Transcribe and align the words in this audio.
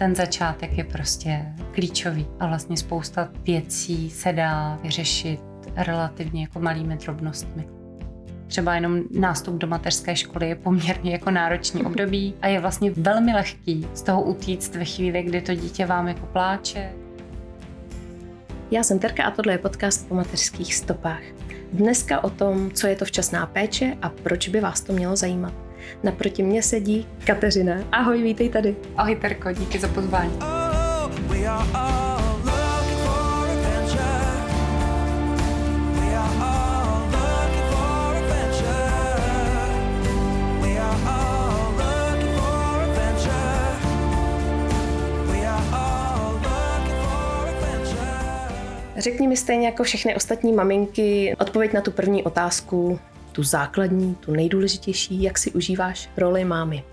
Ten 0.00 0.14
začátek 0.14 0.78
je 0.78 0.84
prostě 0.84 1.46
klíčový 1.72 2.26
a 2.38 2.46
vlastně 2.46 2.76
spousta 2.76 3.28
věcí 3.42 4.10
se 4.10 4.32
dá 4.32 4.78
vyřešit 4.82 5.40
relativně 5.76 6.42
jako 6.42 6.60
malými 6.60 6.96
drobnostmi. 6.96 7.68
Třeba 8.46 8.74
jenom 8.74 9.00
nástup 9.10 9.54
do 9.54 9.66
mateřské 9.66 10.16
školy 10.16 10.48
je 10.48 10.54
poměrně 10.54 11.12
jako 11.12 11.30
náročný 11.30 11.82
období 11.82 12.34
a 12.42 12.48
je 12.48 12.60
vlastně 12.60 12.90
velmi 12.90 13.32
lehký 13.34 13.86
z 13.94 14.02
toho 14.02 14.22
utíct 14.22 14.74
ve 14.74 14.84
chvíli, 14.84 15.22
kdy 15.22 15.40
to 15.40 15.54
dítě 15.54 15.86
vám 15.86 16.08
jako 16.08 16.26
pláče. 16.26 16.92
Já 18.70 18.82
jsem 18.82 18.98
Terka 18.98 19.24
a 19.24 19.30
tohle 19.30 19.52
je 19.52 19.58
podcast 19.58 20.08
po 20.08 20.14
mateřských 20.14 20.74
stopách. 20.74 21.22
Dneska 21.72 22.24
o 22.24 22.30
tom, 22.30 22.70
co 22.70 22.86
je 22.86 22.96
to 22.96 23.04
včasná 23.04 23.46
péče 23.46 23.96
a 24.02 24.08
proč 24.08 24.48
by 24.48 24.60
vás 24.60 24.80
to 24.80 24.92
mělo 24.92 25.16
zajímat. 25.16 25.69
Naproti 26.02 26.42
mě 26.42 26.62
sedí 26.62 27.06
Kateřina. 27.24 27.74
Ahoj, 27.92 28.22
vítej 28.22 28.48
tady. 28.48 28.76
Ahoj 28.96 29.16
Terko, 29.16 29.52
díky 29.52 29.78
za 29.78 29.88
pozvání. 29.88 30.32
Oh, 30.40 30.90
Řekni 49.00 49.28
mi 49.28 49.36
stejně 49.36 49.66
jako 49.66 49.82
všechny 49.82 50.14
ostatní 50.14 50.52
maminky 50.52 51.36
odpověď 51.40 51.72
na 51.72 51.80
tu 51.80 51.90
první 51.90 52.22
otázku, 52.22 52.98
tu 53.32 53.42
základní, 53.42 54.14
tu 54.14 54.32
nejdůležitější, 54.32 55.22
jak 55.22 55.38
si 55.38 55.50
užíváš 55.50 56.08
roli 56.16 56.44
mámy. 56.44 56.84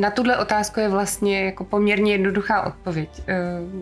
Na 0.00 0.10
tuhle 0.10 0.36
otázku 0.36 0.80
je 0.80 0.88
vlastně 0.88 1.44
jako 1.44 1.64
poměrně 1.64 2.12
jednoduchá 2.12 2.62
odpověď. 2.62 3.08
Eh, 3.26 3.34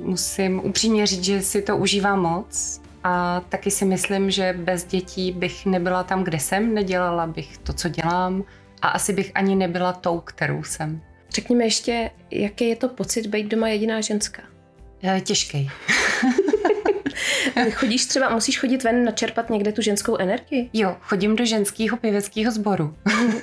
musím 0.03 0.61
upřímně 0.65 1.07
říct, 1.07 1.25
že 1.25 1.43
si 1.43 1.63
to 1.63 1.77
užívám 1.77 2.21
moc 2.21 2.81
a 3.05 3.43
taky 3.49 3.71
si 3.71 3.85
myslím, 3.85 4.31
že 4.31 4.55
bez 4.59 4.85
dětí 4.85 5.33
bych 5.33 5.67
nebyla 5.67 6.03
tam, 6.03 6.25
kde 6.25 6.39
jsem, 6.39 6.75
nedělala 6.75 7.27
bych 7.27 7.59
to, 7.59 7.73
co 7.73 7.89
dělám 7.89 8.45
a 8.83 8.89
asi 8.89 9.13
bych 9.13 9.33
ani 9.35 9.57
nebyla 9.57 9.93
tou, 9.93 10.21
kterou 10.21 10.63
jsem. 10.63 11.01
Řekni 11.31 11.57
mi 11.57 11.65
ještě, 11.65 12.11
jaký 12.31 12.69
je 12.69 12.77
to 12.77 12.89
pocit 12.89 13.27
být 13.27 13.49
doma 13.49 13.69
jediná 13.69 14.01
ženská? 14.01 14.43
Eh, 15.03 15.21
těžký. 15.21 15.71
Chodíš 17.73 18.07
třeba, 18.07 18.29
musíš 18.29 18.61
chodit 18.61 18.85
ven 18.85 19.05
načerpat 19.05 19.51
někde 19.51 19.73
tu 19.73 19.83
ženskou 19.83 20.17
energii? 20.17 20.71
Jo, 20.73 20.97
chodím 21.01 21.37
do 21.37 21.45
ženského 21.45 21.97
pěveckého 21.97 22.53
sboru. 22.53 22.97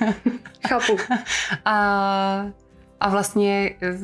Chápu. 0.68 0.96
A, 1.64 2.46
a 3.00 3.08
vlastně 3.08 3.74
eh, 3.82 3.94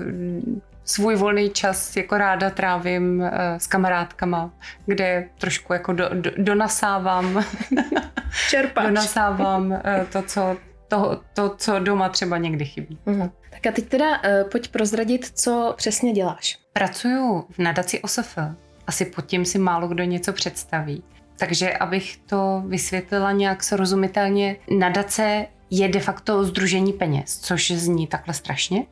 svůj 0.87 1.17
volný 1.17 1.51
čas 1.51 1.97
jako 1.97 2.19
ráda 2.19 2.51
trávím 2.51 3.21
uh, 3.21 3.29
s 3.59 3.67
kamarádkama, 3.67 4.51
kde 4.87 5.29
trošku 5.39 5.73
jako 5.73 5.93
do, 5.93 6.09
do, 6.13 6.31
donasávám 6.37 7.45
Čerpáš. 8.51 8.87
donasávám 8.87 9.71
uh, 9.71 9.79
to, 10.13 10.23
co 10.23 10.57
to, 10.89 11.21
to, 11.35 11.55
co 11.59 11.79
doma 11.79 12.09
třeba 12.09 12.39
někdy 12.39 12.65
chybí. 12.65 12.99
Uh-huh. 13.07 13.31
Tak 13.51 13.67
a 13.67 13.73
teď 13.73 13.89
teda 13.89 14.07
uh, 14.11 14.51
pojď 14.51 14.69
prozradit, 14.69 15.39
co 15.39 15.75
přesně 15.77 16.13
děláš. 16.13 16.59
Pracuju 16.73 17.47
v 17.51 17.59
nadaci 17.59 18.01
OSF, 18.01 18.39
asi 18.87 19.05
pod 19.05 19.27
tím 19.27 19.45
si 19.45 19.59
málo 19.59 19.89
kdo 19.89 20.05
něco 20.05 20.33
představí. 20.33 21.03
Takže 21.39 21.73
abych 21.73 22.17
to 22.17 22.63
vysvětlila 22.67 23.33
nějak 23.33 23.63
srozumitelně, 23.63 24.57
nadace 24.79 25.47
je 25.71 25.89
de 25.89 26.01
facto 26.01 26.45
združení 26.45 26.93
peněz, 26.93 27.39
což 27.39 27.71
zní 27.71 28.07
takhle 28.07 28.35
strašně, 28.35 28.85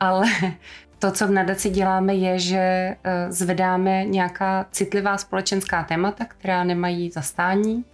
ale 0.00 0.26
to, 0.98 1.10
co 1.10 1.26
v 1.26 1.30
nadaci 1.30 1.70
děláme, 1.70 2.14
je, 2.14 2.38
že 2.38 2.58
eh, 2.58 2.96
zvedáme 3.32 4.04
nějaká 4.04 4.66
citlivá 4.70 5.18
společenská 5.18 5.84
témata, 5.84 6.24
která 6.24 6.64
nemají 6.64 7.10
zastání, 7.10 7.84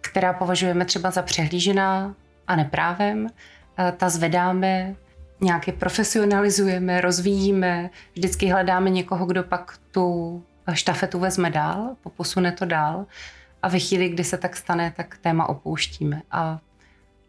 která 0.00 0.32
považujeme 0.32 0.84
třeba 0.84 1.10
za 1.10 1.22
přehlížená 1.22 2.14
a 2.46 2.56
neprávem. 2.56 3.26
Eh, 3.78 3.92
ta 3.96 4.08
zvedáme, 4.08 4.94
nějak 5.40 5.66
je 5.66 5.72
profesionalizujeme, 5.72 7.00
rozvíjíme, 7.00 7.90
vždycky 8.14 8.46
hledáme 8.46 8.90
někoho, 8.90 9.26
kdo 9.26 9.42
pak 9.42 9.78
tu 9.90 10.42
štafetu 10.74 11.18
vezme 11.18 11.50
dál, 11.50 11.96
posune 12.16 12.52
to 12.52 12.64
dál 12.64 13.06
a 13.62 13.68
ve 13.68 13.78
chvíli, 13.78 14.08
kdy 14.08 14.24
se 14.24 14.38
tak 14.38 14.56
stane, 14.56 14.92
tak 14.96 15.18
téma 15.18 15.48
opouštíme. 15.48 16.22
A 16.30 16.58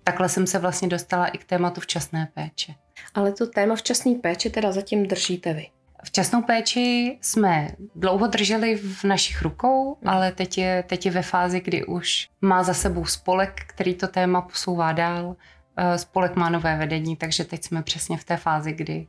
takhle 0.03 0.29
jsem 0.29 0.47
se 0.47 0.59
vlastně 0.59 0.87
dostala 0.87 1.27
i 1.27 1.37
k 1.37 1.43
tématu 1.43 1.81
včasné 1.81 2.27
péče. 2.33 2.75
Ale 3.13 3.31
to 3.31 3.47
téma 3.47 3.75
včasné 3.75 4.15
péče 4.15 4.49
teda 4.49 4.71
zatím 4.71 5.07
držíte 5.07 5.53
vy. 5.53 5.67
Včasnou 6.03 6.41
péči 6.41 7.17
jsme 7.21 7.69
dlouho 7.95 8.27
drželi 8.27 8.75
v 8.75 9.03
našich 9.03 9.41
rukou, 9.41 9.97
hmm. 10.01 10.09
ale 10.09 10.31
teď 10.31 10.57
je, 10.57 10.83
teď 10.87 11.05
je 11.05 11.11
ve 11.11 11.21
fázi, 11.21 11.61
kdy 11.61 11.85
už 11.85 12.29
má 12.41 12.63
za 12.63 12.73
sebou 12.73 13.05
spolek, 13.05 13.61
který 13.67 13.93
to 13.93 14.07
téma 14.07 14.41
posouvá 14.41 14.91
dál. 14.91 15.35
Eh, 15.77 15.97
spolek 15.97 16.35
má 16.35 16.49
nové 16.49 16.77
vedení, 16.77 17.15
takže 17.15 17.43
teď 17.43 17.63
jsme 17.63 17.83
přesně 17.83 18.17
v 18.17 18.23
té 18.23 18.37
fázi, 18.37 18.71
kdy 18.71 19.07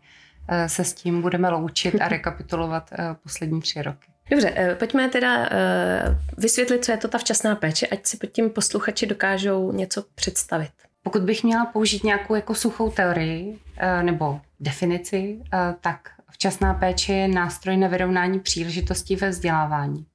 eh, 0.49 0.69
se 0.69 0.85
s 0.85 0.95
tím 0.95 1.23
budeme 1.23 1.49
loučit 1.49 2.01
a 2.01 2.09
rekapitulovat 2.09 2.91
eh, 2.93 3.15
poslední 3.23 3.61
tři 3.61 3.83
roky. 3.83 4.10
Dobře, 4.31 4.53
eh, 4.57 4.75
pojďme 4.75 5.09
teda 5.09 5.49
eh, 5.51 6.19
vysvětlit, 6.39 6.85
co 6.85 6.93
je 6.93 6.99
to 6.99 7.09
ta 7.09 7.19
včasná 7.19 7.57
péče, 7.57 7.87
ať 7.87 8.07
si 8.07 8.17
pod 8.17 8.27
tím 8.27 8.51
posluchači 8.51 9.07
dokážou 9.07 9.73
něco 9.73 10.05
představit. 10.15 10.71
Pokud 11.03 11.23
bych 11.23 11.45
měla 11.45 11.67
použít 11.67 12.05
nějakou 12.05 12.35
jako 12.35 12.55
suchou 12.55 12.91
teorii 12.91 13.59
eh, 13.77 14.03
nebo 14.03 14.41
definici, 14.61 15.41
tak 15.81 16.09
včasná 16.31 16.75
péče 16.75 17.13
je 17.13 17.29
nástroj 17.29 17.77
na 17.77 17.89
vyrovnání 17.89 18.41
příležitostí 18.41 19.17
ve 19.17 19.29
vzdělávání, 19.29 20.07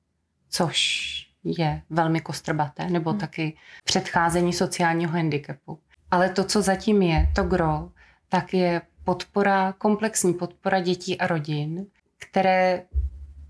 což 0.50 1.12
je 1.44 1.82
velmi 1.90 2.22
kostrbaté, 2.22 2.90
nebo 2.90 3.10
hmm. 3.10 3.20
taky 3.20 3.58
předcházení 3.84 4.54
sociálního 4.54 5.12
handicapu. 5.12 5.80
Ale 6.12 6.30
to, 6.30 6.44
co 6.44 6.62
zatím 6.62 7.02
je, 7.02 7.28
to 7.36 7.44
gro, 7.44 7.90
tak 8.30 8.54
je 8.54 8.82
podpora, 9.04 9.74
komplexní 9.78 10.34
podpora 10.34 10.80
dětí 10.80 11.20
a 11.20 11.28
rodin, 11.28 11.86
které 12.20 12.84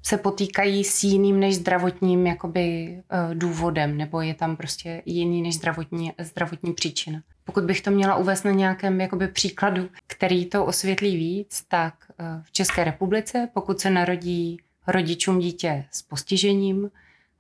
se 0.06 0.18
potýkají 0.18 0.84
s 0.84 1.04
jiným 1.04 1.40
než 1.40 1.56
zdravotním 1.56 2.28
jakoby 2.28 2.98
uh, 2.98 3.36
důvodem, 3.36 3.98
nebo 3.98 4.22
je 4.22 4.34
tam 4.34 4.56
prostě 4.56 5.02
jiný 5.06 5.42
než 5.42 5.56
zdravotní, 5.56 6.12
zdravotní 6.20 6.74
příčina. 6.74 7.22
Pokud 7.44 7.64
bych 7.64 7.82
to 7.82 7.92
měla 7.92 8.16
uvést 8.16 8.44
na 8.44 8.52
nějakém 8.52 9.02
jakoby 9.02 9.28
příkladu, 9.28 9.90
který 10.08 10.46
to 10.46 10.66
osvětlí 10.66 11.18
víc, 11.18 11.64
tak 11.68 11.94
uh, 12.10 12.26
v 12.44 12.52
České 12.52 12.84
republice, 12.84 13.50
pokud 13.54 13.80
se 13.80 13.90
narodí 13.90 14.58
rodičům 14.88 15.40
dítě 15.40 15.86
s 15.92 16.02
postižením, 16.02 16.92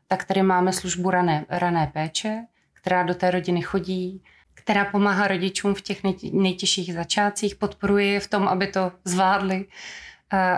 tak 0.07 0.23
tady 0.23 0.43
máme 0.43 0.73
službu 0.73 1.09
rané, 1.09 1.45
rané 1.49 1.91
péče, 1.93 2.45
která 2.73 3.03
do 3.03 3.13
té 3.15 3.31
rodiny 3.31 3.61
chodí, 3.61 4.21
která 4.53 4.85
pomáhá 4.85 5.27
rodičům 5.27 5.73
v 5.73 5.81
těch 5.81 6.03
nej, 6.03 6.15
nejtěžších 6.33 6.93
začátcích, 6.93 7.55
podporuje 7.55 8.05
je 8.05 8.19
v 8.19 8.27
tom, 8.27 8.47
aby 8.47 8.67
to 8.67 8.91
zvládli, 9.03 9.65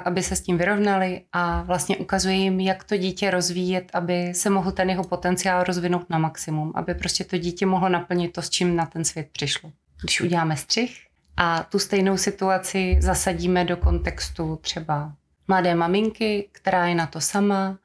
aby 0.05 0.23
se 0.23 0.35
s 0.35 0.41
tím 0.41 0.57
vyrovnali 0.57 1.22
a 1.33 1.61
vlastně 1.61 1.97
ukazuje 1.97 2.35
jim, 2.35 2.59
jak 2.59 2.83
to 2.83 2.97
dítě 2.97 3.31
rozvíjet, 3.31 3.91
aby 3.94 4.33
se 4.33 4.50
mohl 4.50 4.72
ten 4.72 4.89
jeho 4.89 5.03
potenciál 5.03 5.63
rozvinout 5.63 6.09
na 6.09 6.18
maximum, 6.18 6.71
aby 6.75 6.94
prostě 6.94 7.24
to 7.24 7.38
dítě 7.38 7.65
mohlo 7.65 7.89
naplnit 7.89 8.33
to, 8.33 8.42
s 8.42 8.50
čím 8.50 8.75
na 8.75 8.86
ten 8.86 9.06
svět 9.06 9.30
přišlo. 9.31 9.71
Když 10.01 10.21
uděláme 10.21 10.57
střih 10.57 11.07
a 11.38 11.63
tu 11.63 11.80
stejnou 11.80 12.18
situaci 12.18 12.97
zasadíme 13.01 13.65
do 13.65 13.77
kontextu 13.77 14.59
třeba 14.62 15.13
mladé 15.47 15.75
maminky, 15.75 16.50
která 16.51 16.88
je 16.88 16.95
na 16.95 17.07
to 17.07 17.21
sama, 17.21 17.77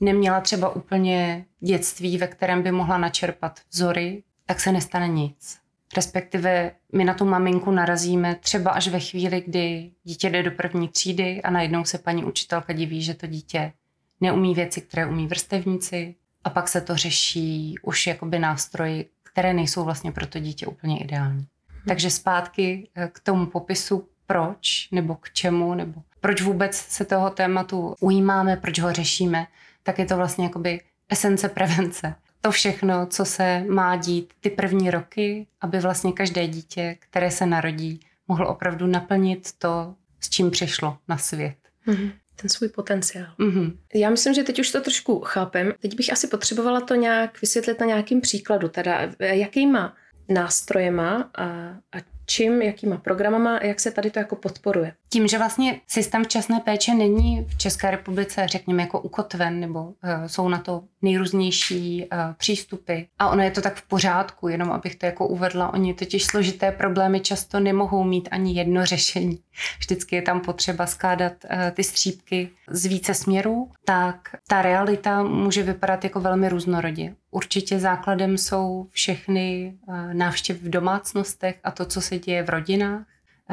neměla 0.00 0.40
třeba 0.40 0.68
úplně 0.76 1.44
dětství, 1.60 2.18
ve 2.18 2.26
kterém 2.26 2.62
by 2.62 2.72
mohla 2.72 2.98
načerpat 2.98 3.60
vzory, 3.72 4.22
tak 4.46 4.60
se 4.60 4.72
nestane 4.72 5.08
nic. 5.08 5.58
Respektive 5.96 6.72
my 6.92 7.04
na 7.04 7.14
tu 7.14 7.24
maminku 7.24 7.70
narazíme 7.70 8.34
třeba 8.34 8.70
až 8.70 8.88
ve 8.88 9.00
chvíli, 9.00 9.42
kdy 9.46 9.90
dítě 10.04 10.30
jde 10.30 10.42
do 10.42 10.50
první 10.50 10.88
třídy 10.88 11.42
a 11.42 11.50
najednou 11.50 11.84
se 11.84 11.98
paní 11.98 12.24
učitelka 12.24 12.72
diví, 12.72 13.02
že 13.02 13.14
to 13.14 13.26
dítě 13.26 13.72
neumí 14.20 14.54
věci, 14.54 14.80
které 14.80 15.06
umí 15.06 15.26
vrstevníci 15.26 16.14
a 16.44 16.50
pak 16.50 16.68
se 16.68 16.80
to 16.80 16.96
řeší 16.96 17.74
už 17.82 18.06
jakoby 18.06 18.38
nástroji, 18.38 19.10
které 19.22 19.54
nejsou 19.54 19.84
vlastně 19.84 20.12
pro 20.12 20.26
to 20.26 20.38
dítě 20.38 20.66
úplně 20.66 20.98
ideální. 20.98 21.46
Hmm. 21.68 21.82
Takže 21.88 22.10
zpátky 22.10 22.88
eh, 22.94 23.08
k 23.12 23.20
tomu 23.20 23.46
popisu, 23.46 24.08
proč 24.26 24.88
nebo 24.92 25.14
k 25.14 25.30
čemu, 25.30 25.74
nebo 25.74 26.02
proč 26.20 26.42
vůbec 26.42 26.76
se 26.76 27.04
toho 27.04 27.30
tématu 27.30 27.94
ujímáme, 28.00 28.56
proč 28.56 28.78
ho 28.78 28.92
řešíme, 28.92 29.46
tak 29.82 29.98
je 29.98 30.06
to 30.06 30.16
vlastně 30.16 30.44
jakoby 30.44 30.80
esence 31.08 31.48
prevence. 31.48 32.14
To 32.46 32.52
všechno, 32.52 33.06
co 33.06 33.24
se 33.24 33.64
má 33.68 33.96
dít 33.96 34.32
ty 34.40 34.50
první 34.50 34.90
roky, 34.90 35.46
aby 35.60 35.80
vlastně 35.80 36.12
každé 36.12 36.46
dítě, 36.46 36.96
které 37.00 37.30
se 37.30 37.46
narodí, 37.46 38.00
mohlo 38.28 38.48
opravdu 38.48 38.86
naplnit 38.86 39.48
to, 39.58 39.94
s 40.20 40.30
čím 40.30 40.50
přišlo 40.50 40.98
na 41.08 41.18
svět. 41.18 41.56
Mm-hmm. 41.86 42.12
Ten 42.36 42.50
svůj 42.50 42.68
potenciál. 42.68 43.26
Mm-hmm. 43.38 43.76
Já 43.94 44.10
myslím, 44.10 44.34
že 44.34 44.42
teď 44.42 44.58
už 44.58 44.70
to 44.70 44.80
trošku 44.80 45.20
chápem. 45.20 45.72
Teď 45.80 45.96
bych 45.96 46.12
asi 46.12 46.26
potřebovala 46.26 46.80
to 46.80 46.94
nějak 46.94 47.40
vysvětlit 47.40 47.80
na 47.80 47.86
nějakým 47.86 48.20
příkladu, 48.20 48.68
teda 48.68 49.00
jakýma 49.18 49.94
nástrojema 50.28 51.30
a, 51.34 51.44
a 51.92 51.98
čím, 52.26 52.62
jakýma 52.62 52.96
programama, 52.96 53.60
jak 53.62 53.80
se 53.80 53.90
tady 53.90 54.10
to 54.10 54.18
jako 54.18 54.36
podporuje. 54.36 54.92
Tím, 55.16 55.28
že 55.28 55.38
vlastně 55.38 55.80
systém 55.86 56.24
včasné 56.24 56.60
péče 56.60 56.94
není 56.94 57.46
v 57.48 57.58
České 57.58 57.90
republice, 57.90 58.46
řekněme, 58.48 58.82
jako 58.82 59.00
ukotven, 59.00 59.60
nebo 59.60 59.84
uh, 59.84 59.92
jsou 60.26 60.48
na 60.48 60.58
to 60.58 60.82
nejrůznější 61.02 62.04
uh, 62.04 62.18
přístupy. 62.36 63.00
A 63.18 63.28
ono 63.28 63.42
je 63.42 63.50
to 63.50 63.60
tak 63.60 63.74
v 63.74 63.88
pořádku, 63.88 64.48
jenom 64.48 64.72
abych 64.72 64.96
to 64.96 65.06
jako 65.06 65.26
uvedla. 65.26 65.72
Oni 65.72 65.94
totiž 65.94 66.24
složité 66.24 66.72
problémy 66.72 67.20
často 67.20 67.60
nemohou 67.60 68.04
mít 68.04 68.28
ani 68.30 68.54
jedno 68.54 68.86
řešení. 68.86 69.38
Vždycky 69.78 70.16
je 70.16 70.22
tam 70.22 70.40
potřeba 70.40 70.86
skládat 70.86 71.32
uh, 71.44 71.70
ty 71.70 71.84
střípky 71.84 72.50
z 72.70 72.86
více 72.86 73.14
směrů, 73.14 73.70
tak 73.84 74.16
ta 74.48 74.62
realita 74.62 75.22
může 75.22 75.62
vypadat 75.62 76.04
jako 76.04 76.20
velmi 76.20 76.48
různorodě. 76.48 77.14
Určitě 77.30 77.78
základem 77.78 78.38
jsou 78.38 78.86
všechny 78.90 79.76
návštěvy 80.12 80.58
v 80.58 80.70
domácnostech 80.70 81.58
a 81.64 81.70
to, 81.70 81.84
co 81.84 82.00
se 82.00 82.18
děje 82.18 82.42
v 82.42 82.48
rodinách, 82.48 83.02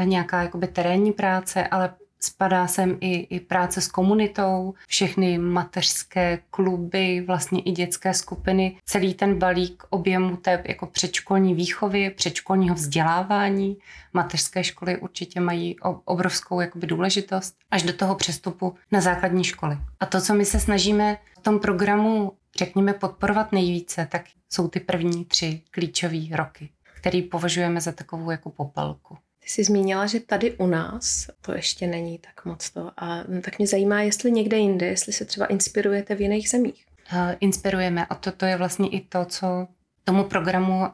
nějaká 0.04 0.42
jakoby 0.42 0.68
terénní 0.68 1.12
práce, 1.12 1.68
ale 1.68 1.94
spadá 2.24 2.68
sem 2.68 2.98
i, 3.02 3.16
i 3.16 3.40
práce 3.40 3.82
s 3.82 3.88
komunitou, 3.88 4.74
všechny 4.88 5.38
mateřské 5.38 6.40
kluby, 6.50 7.24
vlastně 7.28 7.62
i 7.62 7.72
dětské 7.72 8.14
skupiny, 8.14 8.78
celý 8.86 9.14
ten 9.14 9.40
balík 9.40 9.84
objemu 9.90 10.38
té 10.38 10.64
jako 10.66 10.86
předškolní 10.86 11.54
výchovy, 11.54 12.10
předškolního 12.10 12.76
vzdělávání. 12.76 13.78
Mateřské 14.14 14.64
školy 14.64 14.98
určitě 14.98 15.40
mají 15.40 15.76
obrovskou 16.06 16.62
jakoby 16.62 16.88
důležitost 16.88 17.56
až 17.72 17.84
do 17.84 17.94
toho 17.94 18.16
přestupu 18.16 18.76
na 18.92 19.02
základní 19.02 19.44
školy. 19.44 19.78
A 20.00 20.06
to, 20.06 20.22
co 20.22 20.34
my 20.34 20.46
se 20.46 20.60
snažíme 20.60 21.18
v 21.40 21.42
tom 21.42 21.60
programu, 21.60 22.32
řekněme, 22.58 22.94
podporovat 22.94 23.52
nejvíce, 23.52 24.08
tak 24.12 24.22
jsou 24.50 24.68
ty 24.68 24.80
první 24.80 25.26
tři 25.26 25.62
klíčové 25.72 26.20
roky, 26.32 26.70
který 26.94 27.22
považujeme 27.22 27.82
za 27.82 27.92
takovou 27.92 28.32
jako 28.32 28.50
popelku. 28.50 29.18
Ty 29.44 29.50
jsi 29.50 29.64
zmínila, 29.64 30.06
že 30.06 30.20
tady 30.20 30.52
u 30.52 30.68
nás 30.68 31.30
to 31.42 31.54
ještě 31.54 31.88
není 31.88 32.20
tak 32.20 32.46
moc 32.46 32.70
to. 32.70 32.92
A 32.98 33.24
tak 33.42 33.58
mě 33.58 33.68
zajímá, 33.68 34.02
jestli 34.02 34.32
někde 34.32 34.58
jinde, 34.58 34.86
jestli 34.86 35.14
se 35.14 35.26
třeba 35.26 35.46
inspirujete 35.46 36.16
v 36.16 36.22
jiných 36.22 36.50
zemích. 36.50 36.86
Uh, 37.14 37.20
inspirujeme 37.40 38.06
a 38.06 38.16
toto 38.16 38.46
je 38.46 38.58
vlastně 38.58 38.90
i 38.90 39.02
to, 39.02 39.26
co 39.26 39.68
tomu 40.04 40.24
programu 40.24 40.80
uh, 40.80 40.90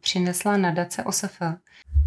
přinesla 0.00 0.56
nadace 0.56 1.04
OSF 1.04 1.42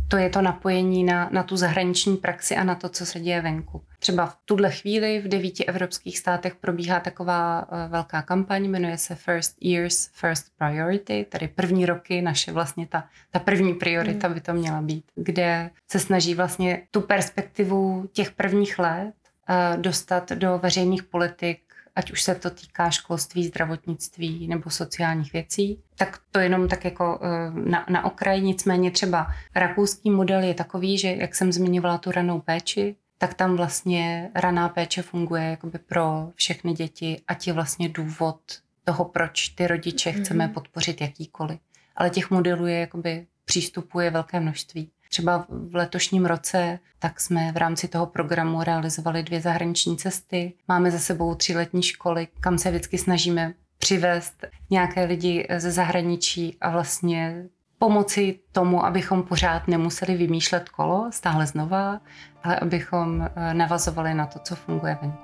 to 0.08 0.18
je 0.18 0.30
to 0.30 0.42
napojení 0.42 1.04
na, 1.04 1.30
na 1.32 1.44
tu 1.44 1.58
zahraniční 1.58 2.18
praxi 2.18 2.56
a 2.56 2.64
na 2.64 2.76
to, 2.76 2.90
co 2.90 3.06
se 3.06 3.20
děje 3.20 3.42
venku. 3.42 3.84
Třeba 4.06 4.26
v 4.26 4.38
tuhle 4.46 4.72
chvíli 4.72 5.20
v 5.20 5.28
devíti 5.28 5.66
evropských 5.66 6.18
státech 6.20 6.56
probíhá 6.56 7.00
taková 7.00 7.68
uh, 7.72 7.92
velká 7.92 8.22
kampaň, 8.22 8.66
jmenuje 8.66 8.98
se 8.98 9.16
First 9.16 9.58
Years, 9.62 10.10
First 10.14 10.46
Priority, 10.58 11.26
tedy 11.30 11.48
první 11.48 11.86
roky, 11.86 12.22
naše 12.22 12.52
vlastně 12.52 12.88
ta, 12.88 13.08
ta 13.32 13.40
první 13.40 13.74
priorita 13.74 14.30
by 14.30 14.42
to 14.42 14.54
měla 14.54 14.82
být, 14.82 15.06
kde 15.16 15.70
se 15.88 16.00
snaží 16.00 16.36
vlastně 16.36 16.82
tu 16.92 17.02
perspektivu 17.02 18.10
těch 18.14 18.32
prvních 18.32 18.80
let 18.80 19.14
uh, 19.50 19.82
dostat 19.82 20.32
do 20.32 20.60
veřejných 20.64 21.04
politik 21.04 21.60
ať 21.96 22.12
už 22.12 22.22
se 22.22 22.36
to 22.36 22.50
týká 22.50 22.90
školství, 22.90 23.48
zdravotnictví 23.48 24.48
nebo 24.48 24.70
sociálních 24.70 25.34
věcí, 25.34 25.80
tak 25.98 26.20
to 26.32 26.40
jenom 26.40 26.68
tak 26.68 26.86
jako 26.86 27.20
eh, 27.22 27.52
na, 27.70 27.86
na 27.90 28.06
okraji. 28.06 28.42
Nicméně 28.42 28.92
třeba 28.92 29.28
rakouský 29.56 30.12
model 30.12 30.44
je 30.44 30.54
takový, 30.54 30.98
že 30.98 31.16
jak 31.16 31.36
jsem 31.36 31.52
zmiňovala 31.52 31.98
tu 31.98 32.12
ranou 32.12 32.40
péči, 32.42 32.96
tak 33.18 33.34
tam 33.34 33.56
vlastně 33.56 34.32
raná 34.36 34.70
péče 34.70 35.02
funguje 35.02 35.44
jakoby 35.44 35.80
pro 35.80 36.32
všechny 36.36 36.74
děti 36.74 37.22
a 37.28 37.34
je 37.48 37.54
vlastně 37.54 37.90
důvod 37.90 38.40
toho, 38.84 39.06
proč 39.06 39.50
ty 39.50 39.68
rodiče 39.68 40.12
mm-hmm. 40.12 40.24
chceme 40.24 40.48
podpořit 40.48 41.02
jakýkoliv. 41.02 41.60
Ale 41.96 42.10
těch 42.10 42.32
modelů 42.32 42.68
je 42.68 42.80
jakoby 42.80 43.28
přístupů 43.46 44.00
je 44.00 44.12
velké 44.12 44.40
množství. 44.40 44.92
Třeba 45.10 45.46
v 45.50 45.76
letošním 45.76 46.26
roce 46.26 46.80
tak 47.00 47.20
jsme 47.20 47.52
v 47.52 47.58
rámci 47.58 47.88
toho 47.88 48.06
programu 48.06 48.64
realizovali 48.64 49.24
dvě 49.24 49.42
zahraniční 49.42 49.98
cesty. 49.98 50.54
Máme 50.68 50.92
za 50.92 51.00
sebou 51.00 51.36
tři 51.36 51.56
letní 51.56 51.84
školy, 51.84 52.28
kam 52.40 52.58
se 52.58 52.70
vždycky 52.70 52.98
snažíme 52.98 53.54
přivést 53.78 54.46
nějaké 54.70 55.06
lidi 55.06 55.48
ze 55.58 55.72
zahraničí 55.72 56.58
a 56.62 56.70
vlastně 56.70 57.46
pomoci 57.86 58.40
tomu, 58.52 58.86
abychom 58.86 59.24
pořád 59.24 59.68
nemuseli 59.68 60.16
vymýšlet 60.16 60.70
kolo 60.70 61.10
stále 61.12 61.48
znova, 61.48 62.02
ale 62.44 62.56
abychom 62.60 63.22
eh, 63.22 63.54
navazovali 63.54 64.14
na 64.14 64.26
to, 64.26 64.40
co 64.40 64.56
funguje 64.56 64.98
venku. 65.02 65.18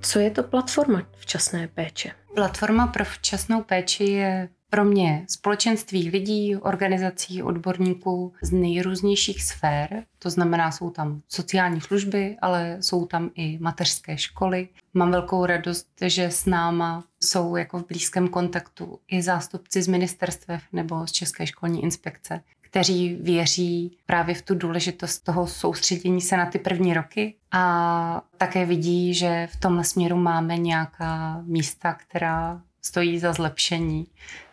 Co 0.00 0.18
je 0.18 0.30
to 0.30 0.42
platforma 0.42 1.02
včasné 1.16 1.68
péče? 1.68 2.10
Platforma 2.34 2.86
pro 2.86 3.04
včasnou 3.04 3.62
péči 3.62 4.04
je 4.04 4.48
pro 4.70 4.84
mě 4.84 5.24
společenství 5.28 6.10
lidí, 6.10 6.56
organizací, 6.56 7.42
odborníků 7.42 8.32
z 8.42 8.52
nejrůznějších 8.52 9.42
sfér. 9.42 10.04
To 10.18 10.30
znamená, 10.30 10.70
jsou 10.70 10.90
tam 10.90 11.22
sociální 11.28 11.80
služby, 11.80 12.36
ale 12.42 12.76
jsou 12.80 13.06
tam 13.06 13.30
i 13.34 13.58
mateřské 13.58 14.18
školy. 14.18 14.68
Mám 14.94 15.10
velkou 15.10 15.46
radost, 15.46 15.88
že 16.06 16.24
s 16.24 16.46
náma 16.46 17.04
jsou 17.20 17.56
jako 17.56 17.78
v 17.78 17.86
blízkém 17.86 18.28
kontaktu 18.28 18.98
i 19.08 19.22
zástupci 19.22 19.82
z 19.82 19.88
ministerstev 19.88 20.62
nebo 20.72 21.06
z 21.06 21.12
České 21.12 21.46
školní 21.46 21.82
inspekce, 21.82 22.40
kteří 22.60 23.14
věří 23.14 23.98
právě 24.06 24.34
v 24.34 24.42
tu 24.42 24.54
důležitost 24.54 25.18
toho 25.18 25.46
soustředění 25.46 26.20
se 26.20 26.36
na 26.36 26.46
ty 26.46 26.58
první 26.58 26.94
roky 26.94 27.34
a 27.52 28.22
také 28.36 28.66
vidí, 28.66 29.14
že 29.14 29.48
v 29.52 29.60
tomhle 29.60 29.84
směru 29.84 30.16
máme 30.16 30.56
nějaká 30.56 31.42
místa, 31.46 31.92
která 31.92 32.62
stojí 32.82 33.18
za 33.18 33.32
zlepšení 33.32 34.06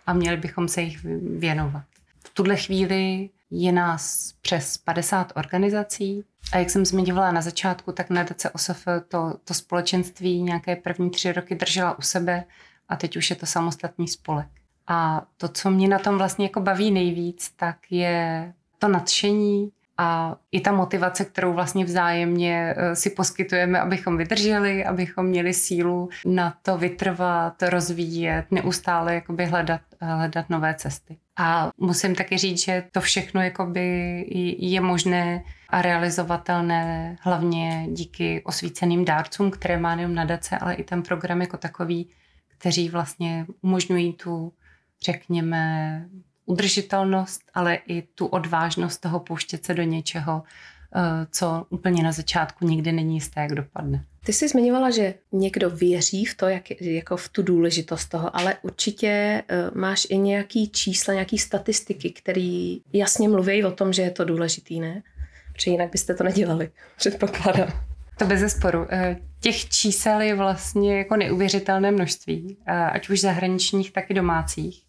a 0.05 0.13
měli 0.13 0.37
bychom 0.37 0.67
se 0.67 0.81
jich 0.81 1.05
věnovat. 1.37 1.83
V 2.25 2.29
tuhle 2.33 2.55
chvíli 2.55 3.29
je 3.51 3.71
nás 3.71 4.33
přes 4.41 4.77
50 4.77 5.33
organizací 5.35 6.23
a 6.53 6.57
jak 6.57 6.69
jsem 6.69 6.85
zmiňovala 6.85 7.31
na 7.31 7.41
začátku, 7.41 7.91
tak 7.91 8.09
nadace 8.09 8.49
OSF 8.49 8.87
to, 9.07 9.33
to 9.43 9.53
společenství 9.53 10.41
nějaké 10.41 10.75
první 10.75 11.09
tři 11.09 11.31
roky 11.31 11.55
držela 11.55 11.99
u 11.99 12.01
sebe 12.01 12.43
a 12.89 12.95
teď 12.95 13.17
už 13.17 13.29
je 13.29 13.35
to 13.35 13.45
samostatný 13.45 14.07
spolek. 14.07 14.47
A 14.87 15.25
to, 15.37 15.47
co 15.47 15.71
mě 15.71 15.87
na 15.87 15.99
tom 15.99 16.17
vlastně 16.17 16.45
jako 16.45 16.61
baví 16.61 16.91
nejvíc, 16.91 17.49
tak 17.55 17.77
je 17.89 18.53
to 18.79 18.87
nadšení 18.87 19.71
a 19.97 20.35
i 20.51 20.61
ta 20.61 20.71
motivace, 20.71 21.25
kterou 21.25 21.53
vlastně 21.53 21.85
vzájemně 21.85 22.73
eh, 22.77 22.95
si 22.95 23.09
poskytujeme, 23.09 23.79
abychom 23.79 24.17
vydrželi, 24.17 24.85
abychom 24.85 25.25
měli 25.25 25.53
sílu 25.53 26.09
na 26.25 26.57
to 26.61 26.77
vytrvat, 26.77 27.63
rozvíjet, 27.63 28.45
neustále 28.51 29.15
jakoby 29.15 29.45
hledat, 29.45 29.81
hledat 30.01 30.49
nové 30.49 30.73
cesty. 30.73 31.17
A 31.37 31.71
musím 31.77 32.15
taky 32.15 32.37
říct, 32.37 32.63
že 32.63 32.83
to 32.91 33.01
všechno 33.01 33.41
jakoby 33.41 34.25
je 34.59 34.81
možné 34.81 35.43
a 35.69 35.81
realizovatelné 35.81 37.15
hlavně 37.21 37.87
díky 37.91 38.41
osvíceným 38.45 39.05
dárcům, 39.05 39.51
které 39.51 39.79
má 39.79 39.95
nejen 39.95 40.15
nadace, 40.15 40.57
ale 40.57 40.73
i 40.73 40.83
ten 40.83 41.03
program 41.03 41.41
jako 41.41 41.57
takový, 41.57 42.09
kteří 42.57 42.89
vlastně 42.89 43.45
umožňují 43.61 44.13
tu 44.13 44.53
řekněme, 45.01 46.05
udržitelnost, 46.47 47.41
ale 47.53 47.75
i 47.75 48.01
tu 48.01 48.25
odvážnost 48.25 48.97
toho 48.97 49.19
pouštět 49.19 49.65
se 49.65 49.73
do 49.73 49.83
něčeho, 49.83 50.43
eh, 50.95 51.27
co 51.31 51.65
úplně 51.69 52.03
na 52.03 52.11
začátku 52.11 52.67
nikdy 52.67 52.91
není 52.91 53.15
jisté, 53.15 53.41
jak 53.41 53.55
dopadne. 53.55 54.03
Ty 54.25 54.33
jsi 54.33 54.47
zmiňovala, 54.47 54.89
že 54.91 55.13
někdo 55.31 55.69
věří 55.69 56.25
v 56.25 56.35
to, 56.35 56.47
jak, 56.47 56.81
jako 56.81 57.17
v 57.17 57.29
tu 57.29 57.43
důležitost 57.43 58.05
toho, 58.05 58.35
ale 58.35 58.55
určitě 58.61 59.43
uh, 59.51 59.77
máš 59.77 60.07
i 60.09 60.17
nějaký 60.17 60.69
čísla, 60.69 61.13
nějaký 61.13 61.37
statistiky, 61.37 62.11
které 62.11 62.75
jasně 62.93 63.29
mluví 63.29 63.63
o 63.63 63.71
tom, 63.71 63.93
že 63.93 64.01
je 64.01 64.11
to 64.11 64.25
důležitý, 64.25 64.79
ne? 64.79 65.03
Protože 65.53 65.71
jinak 65.71 65.91
byste 65.91 66.13
to 66.13 66.23
nedělali, 66.23 66.69
předpokládám. 66.97 67.69
To 68.17 68.25
bez 68.25 68.39
zesporu. 68.39 68.87
Eh, 68.89 69.17
těch 69.39 69.69
čísel 69.69 70.21
je 70.21 70.35
vlastně 70.35 70.97
jako 70.97 71.15
neuvěřitelné 71.15 71.91
množství, 71.91 72.57
ať 72.91 73.09
už 73.09 73.21
zahraničních, 73.21 73.93
tak 73.93 74.11
i 74.11 74.13
domácích. 74.13 74.86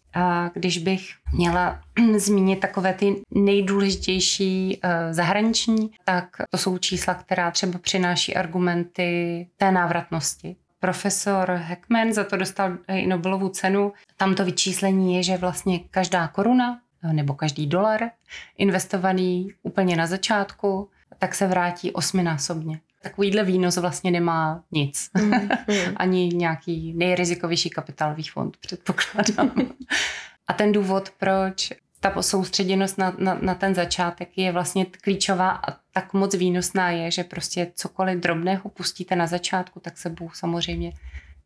Když 0.53 0.77
bych 0.77 1.09
měla 1.33 1.79
zmínit 2.17 2.59
takové 2.59 2.93
ty 2.93 3.15
nejdůležitější 3.31 4.79
uh, 4.83 5.13
zahraniční, 5.13 5.91
tak 6.05 6.37
to 6.49 6.57
jsou 6.57 6.77
čísla, 6.77 7.13
která 7.13 7.51
třeba 7.51 7.79
přináší 7.79 8.35
argumenty 8.35 9.47
té 9.57 9.71
návratnosti. 9.71 10.55
Profesor 10.79 11.51
Heckman 11.51 12.13
za 12.13 12.23
to 12.23 12.37
dostal 12.37 12.77
i 12.87 13.07
Nobelovu 13.07 13.49
cenu. 13.49 13.93
Tam 14.17 14.35
to 14.35 14.45
vyčíslení 14.45 15.15
je, 15.15 15.23
že 15.23 15.37
vlastně 15.37 15.79
každá 15.79 16.27
koruna 16.27 16.79
eh, 17.03 17.13
nebo 17.13 17.33
každý 17.33 17.67
dolar 17.67 18.09
investovaný 18.57 19.53
úplně 19.63 19.95
na 19.95 20.07
začátku, 20.07 20.89
tak 21.17 21.35
se 21.35 21.47
vrátí 21.47 21.91
osminásobně. 21.91 22.79
Takovýhle 23.01 23.43
výnos 23.43 23.77
vlastně 23.77 24.11
nemá 24.11 24.63
nic. 24.71 25.09
Mm, 25.17 25.31
mm. 25.31 25.49
Ani 25.95 26.27
nějaký 26.27 26.93
nejrizikovější 26.93 27.69
kapitálový 27.69 28.23
fond, 28.23 28.57
předpokládám. 28.57 29.51
a 30.47 30.53
ten 30.53 30.71
důvod, 30.71 31.09
proč 31.17 31.71
ta 31.99 32.21
soustředěnost 32.21 32.97
na, 32.97 33.15
na, 33.17 33.37
na 33.41 33.55
ten 33.55 33.75
začátek 33.75 34.37
je 34.37 34.51
vlastně 34.51 34.85
klíčová 34.85 35.49
a 35.49 35.77
tak 35.91 36.13
moc 36.13 36.35
výnosná 36.35 36.89
je, 36.89 37.11
že 37.11 37.23
prostě 37.23 37.71
cokoliv 37.75 38.19
drobného 38.19 38.69
pustíte 38.69 39.15
na 39.15 39.27
začátku, 39.27 39.79
tak 39.79 39.97
sebou 39.97 40.29
samozřejmě 40.33 40.93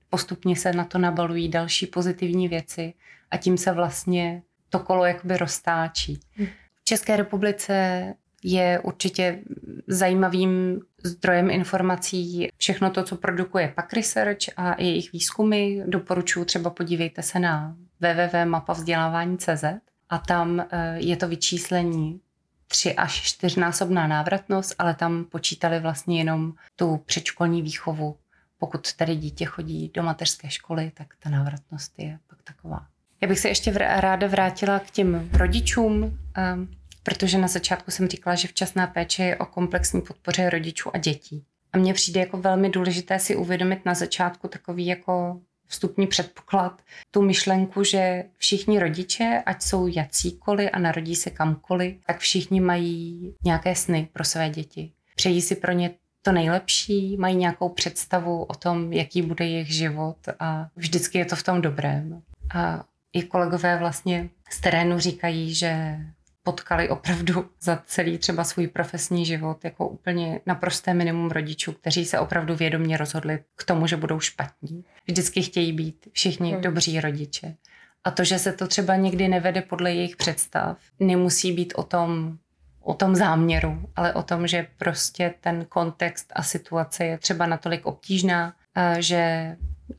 postupně 0.10 0.56
se 0.56 0.74
na 0.74 0.86
to 0.86 0.98
nabalují 0.98 1.50
další 1.50 1.88
pozitivní 1.88 2.48
věci 2.48 2.94
a 3.32 3.38
tím 3.38 3.58
se 3.58 3.72
vlastně 3.72 4.42
to 4.70 4.80
kolo 4.80 5.06
jakoby 5.06 5.38
roztáčí. 5.38 6.20
Hm. 6.38 6.48
V 6.76 6.84
České 6.84 7.18
republice 7.18 8.14
je 8.44 8.80
určitě 8.80 9.40
zajímavým 9.88 10.80
zdrojem 11.04 11.50
informací 11.50 12.50
všechno 12.58 12.90
to, 12.90 13.04
co 13.04 13.16
produkuje 13.16 13.74
PAK 13.76 13.94
Research 13.94 14.40
a 14.58 14.82
jejich 14.82 15.12
výzkumy. 15.12 15.82
Doporučuji 15.86 16.46
třeba 16.46 16.70
podívejte 16.70 17.22
se 17.22 17.40
na 17.40 17.76
www.mapavzdělávání.cz 18.00 19.64
a 20.10 20.18
tam 20.18 20.60
eh, 20.60 20.96
je 20.98 21.18
to 21.18 21.28
vyčíslení 21.28 22.20
tři 22.68 22.96
až 22.96 23.22
čtyřnásobná 23.22 24.08
návratnost, 24.08 24.76
ale 24.78 24.96
tam 24.96 25.26
počítali 25.26 25.80
vlastně 25.80 26.18
jenom 26.18 26.54
tu 26.76 26.98
předškolní 26.98 27.62
výchovu. 27.62 28.18
Pokud 28.58 28.94
tady 28.94 29.16
dítě 29.16 29.46
chodí 29.46 29.92
do 29.94 30.04
mateřské 30.04 30.50
školy, 30.50 30.92
tak 30.94 31.08
ta 31.20 31.30
návratnost 31.30 32.00
je 32.00 32.20
pak 32.28 32.40
taková. 32.44 32.86
Já 33.22 33.28
bych 33.28 33.40
se 33.40 33.48
ještě 33.48 33.72
ráda 33.78 34.28
vrátila 34.28 34.80
k 34.80 34.92
těm 34.92 35.30
rodičům, 35.34 36.20
ehm, 36.36 36.68
protože 37.04 37.38
na 37.38 37.48
začátku 37.48 37.92
jsem 37.92 38.08
říkala, 38.08 38.36
že 38.36 38.48
včasná 38.48 38.88
péče 38.88 39.24
je 39.24 39.38
o 39.38 39.46
komplexní 39.46 40.02
podpoře 40.02 40.50
rodičů 40.50 40.96
a 40.96 40.98
dětí. 40.98 41.44
A 41.74 41.78
mně 41.78 41.94
přijde 41.94 42.20
jako 42.20 42.38
velmi 42.38 42.70
důležité 42.70 43.20
si 43.20 43.36
uvědomit 43.36 43.86
na 43.86 43.94
začátku 43.94 44.48
takový 44.48 44.86
jako 44.86 45.40
vstupní 45.68 46.08
předpoklad, 46.08 46.82
tu 47.12 47.22
myšlenku, 47.22 47.84
že 47.84 48.24
všichni 48.38 48.80
rodiče, 48.80 49.44
ať 49.46 49.62
jsou 49.62 49.88
jacíkoliv 49.88 50.70
a 50.74 50.80
narodí 50.80 51.16
se 51.16 51.30
kamkoliv, 51.30 51.96
tak 52.08 52.20
všichni 52.20 52.62
mají 52.62 53.34
nějaké 53.46 53.76
sny 53.76 54.08
pro 54.14 54.24
své 54.24 54.50
děti. 54.50 54.92
Přejí 55.16 55.42
si 55.42 55.56
pro 55.56 55.72
ně 55.72 55.92
to 56.22 56.32
nejlepší, 56.32 57.18
mají 57.18 57.36
nějakou 57.36 57.70
představu 57.70 58.44
o 58.44 58.56
tom, 58.56 58.94
jaký 58.94 59.22
bude 59.22 59.46
jejich 59.46 59.74
život 59.74 60.18
a 60.40 60.68
vždycky 60.76 61.18
je 61.18 61.26
to 61.26 61.36
v 61.36 61.44
tom 61.44 61.62
dobrém. 61.62 62.22
A 62.56 62.84
i 63.14 63.24
kolegové 63.24 63.78
vlastně 63.78 64.30
z 64.52 64.62
terénu 64.62 65.00
říkají, 65.00 65.54
že 65.54 65.98
potkali 66.44 66.90
opravdu 66.90 67.50
za 67.62 67.84
celý 67.86 68.18
třeba 68.18 68.44
svůj 68.44 68.68
profesní 68.68 69.26
život 69.26 69.64
jako 69.64 69.88
úplně 69.88 70.40
naprosté 70.46 70.94
minimum 70.94 71.32
rodičů, 71.32 71.72
kteří 71.72 72.06
se 72.06 72.20
opravdu 72.20 72.56
vědomě 72.56 72.98
rozhodli 72.98 73.44
k 73.56 73.64
tomu, 73.64 73.88
že 73.88 73.98
budou 73.98 74.20
špatní. 74.20 74.86
Vždycky 75.08 75.42
chtějí 75.42 75.74
být 75.74 76.08
všichni 76.12 76.52
hmm. 76.52 76.62
dobří 76.62 77.02
rodiče. 77.02 77.56
A 78.04 78.12
to, 78.12 78.24
že 78.24 78.40
se 78.40 78.54
to 78.54 78.68
třeba 78.68 78.96
někdy 78.96 79.28
nevede 79.28 79.62
podle 79.62 79.94
jejich 79.94 80.16
představ, 80.16 80.78
nemusí 81.00 81.52
být 81.52 81.74
o 81.76 81.84
tom, 81.84 82.38
o 82.82 82.94
tom 82.94 83.16
záměru, 83.16 83.90
ale 83.96 84.14
o 84.14 84.24
tom, 84.24 84.48
že 84.48 84.68
prostě 84.78 85.34
ten 85.42 85.66
kontext 85.66 86.32
a 86.36 86.44
situace 86.44 87.06
je 87.06 87.18
třeba 87.18 87.46
natolik 87.46 87.86
obtížná, 87.86 88.54
že 89.00 89.56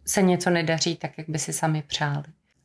se 0.07 0.23
něco 0.23 0.51
nedaří 0.51 0.97
tak, 0.97 1.19
jak 1.19 1.29
by 1.29 1.39
si 1.39 1.53
sami 1.53 1.83
přáli. 1.83 2.25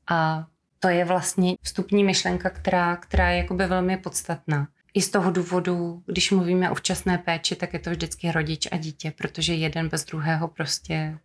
A 0.10 0.46
to 0.80 0.88
je 0.88 1.06
vlastně 1.06 1.56
vstupní 1.62 2.04
myšlenka, 2.04 2.50
která, 2.50 2.96
která 2.96 3.30
je 3.30 3.38
jakoby 3.38 3.68
velmi 3.68 3.98
podstatná. 3.98 4.68
I 4.94 5.02
z 5.02 5.10
toho 5.10 5.32
důvodu, 5.32 6.04
když 6.06 6.32
mluvíme 6.32 6.72
o 6.72 6.76
včasné 6.76 7.18
péči, 7.18 7.56
tak 7.56 7.74
je 7.74 7.80
to 7.80 7.90
vždycky 7.90 8.32
rodič 8.32 8.68
a 8.72 8.78
dítě, 8.78 9.14
protože 9.18 9.54
jeden 9.54 9.90
bez 9.90 10.06
druhého 10.06 10.48
prostě 10.48 11.18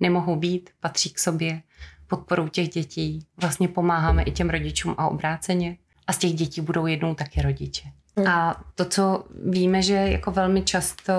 nemohou 0.00 0.36
být, 0.36 0.70
patří 0.80 1.10
k 1.10 1.18
sobě, 1.18 1.62
podporou 2.06 2.48
těch 2.48 2.68
dětí. 2.68 3.26
Vlastně 3.40 3.68
pomáháme 3.68 4.22
i 4.22 4.30
těm 4.30 4.50
rodičům 4.50 4.94
a 4.98 5.08
obráceně. 5.08 5.76
A 6.06 6.12
z 6.12 6.18
těch 6.18 6.32
dětí 6.32 6.60
budou 6.60 6.86
jednou 6.86 7.14
taky 7.14 7.42
rodiče. 7.42 7.88
Mm. 8.16 8.26
A 8.26 8.64
to, 8.74 8.84
co 8.84 9.24
víme, 9.50 9.82
že 9.82 9.94
jako 9.94 10.30
velmi 10.30 10.62
často 10.62 11.12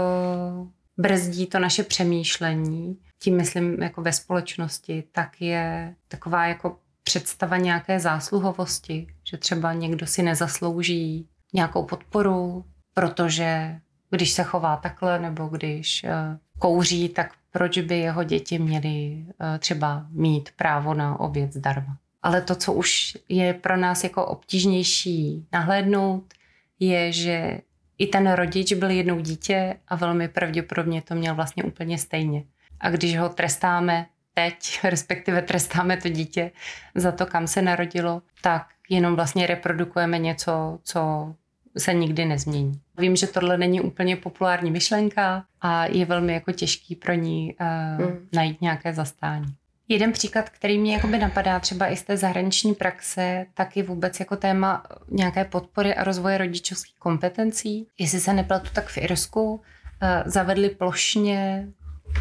brzdí 0.97 1.45
to 1.47 1.59
naše 1.59 1.83
přemýšlení, 1.83 2.97
tím 3.19 3.37
myslím 3.37 3.83
jako 3.83 4.01
ve 4.01 4.13
společnosti, 4.13 5.03
tak 5.11 5.41
je 5.41 5.95
taková 6.07 6.45
jako 6.45 6.77
představa 7.03 7.57
nějaké 7.57 7.99
zásluhovosti, 7.99 9.07
že 9.23 9.37
třeba 9.37 9.73
někdo 9.73 10.07
si 10.07 10.23
nezaslouží 10.23 11.27
nějakou 11.53 11.83
podporu, 11.83 12.65
protože 12.93 13.79
když 14.09 14.31
se 14.31 14.43
chová 14.43 14.77
takhle 14.77 15.19
nebo 15.19 15.47
když 15.47 16.03
eh, 16.03 16.37
kouří, 16.59 17.09
tak 17.09 17.33
proč 17.51 17.77
by 17.77 17.99
jeho 17.99 18.23
děti 18.23 18.59
měly 18.59 19.25
eh, 19.39 19.59
třeba 19.59 20.05
mít 20.09 20.49
právo 20.55 20.93
na 20.93 21.19
oběd 21.19 21.53
zdarma. 21.53 21.97
Ale 22.23 22.41
to, 22.41 22.55
co 22.55 22.73
už 22.73 23.17
je 23.29 23.53
pro 23.53 23.77
nás 23.77 24.03
jako 24.03 24.25
obtížnější 24.25 25.47
nahlédnout, 25.51 26.33
je, 26.79 27.11
že 27.11 27.59
i 27.97 28.07
ten 28.07 28.31
rodič 28.31 28.73
byl 28.73 28.89
jednou 28.89 29.19
dítě 29.19 29.75
a 29.87 29.95
velmi 29.95 30.27
pravděpodobně 30.27 31.01
to 31.01 31.15
měl 31.15 31.35
vlastně 31.35 31.63
úplně 31.63 31.97
stejně. 31.97 32.43
A 32.79 32.89
když 32.89 33.17
ho 33.17 33.29
trestáme 33.29 34.05
teď, 34.33 34.79
respektive 34.83 35.41
trestáme 35.41 35.97
to 35.97 36.09
dítě 36.09 36.51
za 36.95 37.11
to, 37.11 37.25
kam 37.25 37.47
se 37.47 37.61
narodilo, 37.61 38.21
tak 38.41 38.67
jenom 38.89 39.15
vlastně 39.15 39.47
reprodukujeme 39.47 40.19
něco, 40.19 40.79
co 40.83 41.33
se 41.77 41.93
nikdy 41.93 42.25
nezmění. 42.25 42.81
Vím, 42.97 43.15
že 43.15 43.27
tohle 43.27 43.57
není 43.57 43.81
úplně 43.81 44.15
populární 44.15 44.71
myšlenka 44.71 45.45
a 45.61 45.85
je 45.85 46.05
velmi 46.05 46.33
jako 46.33 46.51
těžký 46.51 46.95
pro 46.95 47.13
ní 47.13 47.55
uh, 47.99 48.05
mm. 48.05 48.27
najít 48.33 48.61
nějaké 48.61 48.93
zastání. 48.93 49.55
Jeden 49.87 50.11
příklad, 50.11 50.49
který 50.49 50.77
mě 50.79 50.93
jakoby 50.93 51.17
napadá 51.17 51.59
třeba 51.59 51.87
i 51.87 51.95
z 51.95 52.03
té 52.03 52.17
zahraniční 52.17 52.73
praxe, 52.73 53.45
tak 53.53 53.77
je 53.77 53.83
vůbec 53.83 54.19
jako 54.19 54.35
téma 54.35 54.83
nějaké 55.11 55.45
podpory 55.45 55.95
a 55.95 56.03
rozvoje 56.03 56.37
rodičovských 56.37 56.95
kompetencí. 56.99 57.87
Jestli 57.99 58.19
se 58.19 58.33
nepletu, 58.33 58.69
tak 58.73 58.87
v 58.87 58.97
Irsku 58.97 59.53
uh, 59.53 59.61
zavedli 60.25 60.69
plošně 60.69 61.67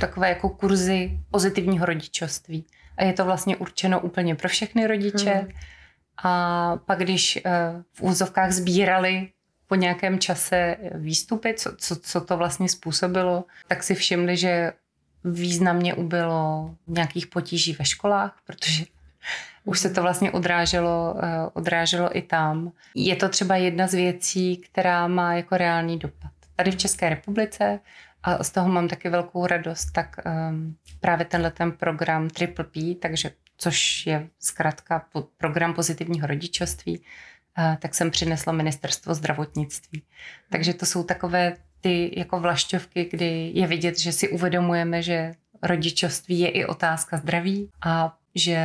takové 0.01 0.29
jako 0.29 0.49
kurzy 0.49 1.21
pozitivního 1.31 1.87
rodičovství. 1.87 2.67
A 2.97 3.05
je 3.05 3.13
to 3.13 3.25
vlastně 3.25 3.57
určeno 3.57 4.01
úplně 4.01 4.35
pro 4.35 4.49
všechny 4.49 4.87
rodiče. 4.87 5.31
Hmm. 5.31 5.49
A 6.25 6.77
pak, 6.87 6.99
když 6.99 7.41
uh, 7.47 7.83
v 7.93 8.03
úzovkách 8.03 8.53
sbírali 8.53 9.29
po 9.67 9.75
nějakém 9.75 10.19
čase 10.19 10.77
výstupy, 10.95 11.55
co, 11.55 11.73
co, 11.77 11.97
co 11.97 12.21
to 12.21 12.37
vlastně 12.37 12.69
způsobilo, 12.69 13.45
tak 13.69 13.83
si 13.83 13.95
všimli, 13.95 14.37
že 14.37 14.73
významně 15.25 15.95
ubylo 15.95 16.75
nějakých 16.87 17.27
potíží 17.27 17.73
ve 17.73 17.85
školách, 17.85 18.37
protože 18.47 18.85
už 19.65 19.79
se 19.79 19.91
to 19.91 20.03
vlastně 20.03 20.31
odráželo, 20.31 21.17
eh, 21.23 21.51
odráželo 21.53 22.17
i 22.17 22.23
tam. 22.23 22.73
Je 22.95 23.17
to 23.17 23.29
třeba 23.29 23.57
jedna 23.57 23.87
z 23.87 23.95
věcí, 23.95 24.57
která 24.57 25.09
má 25.09 25.35
jako 25.35 25.57
reálný 25.57 25.99
dopad. 25.99 26.31
Tady 26.57 26.71
v 26.71 26.77
České 26.77 27.09
republice 27.09 27.81
a 28.23 28.45
z 28.45 28.51
toho 28.51 28.69
mám 28.69 28.89
taky 28.89 29.09
velkou 29.09 29.47
radost, 29.47 29.91
tak 29.93 30.17
um, 30.51 30.77
právě 31.01 31.27
tenhle 31.27 31.51
ten 31.51 31.73
program 31.73 32.31
Triple 32.31 32.65
P, 32.65 32.95
takže 32.95 33.31
což 33.57 34.07
je 34.07 34.29
zkrátka 34.39 35.07
program 35.37 35.75
pozitivního 35.75 36.27
rodičovství, 36.27 36.99
uh, 36.99 37.77
tak 37.77 37.95
jsem 37.95 38.11
přinesla 38.11 38.53
ministerstvo 38.53 39.15
zdravotnictví. 39.15 40.03
Takže 40.51 40.75
to 40.75 40.87
jsou 40.87 41.05
takové 41.05 41.57
ty 41.81 42.13
jako 42.17 42.41
vlašťovky, 42.41 43.09
kdy 43.11 43.51
je 43.55 43.67
vidět, 43.67 43.99
že 43.99 44.13
si 44.13 44.29
uvědomujeme, 44.29 45.03
že 45.03 45.33
rodičovství 45.63 46.39
je 46.39 46.49
i 46.49 46.65
otázka 46.65 47.17
zdraví 47.17 47.71
a 47.85 48.17
že 48.35 48.59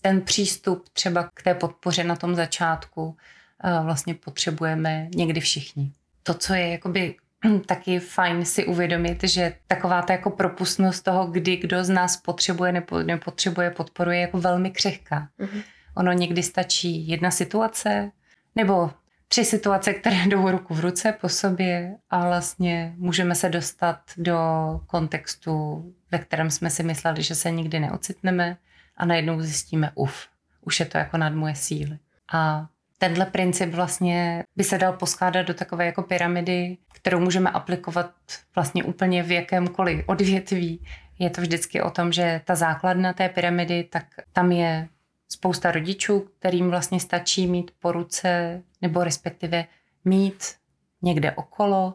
ten 0.00 0.20
přístup 0.20 0.88
třeba 0.88 1.30
k 1.34 1.42
té 1.42 1.54
podpoře 1.54 2.04
na 2.04 2.16
tom 2.16 2.34
začátku 2.34 3.04
uh, 3.04 3.84
vlastně 3.84 4.14
potřebujeme 4.14 5.08
někdy 5.14 5.40
všichni. 5.40 5.92
To, 6.22 6.34
co 6.34 6.54
je 6.54 6.68
jakoby 6.68 7.16
taky 7.66 7.98
fajn 7.98 8.44
si 8.44 8.66
uvědomit, 8.66 9.24
že 9.24 9.54
taková 9.66 10.02
ta 10.02 10.12
jako 10.12 10.30
propustnost 10.30 11.04
toho, 11.04 11.26
kdy 11.26 11.56
kdo 11.56 11.84
z 11.84 11.88
nás 11.88 12.16
potřebuje 12.16 12.72
nebo 12.72 13.02
nepotřebuje 13.02 13.70
podporu, 13.70 14.10
je 14.10 14.20
jako 14.20 14.40
velmi 14.40 14.70
křehká. 14.70 15.28
Mm-hmm. 15.40 15.62
Ono 15.96 16.12
někdy 16.12 16.42
stačí 16.42 17.08
jedna 17.08 17.30
situace 17.30 18.10
nebo 18.54 18.90
tři 19.28 19.44
situace, 19.44 19.94
které 19.94 20.16
jdou 20.26 20.50
ruku 20.50 20.74
v 20.74 20.80
ruce 20.80 21.12
po 21.20 21.28
sobě 21.28 21.96
a 22.10 22.28
vlastně 22.28 22.94
můžeme 22.96 23.34
se 23.34 23.48
dostat 23.48 24.00
do 24.16 24.38
kontextu, 24.86 25.84
ve 26.10 26.18
kterém 26.18 26.50
jsme 26.50 26.70
si 26.70 26.82
mysleli, 26.82 27.22
že 27.22 27.34
se 27.34 27.50
nikdy 27.50 27.80
neocitneme 27.80 28.56
a 28.96 29.06
najednou 29.06 29.40
zjistíme, 29.40 29.90
uf, 29.94 30.26
už 30.60 30.80
je 30.80 30.86
to 30.86 30.98
jako 30.98 31.16
nad 31.16 31.34
moje 31.34 31.54
síly. 31.54 31.98
A 32.32 32.66
tenhle 32.98 33.26
princip 33.26 33.74
vlastně 33.74 34.44
by 34.56 34.64
se 34.64 34.78
dal 34.78 34.92
poskládat 34.92 35.42
do 35.42 35.54
takové 35.54 35.86
jako 35.86 36.02
pyramidy, 36.02 36.76
kterou 36.92 37.20
můžeme 37.20 37.50
aplikovat 37.50 38.10
vlastně 38.54 38.84
úplně 38.84 39.22
v 39.22 39.30
jakémkoliv 39.30 40.04
odvětví. 40.06 40.86
Je 41.18 41.30
to 41.30 41.40
vždycky 41.40 41.82
o 41.82 41.90
tom, 41.90 42.12
že 42.12 42.40
ta 42.44 42.54
základna 42.54 43.12
té 43.12 43.28
pyramidy, 43.28 43.84
tak 43.84 44.04
tam 44.32 44.52
je 44.52 44.88
spousta 45.28 45.72
rodičů, 45.72 46.28
kterým 46.38 46.70
vlastně 46.70 47.00
stačí 47.00 47.46
mít 47.46 47.70
po 47.78 47.92
ruce 47.92 48.62
nebo 48.82 49.04
respektive 49.04 49.64
mít 50.04 50.54
někde 51.02 51.32
okolo 51.32 51.94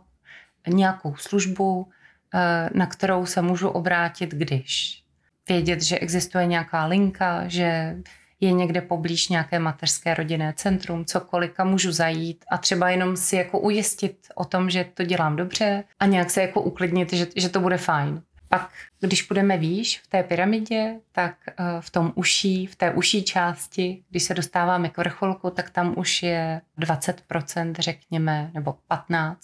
nějakou 0.67 1.15
službu, 1.15 1.87
eh, 2.33 2.69
na 2.73 2.85
kterou 2.85 3.25
se 3.25 3.41
můžu 3.41 3.69
obrátit, 3.69 4.31
když 4.31 5.03
vědět, 5.49 5.81
že 5.81 5.99
existuje 5.99 6.45
nějaká 6.45 6.85
linka, 6.85 7.47
že 7.47 7.97
je 8.39 8.51
někde 8.51 8.81
poblíž 8.81 9.29
nějaké 9.29 9.59
mateřské 9.59 10.13
rodinné 10.13 10.53
centrum, 10.57 11.05
cokoliv, 11.05 11.51
kam 11.51 11.69
můžu 11.69 11.91
zajít 11.91 12.45
a 12.51 12.57
třeba 12.57 12.89
jenom 12.89 13.17
si 13.17 13.35
jako 13.35 13.59
ujistit 13.59 14.27
o 14.35 14.45
tom, 14.45 14.69
že 14.69 14.85
to 14.93 15.03
dělám 15.03 15.35
dobře 15.35 15.83
a 15.99 16.05
nějak 16.05 16.29
se 16.29 16.41
jako 16.41 16.61
uklidnit, 16.61 17.13
že, 17.13 17.27
že 17.35 17.49
to 17.49 17.59
bude 17.59 17.77
fajn. 17.77 18.21
Pak, 18.49 18.69
když 18.99 19.21
půjdeme 19.21 19.57
výš 19.57 19.99
v 19.99 20.07
té 20.07 20.23
pyramidě, 20.23 20.99
tak 21.11 21.35
eh, 21.47 21.53
v 21.79 21.89
tom 21.89 22.11
uší, 22.15 22.65
v 22.65 22.75
té 22.75 22.91
uší 22.91 23.23
části, 23.23 24.03
když 24.09 24.23
se 24.23 24.33
dostáváme 24.33 24.89
k 24.89 24.97
vrcholku, 24.97 25.49
tak 25.49 25.69
tam 25.69 25.93
už 25.97 26.23
je 26.23 26.61
20%, 26.79 27.73
řekněme, 27.79 28.51
nebo 28.53 28.75
15%. 28.91 29.35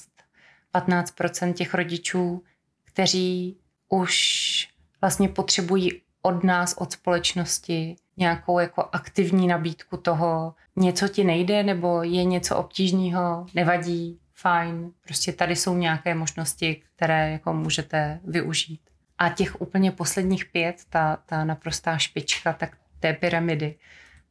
15% 0.75 1.53
těch 1.53 1.73
rodičů, 1.73 2.43
kteří 2.83 3.57
už 3.89 4.67
vlastně 5.01 5.29
potřebují 5.29 6.01
od 6.21 6.43
nás, 6.43 6.73
od 6.77 6.91
společnosti, 6.91 7.95
nějakou 8.17 8.59
jako 8.59 8.89
aktivní 8.91 9.47
nabídku 9.47 9.97
toho, 9.97 10.55
něco 10.75 11.07
ti 11.07 11.23
nejde, 11.23 11.63
nebo 11.63 12.03
je 12.03 12.23
něco 12.23 12.57
obtížného, 12.57 13.45
nevadí, 13.53 14.19
fajn, 14.33 14.91
prostě 15.03 15.33
tady 15.33 15.55
jsou 15.55 15.75
nějaké 15.75 16.15
možnosti, 16.15 16.81
které 16.95 17.31
jako 17.31 17.53
můžete 17.53 18.19
využít. 18.23 18.81
A 19.17 19.29
těch 19.29 19.61
úplně 19.61 19.91
posledních 19.91 20.45
pět, 20.45 20.75
ta, 20.89 21.17
ta 21.25 21.43
naprostá 21.43 21.97
špička, 21.97 22.53
tak 22.53 22.77
té 22.99 23.13
pyramidy, 23.13 23.75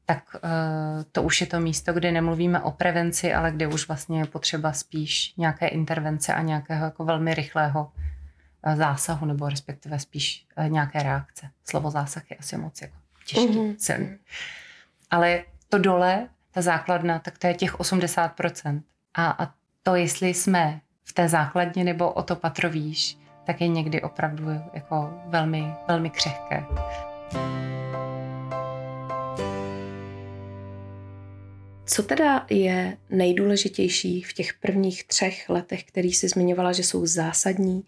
tak 0.07 0.25
uh, 0.35 0.41
to 1.13 1.23
už 1.23 1.41
je 1.41 1.47
to 1.47 1.61
místo, 1.61 1.93
kde 1.93 2.13
nemluvíme 2.13 2.61
o 2.61 2.71
prevenci, 2.71 3.35
ale 3.35 3.53
kde 3.53 3.67
už 3.67 3.89
vlastně 3.89 4.19
je 4.19 4.27
potřeba 4.27 4.73
spíš 4.73 5.35
nějaké 5.37 5.67
intervence 5.69 6.35
a 6.35 6.43
nějakého 6.43 6.85
jako 6.85 7.05
velmi 7.05 7.35
rychlého 7.35 7.93
uh, 8.67 8.75
zásahu, 8.75 9.27
nebo 9.27 9.49
respektive 9.49 9.99
spíš 9.99 10.47
uh, 10.59 10.69
nějaké 10.69 11.03
reakce. 11.03 11.51
Slovo 11.65 11.91
zásah 11.91 12.31
je 12.31 12.37
asi 12.37 12.57
moc 12.57 12.83
jako 12.83 13.04
těžký, 13.25 13.49
mm-hmm. 13.49 13.77
silný. 13.79 14.19
Ale 15.11 15.45
to 15.69 15.79
dole, 15.79 16.29
ta 16.51 16.63
základna, 16.63 17.19
tak 17.19 17.39
to 17.39 17.47
je 17.47 17.55
těch 17.55 17.75
80%. 17.75 18.83
A, 19.15 19.31
a 19.31 19.55
to, 19.83 19.95
jestli 19.95 20.35
jsme 20.35 20.81
v 21.05 21.13
té 21.13 21.29
základně 21.29 21.85
nebo 21.85 22.13
o 22.13 22.23
to 22.23 22.37
patro 22.37 22.71
výš, 22.71 23.19
tak 23.47 23.61
je 23.61 23.69
někdy 23.69 24.03
opravdu 24.03 24.47
jako 24.73 25.21
velmi, 25.27 25.75
velmi 25.89 26.11
křehké. 26.11 26.65
Co 31.87 32.03
teda 32.03 32.47
je 32.51 32.97
nejdůležitější 33.11 34.23
v 34.23 34.33
těch 34.33 34.55
prvních 34.55 35.05
třech 35.05 35.49
letech, 35.49 35.85
který 35.85 36.13
si 36.13 36.29
zmiňovala, 36.29 36.73
že 36.73 36.83
jsou 36.83 37.07
zásadní 37.07 37.85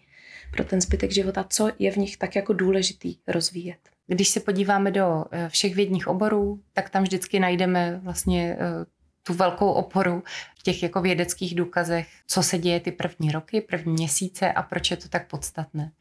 pro 0.51 0.63
ten 0.63 0.81
zbytek 0.81 1.11
života? 1.11 1.45
Co 1.49 1.71
je 1.79 1.91
v 1.91 1.95
nich 1.95 2.17
tak 2.17 2.35
jako 2.35 2.53
důležitý 2.53 3.17
rozvíjet? 3.27 3.96
Když 4.07 4.29
se 4.29 4.39
podíváme 4.39 4.91
do 4.91 5.25
eh, 5.31 5.49
všech 5.49 5.75
vědních 5.75 6.07
oborů, 6.07 6.61
tak 6.73 6.89
tam 6.89 7.03
vždycky 7.03 7.39
najdeme 7.39 7.99
vlastně 8.03 8.57
eh, 8.59 8.85
tu 9.23 9.33
velkou 9.33 9.71
oporu 9.71 10.23
v 10.59 10.63
těch 10.63 10.83
jako 10.83 11.01
vědeckých 11.01 11.55
důkazech, 11.55 12.07
co 12.27 12.43
se 12.43 12.57
děje 12.57 12.79
ty 12.79 12.91
první 12.91 13.31
roky, 13.31 13.61
první 13.61 13.93
měsíce 13.93 14.51
a 14.51 14.61
proč 14.61 14.91
je 14.91 14.97
to 14.97 15.09
tak 15.09 15.27
podstatné. 15.27 15.91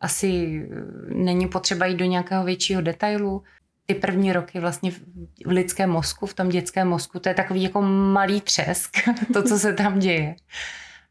Asi 0.00 0.62
eh, 0.62 1.14
není 1.14 1.48
potřeba 1.48 1.86
jít 1.86 1.96
do 1.96 2.04
nějakého 2.04 2.44
většího 2.44 2.80
detailu. 2.80 3.42
Ty 3.86 3.94
první 3.94 4.32
roky 4.32 4.60
vlastně 4.60 4.90
v 4.90 5.00
lidském 5.46 5.90
mozku, 5.90 6.26
v 6.26 6.34
tom 6.34 6.48
dětském 6.48 6.88
mozku, 6.88 7.18
to 7.18 7.28
je 7.28 7.34
takový 7.34 7.62
jako 7.62 7.82
malý 7.82 8.40
třesk, 8.40 8.96
to, 9.32 9.42
co 9.42 9.58
se 9.58 9.72
tam 9.72 9.98
děje. 9.98 10.36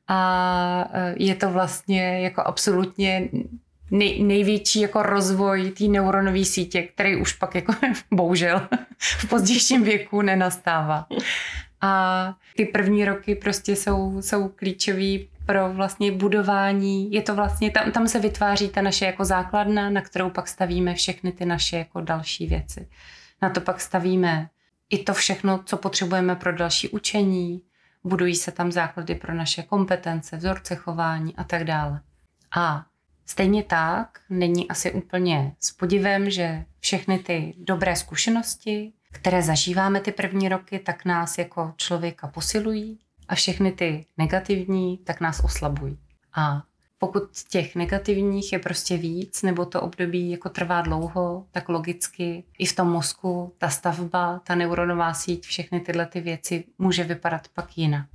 A 0.08 0.91
je 1.15 1.36
to 1.36 1.50
vlastně 1.50 2.22
jako 2.22 2.41
absolutně 2.41 3.29
nej, 3.91 4.24
největší 4.24 4.81
jako 4.81 5.03
rozvoj 5.03 5.72
té 5.72 5.84
neuronové 5.84 6.46
sítě, 6.46 6.81
který 6.81 7.22
už 7.22 7.34
pak 7.34 7.55
jako 7.55 7.74
bohužel 8.12 8.67
v 8.97 9.30
pozdějším 9.30 9.84
věku 9.84 10.21
nenastává. 10.21 11.08
A 11.82 12.34
ty 12.56 12.65
první 12.65 13.06
roky 13.06 13.36
prostě 13.36 13.75
jsou, 13.75 14.21
jsou 14.21 14.47
klíčový 14.47 15.30
pro 15.45 15.73
vlastně 15.73 16.12
budování, 16.12 17.12
je 17.12 17.21
to 17.21 17.36
vlastně, 17.36 17.71
tam, 17.71 17.91
tam 17.91 18.08
se 18.08 18.19
vytváří 18.19 18.69
ta 18.69 18.82
naše 18.82 19.06
jako 19.06 19.25
základna, 19.25 19.89
na 19.89 20.02
kterou 20.02 20.30
pak 20.30 20.47
stavíme 20.47 20.93
všechny 20.93 21.32
ty 21.32 21.45
naše 21.45 21.78
jako 21.78 22.02
další 22.02 22.47
věci. 22.47 22.88
Na 23.41 23.49
to 23.49 23.62
pak 23.62 23.82
stavíme 23.82 24.49
i 24.89 25.04
to 25.04 25.13
všechno, 25.13 25.63
co 25.65 25.78
potřebujeme 25.78 26.36
pro 26.36 26.54
další 26.54 26.89
učení, 26.89 27.62
budují 28.04 28.36
se 28.36 28.52
tam 28.52 28.71
základy 28.71 29.15
pro 29.15 29.34
naše 29.34 29.63
kompetence, 29.63 30.38
vzorce 30.38 30.75
chování 30.75 31.36
a 31.36 31.43
tak 31.43 31.63
dále. 31.63 32.02
A 32.58 32.86
Stejně 33.30 33.63
tak 33.63 34.20
není 34.30 34.68
asi 34.68 34.92
úplně 34.92 35.56
s 35.60 35.72
podivem, 35.72 36.30
že 36.30 36.65
všechny 36.80 37.20
ty 37.20 37.54
dobré 37.58 37.96
zkušenosti, 37.96 38.94
které 39.12 39.42
zažíváme 39.42 40.02
ty 40.02 40.12
první 40.12 40.50
roky, 40.50 40.80
tak 40.80 41.06
nás 41.06 41.38
jako 41.38 41.74
člověka 41.78 42.28
posilují 42.28 43.00
a 43.28 43.36
všechny 43.36 43.72
ty 43.72 44.06
negativní, 44.18 44.98
tak 44.98 45.22
nás 45.22 45.44
oslabují. 45.44 46.00
A 46.34 46.63
pokud 46.98 47.24
těch 47.50 47.76
negativních 47.76 48.54
je 48.54 48.60
prostě 48.60 48.98
víc, 48.98 49.42
nebo 49.42 49.65
to 49.65 49.82
období 49.82 50.32
jako 50.32 50.50
trvá 50.50 50.82
dlouho, 50.82 51.46
tak 51.52 51.70
logicky 51.70 52.44
i 52.58 52.65
v 52.65 52.76
tom 52.76 52.89
mozku 52.89 53.54
ta 53.58 53.70
stavba, 53.70 54.39
ta 54.39 54.56
neuronová 54.56 55.13
síť, 55.13 55.46
všechny 55.46 55.80
tyhle 55.80 56.06
ty 56.06 56.22
věci 56.22 56.63
může 56.78 57.04
vypadat 57.04 57.48
pak 57.48 57.78
jinak. 57.78 58.08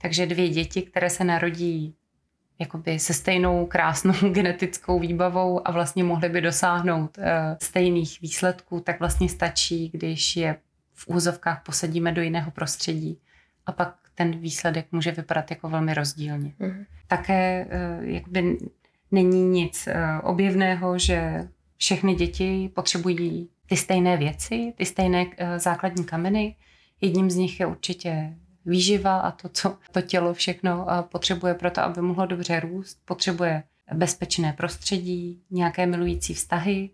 Takže 0.00 0.26
dvě 0.26 0.48
děti, 0.48 0.82
které 0.82 1.10
se 1.10 1.24
narodí 1.24 1.94
jakoby 2.58 2.98
se 2.98 3.14
stejnou 3.14 3.66
krásnou 3.66 4.12
genetickou 4.32 4.98
výbavou 4.98 5.68
a 5.68 5.72
vlastně 5.72 6.04
mohli 6.04 6.28
by 6.28 6.40
dosáhnout 6.40 7.18
uh, 7.18 7.24
stejných 7.62 8.20
výsledků, 8.20 8.80
tak 8.80 8.98
vlastně 8.98 9.28
stačí, 9.28 9.88
když 9.88 10.36
je 10.36 10.56
v 10.94 11.08
úzovkách 11.08 11.62
posadíme 11.62 12.12
do 12.12 12.22
jiného 12.22 12.50
prostředí 12.50 13.18
a 13.66 13.72
pak 13.72 13.94
ten 14.14 14.38
výsledek 14.38 14.86
může 14.92 15.10
vypadat 15.12 15.50
jako 15.50 15.68
velmi 15.68 15.94
rozdílně. 15.94 16.52
Mm. 16.58 16.84
Také 17.06 17.66
uh, 17.66 18.04
jakoby 18.04 18.58
není 19.10 19.44
nic 19.44 19.88
uh, 19.88 20.30
objevného, 20.30 20.98
že 20.98 21.48
všechny 21.76 22.14
děti 22.14 22.70
potřebují 22.74 23.48
ty 23.66 23.76
stejné 23.76 24.16
věci, 24.16 24.72
ty 24.76 24.86
stejné 24.86 25.26
základní 25.56 26.04
kameny. 26.04 26.56
Jedním 27.00 27.30
z 27.30 27.36
nich 27.36 27.60
je 27.60 27.66
určitě 27.66 28.34
výživa 28.68 29.20
a 29.20 29.30
to, 29.30 29.48
co 29.48 29.78
to 29.92 30.02
tělo 30.02 30.34
všechno 30.34 30.86
potřebuje 31.02 31.54
pro 31.54 31.70
to, 31.70 31.80
aby 31.80 32.02
mohlo 32.02 32.26
dobře 32.26 32.60
růst. 32.60 32.98
Potřebuje 33.04 33.62
bezpečné 33.94 34.52
prostředí, 34.52 35.42
nějaké 35.50 35.86
milující 35.86 36.34
vztahy, 36.34 36.90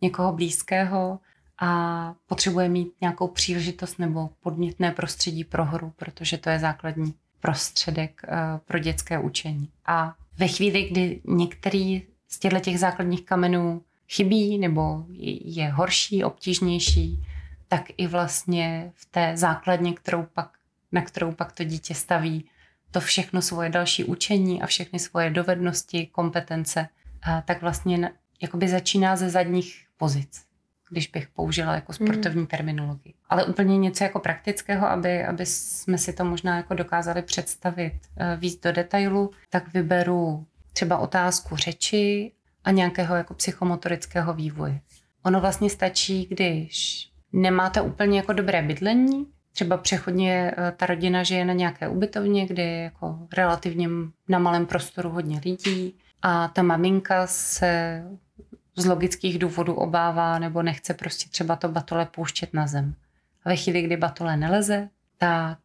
někoho 0.00 0.32
blízkého 0.32 1.18
a 1.60 2.14
potřebuje 2.26 2.68
mít 2.68 2.88
nějakou 3.00 3.28
příležitost 3.28 3.98
nebo 3.98 4.30
podnětné 4.40 4.92
prostředí 4.92 5.44
pro 5.44 5.64
hru, 5.64 5.92
protože 5.96 6.38
to 6.38 6.50
je 6.50 6.58
základní 6.58 7.14
prostředek 7.40 8.22
eh, 8.24 8.36
pro 8.64 8.78
dětské 8.78 9.18
učení. 9.18 9.68
A 9.86 10.14
ve 10.38 10.48
chvíli, 10.48 10.88
kdy 10.90 11.20
některý 11.24 12.02
z 12.28 12.38
těchto 12.38 12.60
těch 12.60 12.78
základních 12.78 13.24
kamenů 13.24 13.82
chybí 14.08 14.58
nebo 14.58 15.04
je 15.44 15.68
horší, 15.68 16.24
obtížnější, 16.24 17.22
tak 17.68 17.82
i 17.96 18.06
vlastně 18.06 18.92
v 18.94 19.06
té 19.06 19.32
základně, 19.36 19.92
kterou 19.92 20.26
pak 20.34 20.50
na 20.92 21.02
kterou 21.02 21.32
pak 21.32 21.52
to 21.52 21.64
dítě 21.64 21.94
staví 21.94 22.44
to 22.92 23.00
všechno 23.00 23.42
svoje 23.42 23.68
další 23.68 24.04
učení 24.04 24.62
a 24.62 24.66
všechny 24.66 24.98
svoje 24.98 25.30
dovednosti, 25.30 26.06
kompetence, 26.06 26.88
tak 27.44 27.62
vlastně 27.62 28.10
jakoby 28.42 28.68
začíná 28.68 29.16
ze 29.16 29.30
zadních 29.30 29.86
pozic, 29.96 30.44
když 30.90 31.08
bych 31.08 31.28
použila 31.28 31.74
jako 31.74 31.92
sportovní 31.92 32.40
mm. 32.40 32.46
terminologii. 32.46 33.14
Ale 33.28 33.44
úplně 33.44 33.78
něco 33.78 34.04
jako 34.04 34.20
praktického, 34.20 34.86
aby, 34.86 35.24
aby 35.24 35.46
jsme 35.46 35.98
si 35.98 36.12
to 36.12 36.24
možná 36.24 36.56
jako 36.56 36.74
dokázali 36.74 37.22
představit 37.22 37.92
eh, 38.16 38.36
víc 38.36 38.60
do 38.60 38.72
detailu, 38.72 39.30
tak 39.50 39.72
vyberu 39.72 40.46
třeba 40.72 40.98
otázku 40.98 41.56
řeči 41.56 42.32
a 42.64 42.70
nějakého 42.70 43.14
jako 43.14 43.34
psychomotorického 43.34 44.34
vývoje. 44.34 44.80
Ono 45.22 45.40
vlastně 45.40 45.70
stačí, 45.70 46.26
když 46.26 47.08
nemáte 47.32 47.80
úplně 47.80 48.16
jako 48.16 48.32
dobré 48.32 48.62
bydlení, 48.62 49.26
Třeba 49.52 49.76
přechodně 49.76 50.54
eh, 50.56 50.72
ta 50.76 50.86
rodina 50.86 51.22
žije 51.22 51.44
na 51.44 51.52
nějaké 51.52 51.88
ubytovně, 51.88 52.46
kde 52.46 52.62
je 52.62 52.82
jako 52.82 53.18
relativně 53.36 53.88
na 54.28 54.38
malém 54.38 54.66
prostoru 54.66 55.10
hodně 55.10 55.40
lidí 55.44 55.94
a 56.22 56.48
ta 56.48 56.62
maminka 56.62 57.26
se 57.26 58.02
z 58.76 58.86
logických 58.86 59.38
důvodů 59.38 59.74
obává 59.74 60.38
nebo 60.38 60.62
nechce 60.62 60.94
prostě 60.94 61.28
třeba 61.28 61.56
to 61.56 61.68
batole 61.68 62.06
pouštět 62.06 62.54
na 62.54 62.66
zem. 62.66 62.94
A 63.44 63.48
ve 63.48 63.56
chvíli, 63.56 63.82
kdy 63.82 63.96
batole 63.96 64.36
neleze, 64.36 64.88
tak 65.18 65.58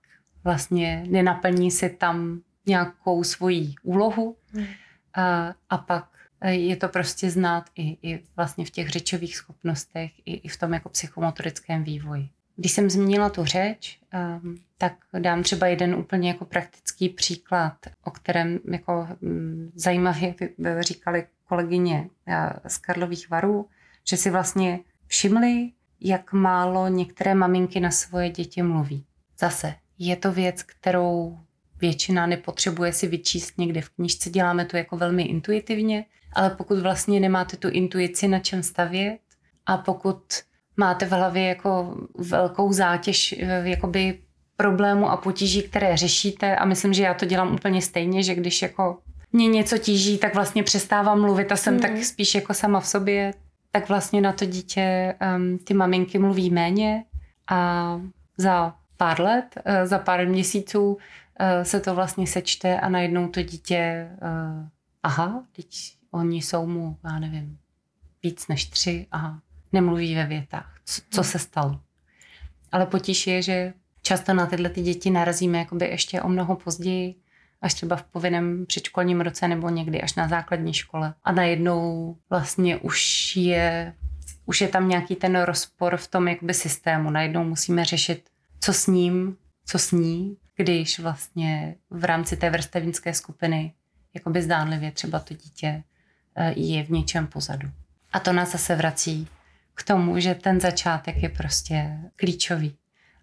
vlastně 0.44 1.04
nenaplní 1.08 1.72
si 1.72 1.90
tam 1.90 2.42
nějakou 2.66 3.24
svoji 3.24 3.74
úlohu 3.84 4.36
hmm. 4.54 4.66
a, 5.14 5.54
a 5.70 5.78
pak 5.78 6.10
eh, 6.42 6.54
je 6.54 6.76
to 6.76 6.88
prostě 6.88 7.32
znát 7.32 7.70
i, 7.76 7.98
i 8.10 8.24
vlastně 8.36 8.66
v 8.66 8.70
těch 8.70 8.90
řečových 8.90 9.36
schopnostech, 9.38 10.12
i, 10.26 10.34
i 10.34 10.48
v 10.48 10.58
tom 10.58 10.74
jako 10.74 10.90
psychomotorickém 10.90 11.84
vývoji. 11.84 12.30
Když 12.58 12.72
jsem 12.72 12.90
zmínila 12.90 13.30
tu 13.30 13.46
řeč, 13.46 14.00
um, 14.44 14.56
tak 14.78 14.94
dám 15.20 15.44
třeba 15.44 15.68
jeden 15.68 15.96
úplně 15.96 16.30
jako 16.30 16.46
praktický 16.46 17.10
příklad, 17.10 17.74
o 18.04 18.12
kterém 18.12 18.60
jako 18.72 19.08
um, 19.22 19.72
zajímavě 19.76 20.36
říkali 20.80 21.28
kolegyně 21.46 22.10
z 22.68 22.78
Karlových 22.78 23.30
varů, 23.30 23.70
že 24.08 24.18
si 24.18 24.30
vlastně 24.30 24.80
všimli, 25.08 25.72
jak 26.02 26.34
málo 26.34 26.88
některé 26.88 27.36
maminky 27.36 27.80
na 27.80 27.92
svoje 27.92 28.30
děti 28.30 28.62
mluví. 28.62 29.06
Zase, 29.40 29.76
je 30.00 30.16
to 30.16 30.32
věc, 30.32 30.64
kterou 30.64 31.40
většina 31.82 32.26
nepotřebuje 32.26 32.94
si 32.94 33.08
vyčíst 33.08 33.58
někde 33.58 33.82
v 33.82 33.90
knižce, 33.90 34.30
děláme 34.30 34.66
to 34.66 34.78
jako 34.78 34.98
velmi 34.98 35.24
intuitivně, 35.24 36.06
ale 36.34 36.50
pokud 36.50 36.80
vlastně 36.80 37.20
nemáte 37.20 37.58
tu 37.58 37.70
intuici 37.70 38.28
na 38.28 38.40
čem 38.40 38.64
stavět 38.64 39.20
a 39.66 39.78
pokud 39.78 40.24
máte 40.78 41.06
v 41.06 41.12
hlavě 41.12 41.48
jako 41.48 41.98
velkou 42.18 42.74
zátěž 42.74 43.36
eh, 43.40 43.70
jakoby 43.70 44.20
problému 44.58 45.10
a 45.10 45.18
potíží, 45.18 45.62
které 45.62 45.98
řešíte. 45.98 46.56
A 46.56 46.66
myslím, 46.66 46.94
že 46.94 47.04
já 47.04 47.14
to 47.14 47.26
dělám 47.26 47.54
úplně 47.54 47.82
stejně, 47.82 48.24
že 48.24 48.36
když 48.36 48.62
jako 48.62 49.00
mě 49.32 49.48
něco 49.48 49.78
tíží, 49.78 50.18
tak 50.18 50.36
vlastně 50.36 50.64
přestávám 50.64 51.22
mluvit 51.22 51.52
a 51.52 51.56
jsem 51.56 51.74
mm. 51.74 51.80
tak 51.80 52.04
spíš 52.04 52.36
jako 52.36 52.54
sama 52.54 52.80
v 52.80 52.88
sobě, 52.88 53.34
tak 53.72 53.90
vlastně 53.90 54.22
na 54.22 54.34
to 54.34 54.46
dítě 54.46 55.16
um, 55.36 55.58
ty 55.58 55.74
maminky 55.74 56.20
mluví 56.20 56.50
méně. 56.50 57.04
A 57.50 58.02
za 58.38 58.76
pár 58.98 59.22
let, 59.22 59.46
uh, 59.56 59.88
za 59.88 60.00
pár 60.00 60.28
měsíců 60.28 60.92
uh, 60.92 60.98
se 61.64 61.80
to 61.80 61.96
vlastně 61.96 62.28
sečte 62.28 62.80
a 62.80 62.90
najednou 62.90 63.28
to 63.28 63.42
dítě, 63.42 64.10
uh, 64.22 64.68
aha, 65.04 65.44
teď 65.56 65.68
oni 66.12 66.42
jsou 66.42 66.68
mu, 66.68 66.98
já 67.04 67.20
nevím, 67.20 67.58
víc 68.24 68.48
než 68.48 68.66
tři, 68.66 69.08
aha, 69.12 69.40
nemluví 69.74 70.16
ve 70.16 70.26
větách. 70.26 70.80
Co, 70.86 71.02
co 71.10 71.24
se 71.24 71.40
stalo? 71.40 71.80
Ale 72.72 72.86
potíž 72.86 73.28
je, 73.28 73.42
že 73.42 73.74
často 74.02 74.34
na 74.34 74.46
tyhle 74.46 74.70
ty 74.70 74.82
děti 74.82 75.12
narazíme 75.12 75.58
jakoby 75.58 75.86
ještě 75.86 76.22
o 76.22 76.30
mnoho 76.30 76.56
později, 76.56 77.16
až 77.62 77.74
třeba 77.74 77.96
v 77.96 78.04
povinném 78.04 78.66
předškolním 78.66 79.22
roce 79.22 79.48
nebo 79.48 79.70
někdy 79.70 80.02
až 80.02 80.16
na 80.16 80.28
základní 80.28 80.74
škole. 80.74 81.14
A 81.24 81.32
najednou 81.32 82.16
vlastně 82.30 82.78
už 82.78 83.36
je, 83.36 83.94
už 84.46 84.62
je 84.62 84.68
tam 84.68 84.90
nějaký 84.90 85.16
ten 85.16 85.42
rozpor 85.42 85.98
v 85.98 86.08
tom 86.08 86.28
jakoby 86.28 86.54
systému. 86.54 87.10
Najednou 87.10 87.44
musíme 87.44 87.86
řešit, 87.86 88.30
co 88.60 88.74
s 88.74 88.88
ním, 88.88 89.38
co 89.66 89.80
s 89.80 89.92
ní, 89.92 90.38
když 90.56 91.00
vlastně 91.00 91.76
v 91.90 92.04
rámci 92.04 92.38
té 92.38 92.50
vrstevnické 92.50 93.14
skupiny 93.14 93.74
jakoby 94.14 94.42
zdánlivě 94.42 94.92
třeba 94.92 95.20
to 95.20 95.34
dítě 95.34 95.84
eh, 96.36 96.54
je 96.56 96.84
v 96.84 96.90
něčem 96.90 97.28
pozadu. 97.28 97.70
A 98.14 98.20
to 98.20 98.34
nás 98.34 98.52
zase 98.52 98.76
vrací 98.76 99.28
k 99.78 99.84
tomu, 99.84 100.20
že 100.20 100.36
ten 100.36 100.60
začátek 100.60 101.24
je 101.24 101.30
prostě 101.30 101.98
klíčový. 102.16 102.78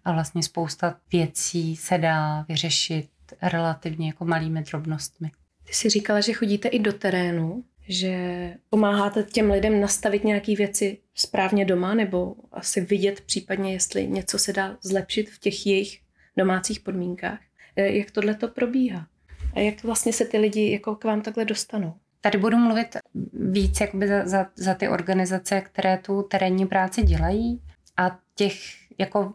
A 0.05 0.11
vlastně 0.11 0.43
spousta 0.43 0.97
věcí 1.11 1.75
se 1.75 1.97
dá 1.97 2.45
vyřešit 2.47 3.09
relativně 3.41 4.07
jako 4.07 4.25
malými 4.25 4.63
drobnostmi. 4.63 5.31
Ty 5.63 5.73
jsi 5.73 5.89
říkala, 5.89 6.21
že 6.21 6.33
chodíte 6.33 6.67
i 6.67 6.79
do 6.79 6.93
terénu, 6.93 7.63
že 7.87 8.53
pomáháte 8.69 9.23
těm 9.23 9.51
lidem 9.51 9.81
nastavit 9.81 10.23
nějaké 10.23 10.55
věci 10.55 10.97
správně 11.15 11.65
doma, 11.65 11.93
nebo 11.93 12.35
asi 12.51 12.81
vidět 12.81 13.21
případně, 13.21 13.73
jestli 13.73 14.07
něco 14.07 14.39
se 14.39 14.53
dá 14.53 14.77
zlepšit 14.83 15.29
v 15.29 15.39
těch 15.39 15.65
jejich 15.65 16.01
domácích 16.37 16.79
podmínkách. 16.79 17.39
E, 17.75 17.97
jak 17.97 18.11
tohle 18.11 18.35
to 18.35 18.47
probíhá? 18.47 19.07
A 19.53 19.59
jak 19.59 19.83
vlastně 19.83 20.13
se 20.13 20.25
ty 20.25 20.37
lidi 20.37 20.71
jako 20.71 20.95
k 20.95 21.03
vám 21.03 21.21
takhle 21.21 21.45
dostanou? 21.45 21.93
Tady 22.21 22.37
budu 22.37 22.57
mluvit 22.57 22.97
víc 23.33 23.81
jakoby 23.81 24.07
za, 24.07 24.25
za, 24.25 24.45
za 24.55 24.73
ty 24.73 24.89
organizace, 24.89 25.61
které 25.61 25.97
tu 25.97 26.23
terénní 26.23 26.65
práci 26.65 27.03
dělají 27.03 27.61
a 27.97 28.17
těch 28.35 28.55
jako 28.97 29.33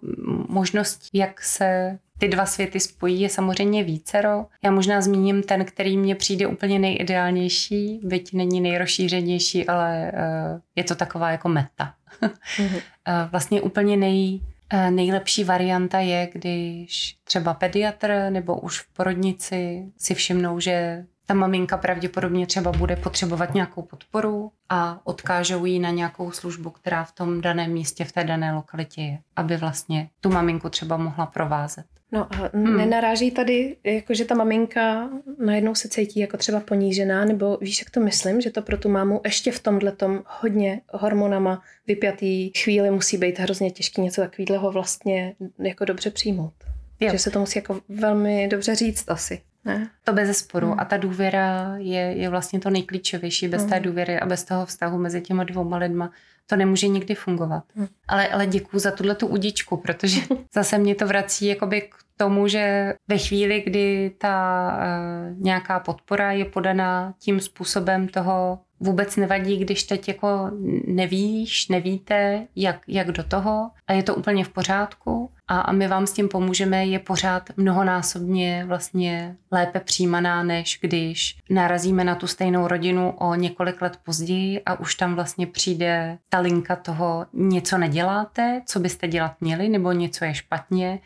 možností, 0.49 1.09
jak 1.13 1.43
se 1.43 1.99
ty 2.19 2.29
dva 2.29 2.47
světy 2.47 2.81
spojí, 2.81 3.21
je 3.21 3.29
samozřejmě 3.29 3.85
vícero. 3.85 4.47
Já 4.63 4.71
možná 4.71 5.01
zmíním 5.01 5.43
ten, 5.43 5.65
který 5.65 5.97
mně 5.97 6.15
přijde 6.15 6.47
úplně 6.47 6.79
nejideálnější, 6.79 8.01
byť 8.05 8.33
není 8.33 8.61
nejrozšířenější, 8.61 9.67
ale 9.67 10.13
uh, 10.15 10.61
je 10.77 10.85
to 10.85 10.95
taková 10.95 11.31
jako 11.31 11.49
meta. 11.49 11.95
mm-hmm. 12.23 12.83
vlastně 13.31 13.61
úplně 13.61 13.97
nej, 13.97 14.41
uh, 14.73 14.91
nejlepší 14.91 15.45
varianta 15.45 16.01
je, 16.01 16.31
když 16.33 17.17
třeba 17.25 17.55
pediatr 17.55 18.27
nebo 18.31 18.61
už 18.61 18.81
v 18.81 18.93
porodnici 18.93 19.85
si 19.99 20.15
všimnou, 20.15 20.61
že 20.61 21.05
ta 21.31 21.35
maminka 21.35 21.77
pravděpodobně 21.77 22.47
třeba 22.47 22.73
bude 22.73 22.97
potřebovat 22.97 23.55
nějakou 23.55 23.83
podporu 23.83 24.53
a 24.69 25.01
odkážou 25.05 25.65
ji 25.65 25.79
na 25.79 25.91
nějakou 25.91 26.31
službu, 26.31 26.71
která 26.71 27.05
v 27.05 27.13
tom 27.13 27.41
daném 27.41 27.73
místě, 27.73 28.05
v 28.05 28.13
té 28.13 28.25
dané 28.25 28.53
lokalitě 28.53 29.01
je, 29.01 29.19
aby 29.37 29.57
vlastně 29.57 30.09
tu 30.21 30.31
maminku 30.31 30.69
třeba 30.69 30.97
mohla 30.97 31.27
provázet. 31.27 31.87
No 32.13 32.27
a 32.35 32.51
hmm. 32.55 32.77
nenaráží 32.77 33.31
tady, 33.31 33.77
jako 33.85 34.15
že 34.15 34.25
ta 34.25 34.35
maminka 34.35 35.11
najednou 35.39 35.75
se 35.75 35.89
cítí 35.89 36.21
jako 36.21 36.37
třeba 36.37 36.61
ponížená, 36.61 37.25
nebo 37.25 37.59
víš, 37.61 37.79
jak 37.79 37.91
to 37.91 38.01
myslím, 38.01 38.41
že 38.41 38.51
to 38.51 38.63
pro 38.63 38.79
tu 38.79 38.89
mámu 38.89 39.21
ještě 39.25 39.53
v 39.53 39.61
tomhle 39.61 39.93
tom 39.93 40.23
hodně 40.41 40.81
hormonama 40.93 41.63
vypjatý 41.87 42.51
chvíli 42.63 42.91
musí 42.91 43.19
být 43.19 43.39
hrozně 43.39 43.71
těžký 43.71 44.01
něco 44.01 44.21
takového 44.21 44.73
vlastně 44.73 45.35
jako 45.59 45.85
dobře 45.85 46.11
přijmout. 46.11 46.55
Jo. 47.01 47.13
Že 47.13 47.19
se 47.19 47.31
to 47.31 47.41
musí 47.41 47.59
jako 47.59 47.81
velmi 47.89 48.49
dobře 48.49 48.75
říct 48.75 49.11
asi. 49.11 49.41
Ne? 49.65 49.91
To 50.05 50.13
bez 50.13 50.39
sporu. 50.39 50.67
Hmm. 50.67 50.81
A 50.81 50.85
ta 50.85 50.97
důvěra 50.97 51.75
je, 51.77 52.01
je 52.01 52.29
vlastně 52.29 52.61
to 52.61 52.71
nejklíčovější. 52.71 53.49
Bez 53.49 53.63
hmm. 53.63 53.71
té 53.71 53.81
důvěry 53.81 54.21
a 54.21 54.27
bez 54.27 54.45
toho 54.45 54.67
vztahu 54.67 54.99
mezi 54.99 55.21
těma 55.21 55.45
dvouma 55.45 55.77
lidma 55.77 56.11
to 56.47 56.57
nemůže 56.57 56.89
nikdy 56.89 57.15
fungovat. 57.15 57.65
Hmm. 57.75 57.89
Ale, 58.09 58.29
ale 58.29 58.47
děkuji 58.47 58.79
za 58.79 58.91
tuhle 58.91 59.15
tu 59.15 59.27
udičku, 59.27 59.77
protože 59.77 60.21
zase 60.55 60.79
mě 60.79 60.95
to 60.95 61.07
vrací 61.07 61.47
jakoby 61.47 61.81
k 61.81 61.95
tomu, 62.17 62.49
že 62.49 62.95
ve 63.09 63.19
chvíli, 63.19 63.63
kdy 63.67 64.15
ta 64.19 64.73
uh, 64.77 65.43
nějaká 65.43 65.81
podpora 65.81 66.33
je 66.33 66.45
podaná 66.45 67.15
tím 67.19 67.41
způsobem 67.41 68.09
toho, 68.09 68.59
vůbec 68.81 69.17
nevadí, 69.17 69.57
když 69.57 69.83
teď 69.83 70.09
jako 70.09 70.51
nevíš, 70.87 71.69
nevíte, 71.69 72.47
jak, 72.57 72.81
jak 72.89 73.13
do 73.13 73.25
toho 73.25 73.71
a 73.87 73.93
je 73.93 74.03
to 74.03 74.15
úplně 74.15 74.45
v 74.45 74.49
pořádku 74.49 75.31
a, 75.51 75.61
a 75.61 75.73
my 75.73 75.89
vám 75.89 76.07
s 76.07 76.13
tím 76.13 76.29
pomůžeme, 76.29 76.87
je 76.87 76.99
pořád 76.99 77.51
mnohonásobně 77.57 78.65
vlastně 78.67 79.37
lépe 79.51 79.81
přijímaná, 79.81 80.43
než 80.43 80.79
když 80.83 81.39
narazíme 81.51 82.05
na 82.05 82.15
tu 82.15 82.27
stejnou 82.27 82.69
rodinu 82.69 83.11
o 83.11 83.35
několik 83.35 83.83
let 83.83 83.99
později 84.05 84.63
a 84.67 84.81
už 84.81 84.95
tam 84.95 85.15
vlastně 85.15 85.47
přijde 85.47 86.19
ta 86.29 86.39
linka 86.39 86.77
toho, 86.77 87.27
něco 87.33 87.79
neděláte, 87.79 88.63
co 88.67 88.81
byste 88.81 89.09
dělat 89.09 89.37
měli, 89.41 89.69
nebo 89.69 89.93
něco 89.93 90.25
je 90.25 90.35
špatně, 90.35 91.01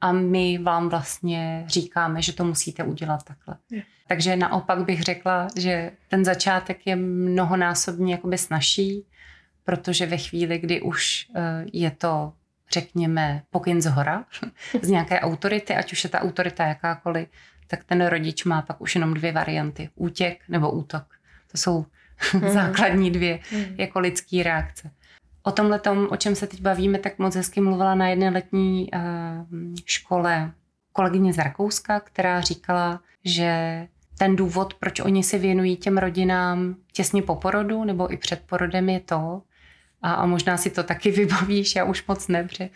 a 0.00 0.12
my 0.12 0.58
vám 0.58 0.88
vlastně 0.88 1.64
říkáme, 1.66 2.22
že 2.22 2.32
to 2.32 2.44
musíte 2.44 2.84
udělat 2.84 3.22
takhle. 3.22 3.56
Je. 3.70 3.82
Takže 4.08 4.36
naopak 4.36 4.84
bych 4.84 5.02
řekla, 5.02 5.48
že 5.56 5.90
ten 6.08 6.24
začátek 6.24 6.86
je 6.86 6.96
mnohonásobně 6.96 8.12
jakoby 8.14 8.38
snažší, 8.38 9.06
protože 9.64 10.06
ve 10.06 10.16
chvíli, 10.16 10.58
kdy 10.58 10.80
už 10.80 11.26
eh, 11.34 11.64
je 11.72 11.90
to, 11.90 12.32
řekněme, 12.72 13.42
pokyn 13.50 13.82
z 13.82 13.86
hora, 13.86 14.24
z 14.82 14.88
nějaké 14.88 15.20
autority, 15.20 15.74
ať 15.74 15.92
už 15.92 16.04
je 16.04 16.10
ta 16.10 16.20
autorita 16.20 16.66
jakákoliv, 16.66 17.28
tak 17.66 17.84
ten 17.84 18.06
rodič 18.06 18.44
má 18.44 18.62
pak 18.62 18.80
už 18.80 18.94
jenom 18.94 19.14
dvě 19.14 19.32
varianty. 19.32 19.90
Útěk 19.94 20.40
nebo 20.48 20.70
útok. 20.70 21.04
To 21.50 21.58
jsou 21.58 21.86
mm. 22.34 22.48
základní 22.48 23.10
dvě 23.10 23.40
mm. 23.52 23.64
jako 23.78 24.00
lidský 24.00 24.42
reakce. 24.42 24.90
O 25.42 25.52
tomhle 25.52 25.78
tom, 25.78 26.08
o 26.10 26.16
čem 26.16 26.34
se 26.34 26.46
teď 26.46 26.60
bavíme, 26.60 26.98
tak 26.98 27.18
moc 27.18 27.34
hezky 27.34 27.60
mluvila 27.60 27.94
na 27.94 28.08
jedné 28.08 28.30
letní 28.30 28.90
uh, 28.94 29.00
škole 29.86 30.52
kolegyně 30.92 31.32
z 31.32 31.38
Rakouska, 31.38 32.00
která 32.00 32.40
říkala, 32.40 33.00
že 33.24 33.86
ten 34.18 34.36
důvod, 34.36 34.74
proč 34.74 35.00
oni 35.00 35.22
se 35.22 35.38
věnují 35.38 35.76
těm 35.76 35.98
rodinám 35.98 36.74
těsně 36.92 37.22
po 37.22 37.36
porodu 37.36 37.84
nebo 37.84 38.12
i 38.12 38.16
před 38.16 38.42
porodem 38.46 38.88
je 38.88 39.00
to, 39.00 39.42
a, 40.02 40.14
a 40.14 40.26
možná 40.26 40.56
si 40.56 40.70
to 40.70 40.82
taky 40.82 41.10
vybavíš, 41.20 41.76
já 41.76 41.84
už 41.84 42.06
moc 42.06 42.28
ne, 42.28 42.44
protože 42.44 42.68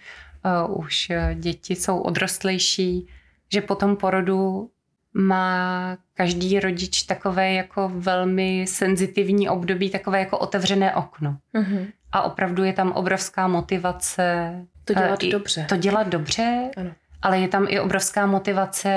uh, 0.69 0.85
už 0.85 1.11
uh, 1.11 1.41
děti 1.41 1.77
jsou 1.77 1.99
odrostlejší, 1.99 3.09
že 3.53 3.61
po 3.61 3.75
tom 3.75 3.97
porodu 3.97 4.71
má 5.15 5.97
každý 6.15 6.61
rodič 6.61 7.03
takové 7.03 7.53
jako 7.53 7.93
velmi 7.95 8.67
senzitivní 8.69 9.49
období, 9.49 9.91
takové 9.91 10.19
jako 10.19 10.39
otevřené 10.39 10.95
okno. 10.95 11.37
Mm-hmm. 11.55 11.87
A 12.13 12.23
opravdu 12.23 12.65
je 12.65 12.73
tam 12.73 12.93
obrovská 12.93 13.49
motivace. 13.49 14.55
To 14.85 14.95
dělat 14.95 15.23
uh, 15.23 15.29
dobře. 15.29 15.67
To 15.69 15.77
dělat 15.77 16.09
dobře, 16.09 16.71
ano. 16.77 16.91
ale 17.23 17.39
je 17.39 17.49
tam 17.49 17.67
i 17.69 17.81
obrovská 17.81 18.27
motivace 18.27 18.91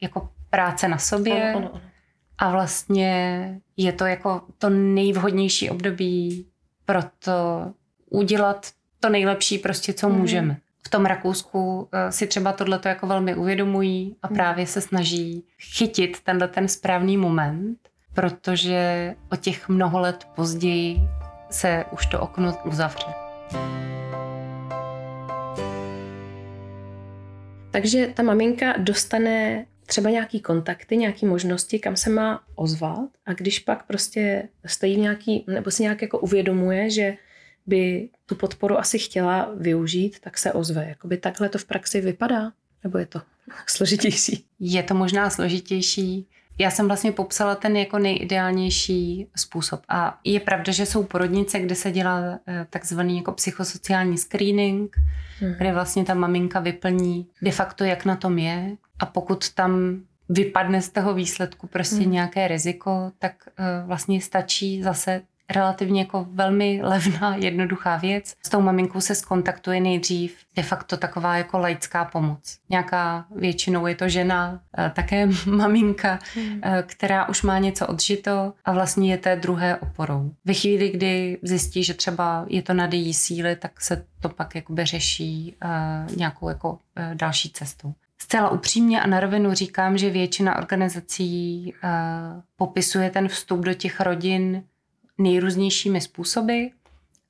jako 0.00 0.28
práce 0.50 0.88
na 0.88 0.98
sobě. 0.98 1.50
Ano, 1.50 1.58
ano, 1.58 1.70
ano. 1.72 1.82
A 2.38 2.50
vlastně 2.50 3.60
je 3.76 3.92
to 3.92 4.06
jako 4.06 4.42
to 4.58 4.70
nejvhodnější 4.70 5.70
období 5.70 6.47
pro 6.88 7.02
to 7.18 7.72
udělat 8.10 8.70
to 9.00 9.08
nejlepší 9.08 9.58
prostě, 9.58 9.92
co 9.92 10.08
mm. 10.08 10.18
můžeme. 10.18 10.56
V 10.86 10.88
tom 10.88 11.04
Rakousku 11.04 11.88
eh, 11.92 12.12
si 12.12 12.26
třeba 12.26 12.52
tohleto 12.52 12.88
jako 12.88 13.06
velmi 13.06 13.34
uvědomují 13.34 14.16
a 14.22 14.28
mm. 14.28 14.34
právě 14.34 14.66
se 14.66 14.80
snaží 14.80 15.44
chytit 15.60 16.20
tenhle 16.20 16.48
ten 16.48 16.68
správný 16.68 17.16
moment, 17.16 17.78
protože 18.14 19.14
o 19.32 19.36
těch 19.36 19.68
mnoho 19.68 20.00
let 20.00 20.28
později 20.34 20.96
se 21.50 21.84
už 21.90 22.06
to 22.06 22.20
okno 22.20 22.58
uzavře. 22.64 23.06
Takže 27.70 28.06
ta 28.14 28.22
maminka 28.22 28.74
dostane 28.78 29.66
třeba 29.88 30.10
nějaký 30.10 30.40
kontakty, 30.40 30.96
nějaké 30.96 31.26
možnosti, 31.26 31.78
kam 31.78 31.96
se 31.96 32.10
má 32.10 32.44
ozvat 32.54 33.08
a 33.26 33.32
když 33.32 33.58
pak 33.58 33.86
prostě 33.86 34.48
stojí 34.66 35.00
nějaký, 35.00 35.44
nebo 35.46 35.70
si 35.70 35.82
nějak 35.82 36.02
jako 36.02 36.18
uvědomuje, 36.18 36.90
že 36.90 37.16
by 37.66 38.08
tu 38.26 38.34
podporu 38.34 38.78
asi 38.78 38.98
chtěla 38.98 39.54
využít, 39.56 40.20
tak 40.20 40.38
se 40.38 40.52
ozve. 40.52 40.88
Jakoby 40.88 41.16
takhle 41.16 41.48
to 41.48 41.58
v 41.58 41.64
praxi 41.64 42.00
vypadá? 42.00 42.52
Nebo 42.84 42.98
je 42.98 43.06
to 43.06 43.20
složitější? 43.66 44.44
Je 44.60 44.82
to 44.82 44.94
možná 44.94 45.30
složitější. 45.30 46.26
Já 46.58 46.70
jsem 46.70 46.86
vlastně 46.86 47.12
popsala 47.12 47.54
ten 47.54 47.76
jako 47.76 47.98
nejideálnější 47.98 49.26
způsob. 49.36 49.80
A 49.88 50.18
je 50.24 50.40
pravda, 50.40 50.72
že 50.72 50.86
jsou 50.86 51.04
porodnice, 51.04 51.60
kde 51.60 51.74
se 51.74 51.90
dělá 51.90 52.38
eh, 52.46 52.66
takzvaný 52.70 53.16
jako 53.16 53.32
psychosociální 53.32 54.18
screening, 54.18 54.96
hmm. 55.40 55.54
kde 55.54 55.72
vlastně 55.72 56.04
ta 56.04 56.14
maminka 56.14 56.60
vyplní 56.60 57.26
de 57.42 57.50
facto, 57.50 57.84
jak 57.84 58.04
na 58.04 58.16
tom 58.16 58.38
je. 58.38 58.76
A 58.98 59.06
pokud 59.06 59.52
tam 59.52 60.00
vypadne 60.28 60.82
z 60.82 60.88
toho 60.88 61.14
výsledku 61.14 61.66
prostě 61.66 62.02
hmm. 62.02 62.12
nějaké 62.12 62.48
riziko, 62.48 63.12
tak 63.18 63.34
uh, 63.46 63.86
vlastně 63.86 64.20
stačí 64.20 64.82
zase 64.82 65.22
relativně 65.50 66.00
jako 66.00 66.26
velmi 66.30 66.80
levná, 66.82 67.36
jednoduchá 67.36 67.96
věc. 67.96 68.34
S 68.42 68.48
tou 68.48 68.60
maminkou 68.60 69.00
se 69.00 69.14
skontaktuje 69.14 69.80
nejdřív 69.80 70.36
de 70.56 70.62
facto 70.62 70.96
taková 70.96 71.36
jako 71.36 71.58
laická 71.58 72.04
pomoc. 72.04 72.58
Nějaká 72.70 73.26
většinou 73.36 73.86
je 73.86 73.94
to 73.94 74.08
žena, 74.08 74.60
eh, 74.78 74.92
také 74.94 75.28
maminka, 75.46 76.18
hmm. 76.34 76.60
Eh, 76.62 76.84
která 76.86 77.28
už 77.28 77.42
má 77.42 77.58
něco 77.58 77.86
odžito 77.86 78.52
a 78.64 78.72
vlastně 78.72 79.10
je 79.10 79.18
té 79.18 79.36
druhé 79.36 79.76
oporou. 79.76 80.30
Ve 80.44 80.54
chvíli, 80.54 80.88
kdy 80.88 81.38
zjistí, 81.42 81.84
že 81.84 81.94
třeba 81.94 82.44
je 82.48 82.62
to 82.62 82.74
nad 82.74 82.92
její 82.92 83.14
síly, 83.14 83.56
tak 83.56 83.80
se 83.80 84.04
to 84.20 84.28
pak 84.28 84.54
jakoby 84.54 84.84
řeší 84.84 85.56
uh, 85.64 86.16
nějakou 86.16 86.48
jako 86.48 86.78
další 87.14 87.50
cestou. 87.50 87.94
Zcela 88.18 88.50
upřímně 88.50 89.02
a 89.02 89.06
na 89.06 89.20
rovinu 89.20 89.54
říkám, 89.54 89.98
že 89.98 90.10
většina 90.10 90.56
organizací 90.56 91.74
popisuje 92.56 93.10
ten 93.10 93.28
vstup 93.28 93.60
do 93.60 93.74
těch 93.74 94.00
rodin 94.00 94.62
nejrůznějšími 95.18 96.00
způsoby 96.00 96.66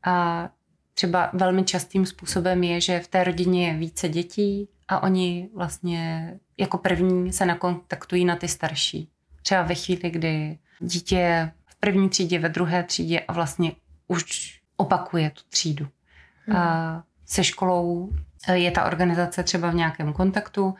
a 0.05 0.49
třeba 0.95 1.31
velmi 1.33 1.65
častým 1.65 2.07
způsobem 2.07 2.65
je, 2.65 2.81
že 2.81 3.01
v 3.01 3.09
té 3.09 3.25
rodině 3.25 3.69
je 3.69 3.75
více 3.75 4.09
dětí 4.09 4.69
a 4.89 5.03
oni 5.03 5.49
vlastně 5.55 6.35
jako 6.59 6.79
první 6.79 7.33
se 7.33 7.47
nakontaktují 7.47 8.25
na 8.25 8.37
ty 8.37 8.49
starší. 8.49 9.09
Třeba 9.43 9.63
ve 9.63 9.75
chvíli, 9.75 10.11
kdy 10.11 10.59
dítě 10.81 11.17
je 11.17 11.53
v 11.67 11.77
první 11.77 12.09
třídě, 12.09 12.39
ve 12.39 12.49
druhé 12.49 12.83
třídě 12.83 13.21
a 13.21 13.33
vlastně 13.33 13.73
už 14.09 14.61
opakuje 14.77 15.31
tu 15.31 15.43
třídu. 15.49 15.87
Hmm. 16.47 16.57
A 16.57 17.05
se 17.27 17.45
školou 17.45 18.13
je 18.53 18.71
ta 18.71 18.85
organizace 18.85 19.43
třeba 19.43 19.71
v 19.71 19.75
nějakém 19.75 20.13
kontaktu, 20.13 20.75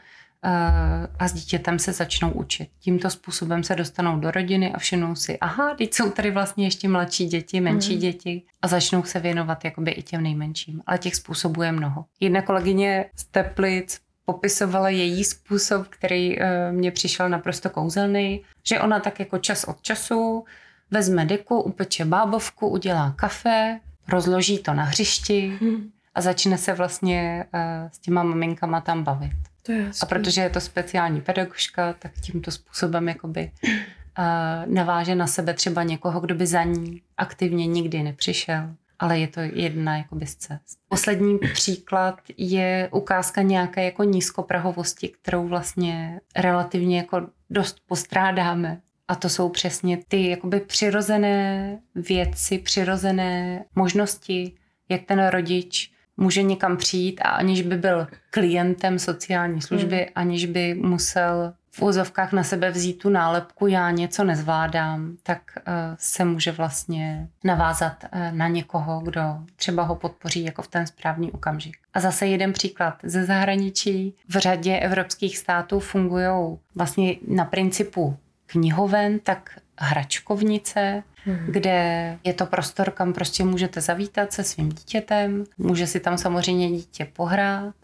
a 1.19 1.27
s 1.27 1.33
dítětem 1.33 1.79
se 1.79 1.93
začnou 1.93 2.31
učit. 2.31 2.69
Tímto 2.79 3.09
způsobem 3.09 3.63
se 3.63 3.75
dostanou 3.75 4.19
do 4.19 4.31
rodiny 4.31 4.73
a 4.73 4.77
všimnou 4.77 5.15
si, 5.15 5.39
aha, 5.39 5.75
teď 5.77 5.93
jsou 5.93 6.09
tady 6.09 6.31
vlastně 6.31 6.65
ještě 6.65 6.87
mladší 6.87 7.25
děti, 7.25 7.61
menší 7.61 7.93
mm. 7.93 7.99
děti 7.99 8.43
a 8.61 8.67
začnou 8.67 9.03
se 9.03 9.19
věnovat 9.19 9.65
jakoby 9.65 9.91
i 9.91 10.03
těm 10.03 10.23
nejmenším. 10.23 10.81
Ale 10.85 10.97
těch 10.97 11.15
způsobů 11.15 11.61
je 11.61 11.71
mnoho. 11.71 12.05
Jedna 12.19 12.41
kolegyně 12.41 13.05
z 13.15 13.25
Teplic 13.25 13.99
popisovala 14.25 14.89
její 14.89 15.23
způsob, 15.23 15.87
který 15.87 16.37
uh, 16.37 16.45
mně 16.71 16.91
přišel 16.91 17.29
naprosto 17.29 17.69
kouzelný, 17.69 18.41
že 18.67 18.79
ona 18.79 18.99
tak 18.99 19.19
jako 19.19 19.37
čas 19.37 19.63
od 19.63 19.81
času 19.81 20.45
vezme 20.91 21.25
deku, 21.25 21.61
upeče 21.61 22.05
bábovku, 22.05 22.67
udělá 22.67 23.13
kafe, 23.15 23.79
rozloží 24.07 24.59
to 24.59 24.73
na 24.73 24.83
hřišti 24.83 25.57
mm. 25.61 25.89
a 26.15 26.21
začne 26.21 26.57
se 26.57 26.73
vlastně 26.73 27.45
uh, 27.53 27.89
s 27.91 27.99
těma 27.99 28.23
maminkama 28.23 28.81
tam 28.81 29.03
bavit. 29.03 29.48
To 29.69 29.73
je 29.73 29.91
a 30.01 30.05
protože 30.05 30.41
je 30.41 30.49
to 30.49 30.61
speciální 30.61 31.21
pedagožka, 31.21 31.93
tak 31.93 32.11
tímto 32.21 32.51
způsobem 32.51 33.07
jakoby 33.07 33.51
uh, 33.63 34.73
naváže 34.73 35.15
na 35.15 35.27
sebe 35.27 35.53
třeba 35.53 35.83
někoho, 35.83 36.19
kdo 36.19 36.35
by 36.35 36.47
za 36.47 36.63
ní 36.63 37.01
aktivně 37.17 37.67
nikdy 37.67 38.03
nepřišel 38.03 38.75
ale 38.99 39.19
je 39.19 39.27
to 39.27 39.39
jedna 39.39 39.97
jakoby 39.97 40.25
z 40.25 40.35
cest. 40.35 40.79
Poslední 40.87 41.39
příklad 41.53 42.19
je 42.37 42.89
ukázka 42.91 43.41
nějaké 43.41 43.83
jako 43.83 44.03
nízkoprahovosti, 44.03 45.07
kterou 45.07 45.47
vlastně 45.47 46.21
relativně 46.35 46.97
jako 46.97 47.27
dost 47.49 47.77
postrádáme. 47.87 48.81
A 49.07 49.15
to 49.15 49.29
jsou 49.29 49.49
přesně 49.49 49.97
ty 50.07 50.29
jakoby 50.29 50.59
přirozené 50.59 51.79
věci, 51.95 52.59
přirozené 52.59 53.65
možnosti, 53.75 54.53
jak 54.89 55.01
ten 55.05 55.27
rodič 55.27 55.91
může 56.19 56.41
někam 56.41 56.77
přijít 56.77 57.21
a 57.21 57.29
aniž 57.29 57.61
by 57.61 57.77
byl 57.77 58.07
klientem 58.29 58.99
sociální 58.99 59.61
služby, 59.61 59.97
hmm. 59.97 60.07
aniž 60.15 60.45
by 60.45 60.73
musel 60.73 61.53
v 61.71 61.81
úzovkách 61.81 62.31
na 62.31 62.43
sebe 62.43 62.71
vzít 62.71 62.93
tu 62.93 63.09
nálepku 63.09 63.67
já 63.67 63.91
něco 63.91 64.23
nezvládám, 64.23 65.17
tak 65.23 65.41
uh, 65.55 65.63
se 65.97 66.25
může 66.25 66.51
vlastně 66.51 67.27
navázat 67.43 68.03
uh, 68.03 68.19
na 68.31 68.47
někoho, 68.47 68.99
kdo 68.99 69.21
třeba 69.55 69.83
ho 69.83 69.95
podpoří 69.95 70.43
jako 70.43 70.61
v 70.61 70.67
ten 70.67 70.87
správný 70.87 71.31
okamžik. 71.31 71.77
A 71.93 71.99
zase 71.99 72.27
jeden 72.27 72.53
příklad 72.53 72.93
ze 73.03 73.25
zahraničí. 73.25 74.15
V 74.29 74.37
řadě 74.37 74.77
evropských 74.77 75.37
států 75.37 75.79
fungují 75.79 76.57
vlastně 76.75 77.15
na 77.27 77.45
principu 77.45 78.17
knihoven, 78.45 79.19
tak 79.19 79.59
hračkovnice, 79.77 81.03
hmm. 81.25 81.45
kde 81.49 82.17
je 82.23 82.33
to 82.33 82.45
prostor, 82.45 82.91
kam 82.91 83.13
prostě 83.13 83.43
můžete 83.43 83.81
zavítat 83.81 84.33
se 84.33 84.43
svým 84.43 84.69
dítětem, 84.69 85.43
může 85.57 85.87
si 85.87 85.99
tam 85.99 86.17
samozřejmě 86.17 86.71
dítě 86.71 87.07
pohrát 87.13 87.75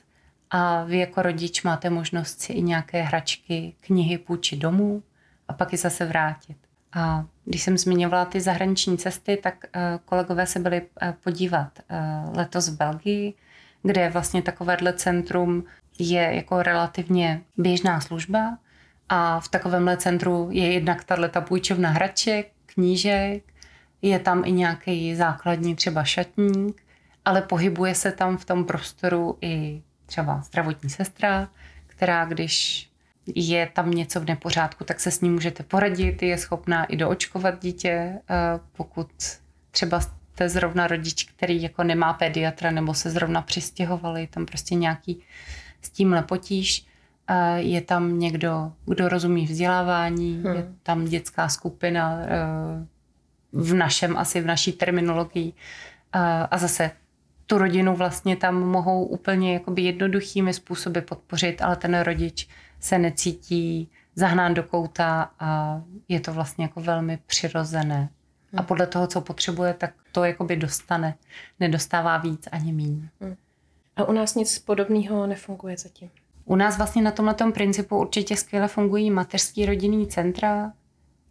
a 0.52 0.84
vy 0.84 0.98
jako 0.98 1.22
rodič 1.22 1.64
máte 1.64 1.90
možnost 1.90 2.42
si 2.42 2.54
i 2.54 2.62
nějaké 2.62 3.02
hračky, 3.02 3.74
knihy 3.82 4.18
půjčit 4.18 4.60
domů 4.60 5.04
a 5.48 5.54
pak 5.54 5.72
je 5.72 5.78
zase 5.78 6.06
vrátit. 6.06 6.58
A 6.94 7.26
když 7.46 7.64
jsem 7.64 7.78
zmiňovala 7.78 8.26
ty 8.26 8.42
zahraniční 8.42 8.98
cesty, 8.98 9.38
tak 9.44 9.56
uh, 9.64 9.82
kolegové 10.06 10.46
se 10.46 10.60
byli 10.60 10.82
uh, 10.82 11.12
podívat 11.24 11.80
uh, 11.80 12.38
letos 12.38 12.70
v 12.70 12.78
Belgii, 12.78 13.34
kde 13.84 14.10
vlastně 14.10 14.42
takovéhle 14.42 14.94
centrum 14.94 15.64
je 16.00 16.36
jako 16.36 16.64
relativně 16.64 17.42
běžná 17.58 18.02
služba 18.02 18.58
a 19.10 19.40
v 19.40 19.48
takovémhle 19.48 19.98
centru 19.98 20.48
je 20.52 20.74
jednak 20.74 21.04
tato 21.04 21.42
půjčovna 21.42 21.90
hraček, 21.90 22.52
knížek, 22.76 23.44
je 24.02 24.20
tam 24.20 24.44
i 24.46 24.52
nějaký 24.52 25.16
základní 25.16 25.76
třeba 25.76 26.04
šatník, 26.04 26.82
ale 27.26 27.42
pohybuje 27.42 27.96
se 27.96 28.12
tam 28.12 28.38
v 28.38 28.46
tom 28.46 28.66
prostoru 28.66 29.38
i 29.42 29.82
třeba 30.06 30.42
zdravotní 30.42 30.90
sestra, 30.90 31.50
která 31.88 32.26
když 32.26 32.90
je 33.36 33.70
tam 33.74 33.92
něco 33.92 34.20
v 34.20 34.26
nepořádku, 34.26 34.84
tak 34.84 35.00
se 35.00 35.12
s 35.12 35.22
ní 35.22 35.30
můžete 35.30 35.64
poradit, 35.64 36.24
je 36.24 36.38
schopná 36.38 36.86
i 36.86 36.98
doočkovat 36.98 37.62
dítě, 37.62 37.90
eh, 37.90 38.20
pokud 38.78 39.10
třeba 39.72 40.00
jste 40.00 40.50
zrovna 40.50 40.88
rodič, 40.88 41.24
který 41.24 41.62
jako 41.62 41.84
nemá 41.84 42.14
pediatra 42.14 42.72
nebo 42.72 42.94
se 42.94 43.10
zrovna 43.10 43.42
přistěhovali, 43.42 44.28
tam 44.28 44.46
prostě 44.46 44.76
nějaký 44.76 45.22
s 45.82 45.90
tím 45.90 46.24
potíž 46.28 46.86
je 47.56 47.82
tam 47.82 48.20
někdo, 48.20 48.72
kdo 48.86 49.10
rozumí 49.10 49.46
vzdělávání, 49.46 50.42
hmm. 50.44 50.56
je 50.56 50.68
tam 50.84 51.06
dětská 51.06 51.50
skupina 51.50 52.20
eh, 52.22 52.28
v 53.52 53.74
našem, 53.74 54.18
asi 54.18 54.42
v 54.42 54.46
naší 54.46 54.72
terminologii. 54.72 55.54
A 56.52 56.58
zase 56.58 56.92
tu 57.46 57.58
rodinu 57.58 57.96
vlastně 57.96 58.36
tam 58.36 58.64
mohou 58.64 59.06
úplně 59.06 59.54
jakoby 59.54 59.82
jednoduchými 59.82 60.54
způsoby 60.54 61.00
podpořit, 61.00 61.62
ale 61.62 61.76
ten 61.76 62.00
rodič 62.00 62.48
se 62.80 63.00
necítí 63.00 63.90
zahnán 64.16 64.54
do 64.54 64.64
kouta 64.64 65.32
a 65.40 65.82
je 66.08 66.20
to 66.20 66.34
vlastně 66.34 66.66
jako 66.66 66.82
velmi 66.82 67.20
přirozené. 67.26 68.10
A 68.54 68.58
hmm. 68.58 68.66
podle 68.66 68.88
toho, 68.88 69.08
co 69.08 69.22
potřebuje, 69.22 69.74
tak 69.74 69.94
to 70.12 70.24
jakoby 70.24 70.56
dostane. 70.56 71.16
Nedostává 71.60 72.18
víc 72.18 72.48
ani 72.52 72.74
míň. 72.74 73.08
Hmm. 73.22 73.36
A 73.96 74.04
u 74.04 74.12
nás 74.12 74.36
nic 74.36 74.60
podobného 74.60 75.28
nefunguje 75.28 75.78
zatím? 75.78 76.10
U 76.46 76.56
nás 76.56 76.78
vlastně 76.78 77.02
na 77.02 77.12
tomhle 77.12 77.36
principu 77.54 77.98
určitě 77.98 78.38
skvěle 78.38 78.68
fungují 78.68 79.12
mateřský 79.12 79.66
rodinný 79.66 80.08
centra. 80.08 80.74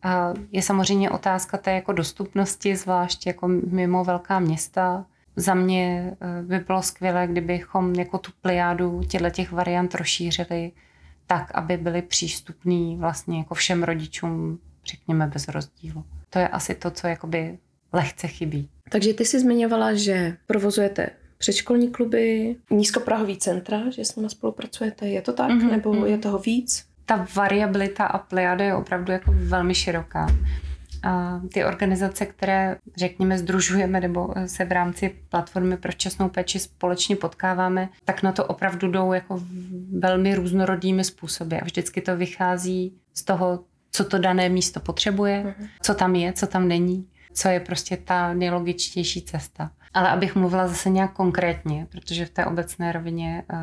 A 0.03 0.35
je 0.53 0.62
samozřejmě 0.62 1.11
otázka 1.11 1.59
té 1.59 1.72
jako 1.72 1.92
dostupnosti, 1.92 2.77
zvlášť 2.77 3.27
jako 3.27 3.48
mimo 3.48 4.05
velká 4.05 4.38
města. 4.38 5.07
Za 5.37 5.55
mě 5.55 6.16
eh, 6.20 6.42
by 6.42 6.59
bylo 6.59 6.83
skvělé, 6.83 7.27
kdybychom 7.27 7.94
jako 7.94 8.18
tu 8.18 8.31
pliádu 8.42 9.00
těchto 9.09 9.31
těch 9.31 9.53
variant 9.53 9.94
rozšířili 9.94 10.72
tak, 11.27 11.50
aby 11.55 11.77
byly 11.77 12.03
přístupný 12.03 12.96
vlastně 12.96 13.38
jako 13.38 13.55
všem 13.55 13.83
rodičům, 13.83 14.59
řekněme, 14.85 15.27
bez 15.27 15.48
rozdílu. 15.48 16.05
To 16.31 16.38
je 16.38 16.48
asi 16.48 16.74
to, 16.74 16.90
co 16.90 17.07
jakoby 17.07 17.59
lehce 17.92 18.29
chybí. 18.29 18.68
Takže 18.90 19.14
ty 19.14 19.24
jsi 19.24 19.40
zmiňovala, 19.40 19.94
že 19.94 20.37
provozujete 20.46 21.11
předškolní 21.44 21.90
kluby, 21.90 22.57
nízkoprahový 22.70 23.37
centra, 23.37 23.90
že 23.90 24.04
s 24.04 24.16
nimi 24.16 24.30
spolupracujete. 24.30 25.09
Je 25.09 25.22
to 25.22 25.33
tak? 25.33 25.50
Mm-hmm. 25.50 25.70
Nebo 25.70 25.92
mhm. 25.92 26.07
je 26.07 26.18
toho 26.18 26.38
víc? 26.38 26.87
Ta 27.07 27.26
variabilita 27.35 28.04
a 28.07 28.18
plejada 28.18 28.64
je 28.64 28.74
opravdu 28.74 29.12
jako 29.12 29.35
velmi 29.37 29.74
široká. 29.74 30.26
A 31.02 31.40
ty 31.52 31.64
organizace, 31.64 32.26
které, 32.26 32.76
řekněme, 32.96 33.38
združujeme 33.38 34.00
nebo 34.00 34.35
se 34.46 34.64
v 34.64 34.72
rámci 34.72 35.16
platformy 35.28 35.76
pro 35.76 35.92
včasnou 35.92 36.28
péči 36.28 36.59
společně 36.59 37.16
potkáváme, 37.16 37.88
tak 38.04 38.22
na 38.22 38.33
to 38.33 38.44
opravdu 38.44 38.88
jdou 38.88 39.12
jako 39.12 39.42
velmi 39.98 40.35
různorodými 40.35 41.04
způsoby. 41.04 41.57
A 41.57 41.64
vždycky 41.64 42.00
to 42.00 42.16
vychází 42.16 42.94
z 43.14 43.24
toho, 43.24 43.64
co 43.92 44.04
to 44.04 44.18
dané 44.18 44.48
místo 44.48 44.80
potřebuje, 44.80 45.44
mm-hmm. 45.46 45.68
co 45.83 45.94
tam 45.94 46.14
je, 46.14 46.33
co 46.33 46.46
tam 46.46 46.68
není, 46.68 47.07
co 47.33 47.48
je 47.48 47.61
prostě 47.61 47.96
ta 47.96 48.35
nejlogičtější 48.35 49.22
cesta. 49.22 49.70
Ale 49.94 50.09
abych 50.11 50.37
mluvila 50.37 50.68
zase 50.68 50.90
nějak 50.90 51.12
konkrétně, 51.12 51.87
protože 51.90 52.26
v 52.26 52.30
té 52.30 52.46
obecné 52.46 52.92
rovině 52.92 53.42
uh, 53.52 53.59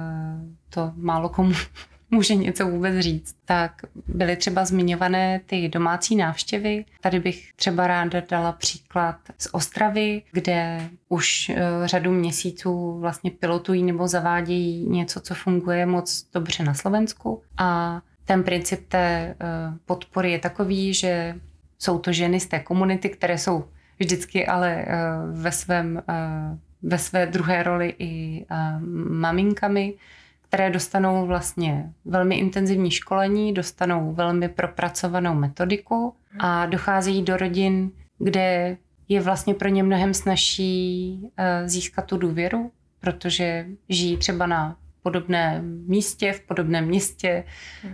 to 0.69 0.91
málo 0.95 1.29
komu 1.29 1.53
může 2.11 2.35
něco 2.35 2.67
vůbec 2.67 2.99
říct. 2.99 3.35
Tak 3.45 3.71
byly 4.07 4.35
třeba 4.35 4.65
zmiňované 4.65 5.41
ty 5.45 5.69
domácí 5.69 6.15
návštěvy. 6.15 6.85
Tady 7.01 7.19
bych 7.19 7.53
třeba 7.55 7.87
ráda 7.87 8.21
dala 8.29 8.51
příklad 8.51 9.15
z 9.37 9.47
Ostravy, 9.51 10.21
kde 10.31 10.89
už 11.09 11.49
uh, 11.49 11.55
řadu 11.85 12.11
měsíců 12.11 12.99
vlastně 12.99 13.31
pilotují 13.31 13.83
nebo 13.83 14.07
zavádějí 14.07 14.89
něco, 14.89 15.19
co 15.19 15.35
funguje 15.35 15.85
moc 15.85 16.29
dobře 16.33 16.63
na 16.63 16.73
Slovensku. 16.73 17.41
A 17.57 18.01
ten 18.25 18.43
princip 18.43 18.87
té 18.87 19.35
uh, 19.41 19.77
podpory 19.85 20.31
je 20.31 20.39
takový, 20.39 20.93
že 20.93 21.35
jsou 21.79 21.99
to 21.99 22.11
ženy 22.11 22.39
z 22.39 22.47
té 22.47 22.59
komunity, 22.59 23.09
které 23.09 23.37
jsou 23.37 23.65
vždycky 24.01 24.47
ale 24.47 24.85
uh, 24.85 25.41
ve 25.41 25.51
svém 25.51 26.01
uh, 26.09 26.57
ve 26.83 26.97
své 26.97 27.25
druhé 27.25 27.63
roli 27.63 27.95
i 27.99 28.45
uh, 28.51 28.81
maminkami, 29.11 29.93
které 30.41 30.69
dostanou 30.69 31.25
vlastně 31.25 31.93
velmi 32.05 32.35
intenzivní 32.35 32.91
školení, 32.91 33.53
dostanou 33.53 34.13
velmi 34.13 34.49
propracovanou 34.49 35.33
metodiku 35.33 36.15
a 36.39 36.65
docházejí 36.65 37.23
do 37.23 37.37
rodin, 37.37 37.91
kde 38.19 38.77
je 39.09 39.21
vlastně 39.21 39.53
pro 39.53 39.69
ně 39.69 39.83
mnohem 39.83 40.13
snažší 40.13 41.19
získat 41.65 42.05
tu 42.05 42.17
důvěru, 42.17 42.71
protože 42.99 43.65
žijí 43.89 44.17
třeba 44.17 44.47
na 44.47 44.75
podobném 45.03 45.83
místě, 45.87 46.33
v 46.33 46.41
podobném 46.41 46.85
městě, 46.85 47.43
uh, 47.83 47.93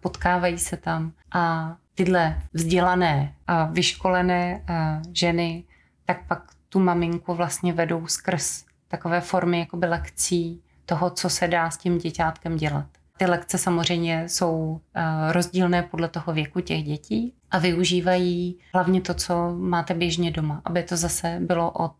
potkávají 0.00 0.58
se 0.58 0.76
tam 0.76 1.12
a 1.34 1.76
tyhle 1.96 2.42
vzdělané 2.52 3.32
a 3.46 3.64
vyškolené 3.64 4.62
ženy, 5.12 5.64
tak 6.04 6.26
pak 6.26 6.42
tu 6.68 6.80
maminku 6.80 7.34
vlastně 7.34 7.72
vedou 7.72 8.06
skrz 8.06 8.64
takové 8.88 9.20
formy 9.20 9.58
jakoby 9.58 9.86
lekcí 9.86 10.62
toho, 10.86 11.10
co 11.10 11.30
se 11.30 11.48
dá 11.48 11.70
s 11.70 11.76
tím 11.76 11.98
děťátkem 11.98 12.56
dělat. 12.56 12.86
Ty 13.18 13.26
lekce 13.26 13.58
samozřejmě 13.58 14.28
jsou 14.28 14.80
rozdílné 15.30 15.82
podle 15.82 16.08
toho 16.08 16.32
věku 16.32 16.60
těch 16.60 16.84
dětí 16.84 17.34
a 17.50 17.58
využívají 17.58 18.56
hlavně 18.74 19.00
to, 19.00 19.14
co 19.14 19.56
máte 19.58 19.94
běžně 19.94 20.30
doma, 20.30 20.62
aby 20.64 20.82
to 20.82 20.96
zase 20.96 21.38
bylo 21.40 21.70
od, 21.70 21.96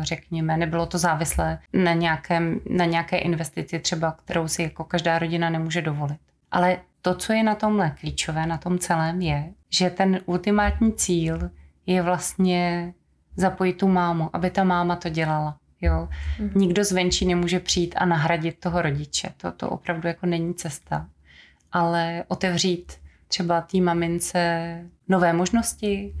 řekněme, 0.00 0.56
nebylo 0.56 0.86
to 0.86 0.98
závislé 0.98 1.58
na, 1.72 1.92
nějakém, 1.92 2.60
na 2.70 2.84
nějaké 2.84 3.18
investici 3.18 3.78
třeba, 3.78 4.12
kterou 4.12 4.48
si 4.48 4.62
jako 4.62 4.84
každá 4.84 5.18
rodina 5.18 5.50
nemůže 5.50 5.82
dovolit. 5.82 6.18
Ale 6.52 6.78
to, 7.02 7.14
co 7.14 7.32
je 7.32 7.42
na 7.42 7.54
tomhle 7.54 7.90
klíčové, 8.00 8.46
na 8.46 8.58
tom 8.58 8.78
celém, 8.78 9.20
je, 9.20 9.52
že 9.70 9.90
ten 9.90 10.20
ultimátní 10.26 10.92
cíl 10.92 11.50
je 11.86 12.02
vlastně 12.02 12.94
zapojit 13.36 13.72
tu 13.72 13.88
mámu, 13.88 14.30
aby 14.32 14.50
ta 14.50 14.64
máma 14.64 14.96
to 14.96 15.08
dělala. 15.08 15.56
Jo? 15.80 16.08
Mm. 16.38 16.50
Nikdo 16.54 16.84
zvenčí 16.84 17.26
nemůže 17.26 17.60
přijít 17.60 17.94
a 17.98 18.06
nahradit 18.06 18.60
toho 18.60 18.82
rodiče. 18.82 19.28
To, 19.36 19.52
to 19.52 19.70
opravdu 19.70 20.08
jako 20.08 20.26
není 20.26 20.54
cesta. 20.54 21.08
Ale 21.72 22.24
otevřít 22.28 22.92
třeba 23.28 23.60
té 23.60 23.80
mamince 23.80 24.80
nové 25.08 25.32
možnosti 25.32 26.14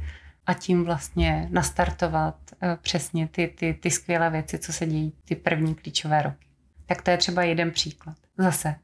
a 0.46 0.54
tím 0.54 0.84
vlastně 0.84 1.48
nastartovat 1.50 2.36
uh, 2.50 2.68
přesně 2.82 3.28
ty, 3.28 3.48
ty, 3.48 3.74
ty 3.74 3.90
skvělé 3.90 4.30
věci, 4.30 4.58
co 4.58 4.72
se 4.72 4.86
dějí 4.86 5.12
ty 5.24 5.36
první 5.36 5.74
klíčové 5.74 6.22
roky. 6.22 6.46
Tak 6.86 7.02
to 7.02 7.10
je 7.10 7.16
třeba 7.16 7.42
jeden 7.42 7.70
příklad. 7.70 8.16
Zase 8.38 8.74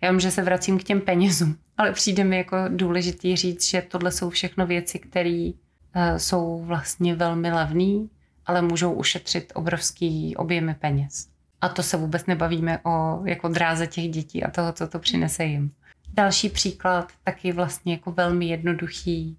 já 0.00 0.10
vím, 0.10 0.20
že 0.20 0.30
se 0.30 0.42
vracím 0.42 0.78
k 0.78 0.82
těm 0.84 1.00
penězům, 1.00 1.56
ale 1.76 1.92
přijde 1.92 2.24
mi 2.24 2.36
jako 2.36 2.56
důležitý 2.68 3.36
říct, 3.36 3.64
že 3.64 3.82
tohle 3.82 4.12
jsou 4.12 4.30
všechno 4.30 4.66
věci, 4.66 4.98
které 4.98 5.50
eh, 5.94 6.18
jsou 6.18 6.64
vlastně 6.64 7.14
velmi 7.14 7.52
levné, 7.52 8.08
ale 8.46 8.62
můžou 8.62 8.92
ušetřit 8.92 9.52
obrovský 9.54 10.36
objemy 10.36 10.74
peněz. 10.74 11.28
A 11.60 11.68
to 11.68 11.82
se 11.82 11.96
vůbec 11.96 12.26
nebavíme 12.26 12.78
o 12.84 13.22
jako 13.24 13.48
dráze 13.48 13.86
těch 13.86 14.08
dětí 14.08 14.44
a 14.44 14.50
toho, 14.50 14.72
co 14.72 14.86
to 14.86 14.98
přinese 14.98 15.44
jim. 15.44 15.72
Další 16.14 16.48
příklad, 16.48 17.12
taky 17.24 17.52
vlastně 17.52 17.92
jako 17.92 18.12
velmi 18.12 18.46
jednoduchý, 18.46 19.38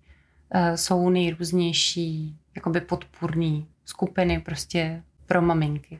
eh, 0.52 0.78
jsou 0.78 1.10
nejrůznější 1.10 2.36
jakoby 2.56 2.82
podpůrný 2.82 3.68
skupiny 3.86 4.40
prostě 4.40 5.04
pro 5.26 5.42
maminky. 5.42 6.00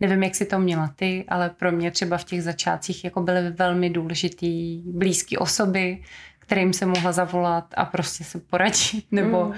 Nevím, 0.00 0.22
jak 0.22 0.34
si 0.34 0.44
to 0.44 0.58
měla 0.58 0.90
ty, 0.96 1.24
ale 1.28 1.50
pro 1.50 1.72
mě 1.72 1.90
třeba 1.90 2.18
v 2.18 2.24
těch 2.24 2.42
začátcích 2.42 3.04
jako 3.04 3.22
byly 3.22 3.50
velmi 3.50 3.90
důležitý 3.90 4.82
blízké 4.86 5.38
osoby, 5.38 6.02
kterým 6.38 6.72
se 6.72 6.86
mohla 6.86 7.12
zavolat 7.12 7.74
a 7.76 7.84
prostě 7.84 8.24
se 8.24 8.40
poradit, 8.40 9.06
nebo 9.10 9.44
mm. 9.44 9.50
uh, 9.50 9.56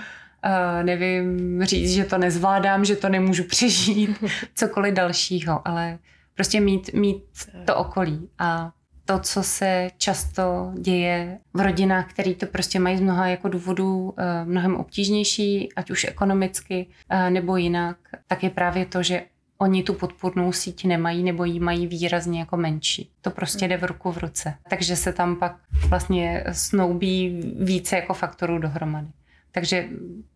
nevím, 0.83 1.65
říct, 1.65 1.93
že 1.93 2.05
to 2.05 2.19
nezvládám, 2.19 2.85
že 2.85 2.97
to 2.97 3.09
nemůžu 3.09 3.45
přežít, 3.49 4.25
cokoliv 4.55 4.95
dalšího, 4.95 5.69
ale 5.69 5.99
prostě 6.35 6.61
mít, 6.61 6.95
mít 6.95 7.23
to 7.65 7.77
okolí 7.77 8.29
a 8.39 8.73
to, 9.05 9.19
co 9.19 9.43
se 9.43 9.91
často 9.99 10.73
děje 10.79 11.39
v 11.55 11.61
rodinách, 11.61 12.11
které 12.11 12.35
to 12.35 12.47
prostě 12.47 12.81
mají 12.81 12.99
z 12.99 13.01
mnoha 13.01 13.29
jako 13.29 13.49
důvodů 13.49 14.01
uh, 14.01 14.15
mnohem 14.45 14.77
obtížnější, 14.77 15.73
ať 15.77 15.91
už 15.91 16.05
ekonomicky 16.05 16.87
uh, 17.13 17.31
nebo 17.31 17.57
jinak, 17.57 17.97
tak 18.27 18.43
je 18.43 18.51
právě 18.51 18.87
to, 18.87 19.03
že 19.03 19.23
oni 19.59 19.83
tu 19.83 19.95
podpůrnou 19.95 20.53
síť 20.53 20.85
nemají 20.85 21.23
nebo 21.23 21.45
ji 21.45 21.61
mají 21.61 21.87
výrazně 21.87 22.41
jako 22.41 22.57
menší. 22.57 23.11
To 23.21 23.31
prostě 23.31 23.69
jde 23.69 23.77
v 23.77 23.85
ruku 23.85 24.13
v 24.13 24.19
ruce. 24.19 24.55
Takže 24.69 24.97
se 24.97 25.13
tam 25.13 25.37
pak 25.37 25.57
vlastně 25.89 26.45
snoubí 26.53 27.43
více 27.61 27.97
jako 27.97 28.15
faktorů 28.15 28.59
dohromady. 28.59 29.09
Takže 29.53 29.89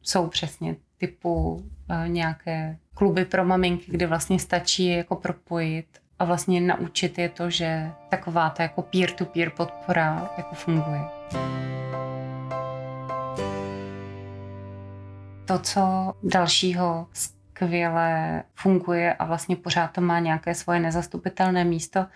jsou 0.03 0.27
přesně 0.27 0.77
typu 0.99 1.53
uh, 1.53 1.63
nějaké 2.09 2.77
kluby 2.95 3.25
pro 3.25 3.45
maminky, 3.45 3.85
kde 3.89 4.07
vlastně 4.07 4.39
stačí 4.39 4.87
je 4.87 4.97
jako 4.97 5.17
propojit 5.17 5.87
a 6.19 6.25
vlastně 6.25 6.61
naučit 6.61 7.19
je 7.19 7.29
to, 7.29 7.51
že 7.51 7.91
taková 8.09 8.51
ta 8.51 8.63
jako 8.63 8.83
peer-to-peer 8.83 9.51
podpora 9.51 10.31
jako 10.37 10.55
funguje. 10.55 11.01
To, 15.45 15.59
co 15.59 16.13
dalšího 16.23 17.07
skvěle 17.65 18.43
funguje 18.55 19.15
a 19.15 19.25
vlastně 19.25 19.57
pořád 19.57 19.89
to 19.89 20.01
má 20.01 20.19
nějaké 20.19 20.55
svoje 20.55 20.81
nezastupitelné 20.81 21.65
místo, 21.65 22.07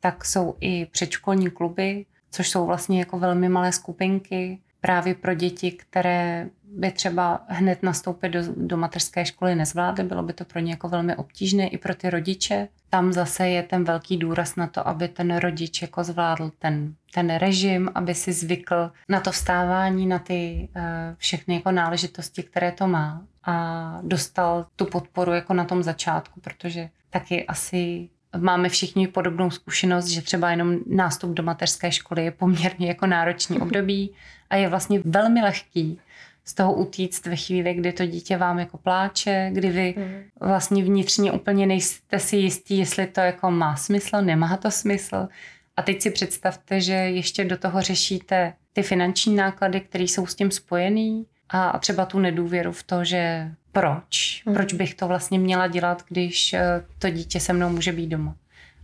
tak 0.00 0.24
jsou 0.24 0.56
i 0.60 0.86
předškolní 0.86 1.50
kluby, 1.50 2.06
což 2.30 2.50
jsou 2.50 2.66
vlastně 2.66 2.98
jako 2.98 3.18
velmi 3.18 3.48
malé 3.48 3.72
skupinky 3.72 4.58
právě 4.80 5.14
pro 5.14 5.34
děti, 5.34 5.72
které 5.72 6.48
by 6.64 6.90
třeba 6.90 7.44
hned 7.48 7.82
nastoupit 7.82 8.28
do, 8.28 8.40
do 8.56 8.76
mateřské 8.76 9.24
školy 9.24 9.54
nezvládly, 9.54 10.04
bylo 10.04 10.22
by 10.22 10.32
to 10.32 10.44
pro 10.44 10.60
ně 10.60 10.72
jako 10.72 10.88
velmi 10.88 11.16
obtížné 11.16 11.68
i 11.68 11.78
pro 11.78 11.94
ty 11.94 12.10
rodiče. 12.10 12.68
Tam 12.90 13.12
zase 13.12 13.48
je 13.48 13.62
ten 13.62 13.84
velký 13.84 14.16
důraz 14.16 14.56
na 14.56 14.66
to, 14.66 14.88
aby 14.88 15.08
ten 15.08 15.36
rodič 15.36 15.82
jako 15.82 16.04
zvládl 16.04 16.52
ten, 16.58 16.94
ten 17.14 17.36
režim, 17.36 17.90
aby 17.94 18.14
si 18.14 18.32
zvykl 18.32 18.92
na 19.08 19.20
to 19.20 19.32
vstávání, 19.32 20.06
na 20.06 20.18
ty 20.18 20.68
uh, 20.76 20.82
všechny 21.16 21.54
jako 21.54 21.72
náležitosti, 21.72 22.42
které 22.42 22.72
to 22.72 22.86
má 22.86 23.22
a 23.44 23.98
dostal 24.02 24.66
tu 24.76 24.84
podporu 24.84 25.32
jako 25.32 25.54
na 25.54 25.64
tom 25.64 25.82
začátku, 25.82 26.40
protože 26.40 26.88
taky 27.10 27.46
asi 27.46 28.08
máme 28.38 28.68
všichni 28.68 29.08
podobnou 29.08 29.50
zkušenost, 29.50 30.06
že 30.06 30.22
třeba 30.22 30.50
jenom 30.50 30.76
nástup 30.86 31.30
do 31.30 31.42
mateřské 31.42 31.92
školy 31.92 32.24
je 32.24 32.30
poměrně 32.30 32.88
jako 32.88 33.06
náročný 33.06 33.58
období 33.60 34.14
a 34.50 34.56
je 34.56 34.68
vlastně 34.68 35.00
velmi 35.04 35.42
lehký 35.42 36.00
z 36.44 36.54
toho 36.54 36.74
utíct 36.74 37.26
ve 37.26 37.36
chvíli, 37.36 37.74
kdy 37.74 37.92
to 37.92 38.06
dítě 38.06 38.36
vám 38.36 38.58
jako 38.58 38.78
pláče, 38.78 39.50
kdy 39.52 39.70
vy 39.70 39.94
mhm. 39.96 40.22
vlastně 40.40 40.84
vnitřně 40.84 41.32
úplně 41.32 41.66
nejste 41.66 42.18
si 42.18 42.36
jistí, 42.36 42.78
jestli 42.78 43.06
to 43.06 43.20
jako 43.20 43.50
má 43.50 43.76
smysl, 43.76 44.22
nemá 44.22 44.56
to 44.56 44.70
smysl. 44.70 45.28
A 45.76 45.82
teď 45.82 46.02
si 46.02 46.10
představte, 46.10 46.80
že 46.80 46.92
ještě 46.92 47.44
do 47.44 47.56
toho 47.56 47.82
řešíte 47.82 48.52
ty 48.72 48.82
finanční 48.82 49.36
náklady, 49.36 49.80
které 49.80 50.04
jsou 50.04 50.26
s 50.26 50.34
tím 50.34 50.50
spojený 50.50 51.26
a 51.52 51.78
třeba 51.78 52.06
tu 52.06 52.18
nedůvěru 52.18 52.72
v 52.72 52.82
to, 52.82 53.04
že 53.04 53.50
proč, 53.72 54.42
mm. 54.46 54.54
proč 54.54 54.72
bych 54.72 54.94
to 54.94 55.08
vlastně 55.08 55.38
měla 55.38 55.66
dělat, 55.66 56.02
když 56.08 56.52
eh, 56.52 56.84
to 56.98 57.10
dítě 57.10 57.40
se 57.40 57.52
mnou 57.52 57.68
může 57.68 57.92
být 57.92 58.06
doma. 58.06 58.34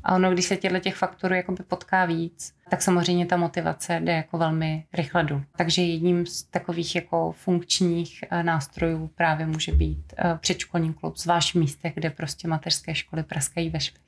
A 0.04 0.14
ono, 0.14 0.30
když 0.30 0.44
se 0.44 0.56
těchto 0.56 0.78
těch 0.78 0.96
faktorů 0.96 1.34
jakoby 1.34 1.62
potká 1.62 2.04
víc, 2.04 2.54
tak 2.70 2.82
samozřejmě 2.82 3.26
ta 3.26 3.36
motivace 3.36 4.00
jde 4.00 4.12
jako 4.12 4.38
velmi 4.38 4.84
rychle 4.92 5.24
dolů. 5.24 5.42
Takže 5.56 5.82
jedním 5.82 6.26
z 6.26 6.42
takových 6.42 6.96
jako 6.96 7.32
funkčních 7.32 8.24
eh, 8.30 8.42
nástrojů 8.42 9.10
právě 9.14 9.46
může 9.46 9.72
být 9.72 10.14
eh, 10.18 10.38
předškolní 10.40 10.94
klub, 10.94 11.18
zvlášť 11.18 11.54
v 11.54 11.58
místech, 11.58 11.94
kde 11.94 12.10
prostě 12.10 12.48
mateřské 12.48 12.94
školy 12.94 13.22
praskají 13.22 13.70
ve 13.70 13.80
švech. 13.80 14.02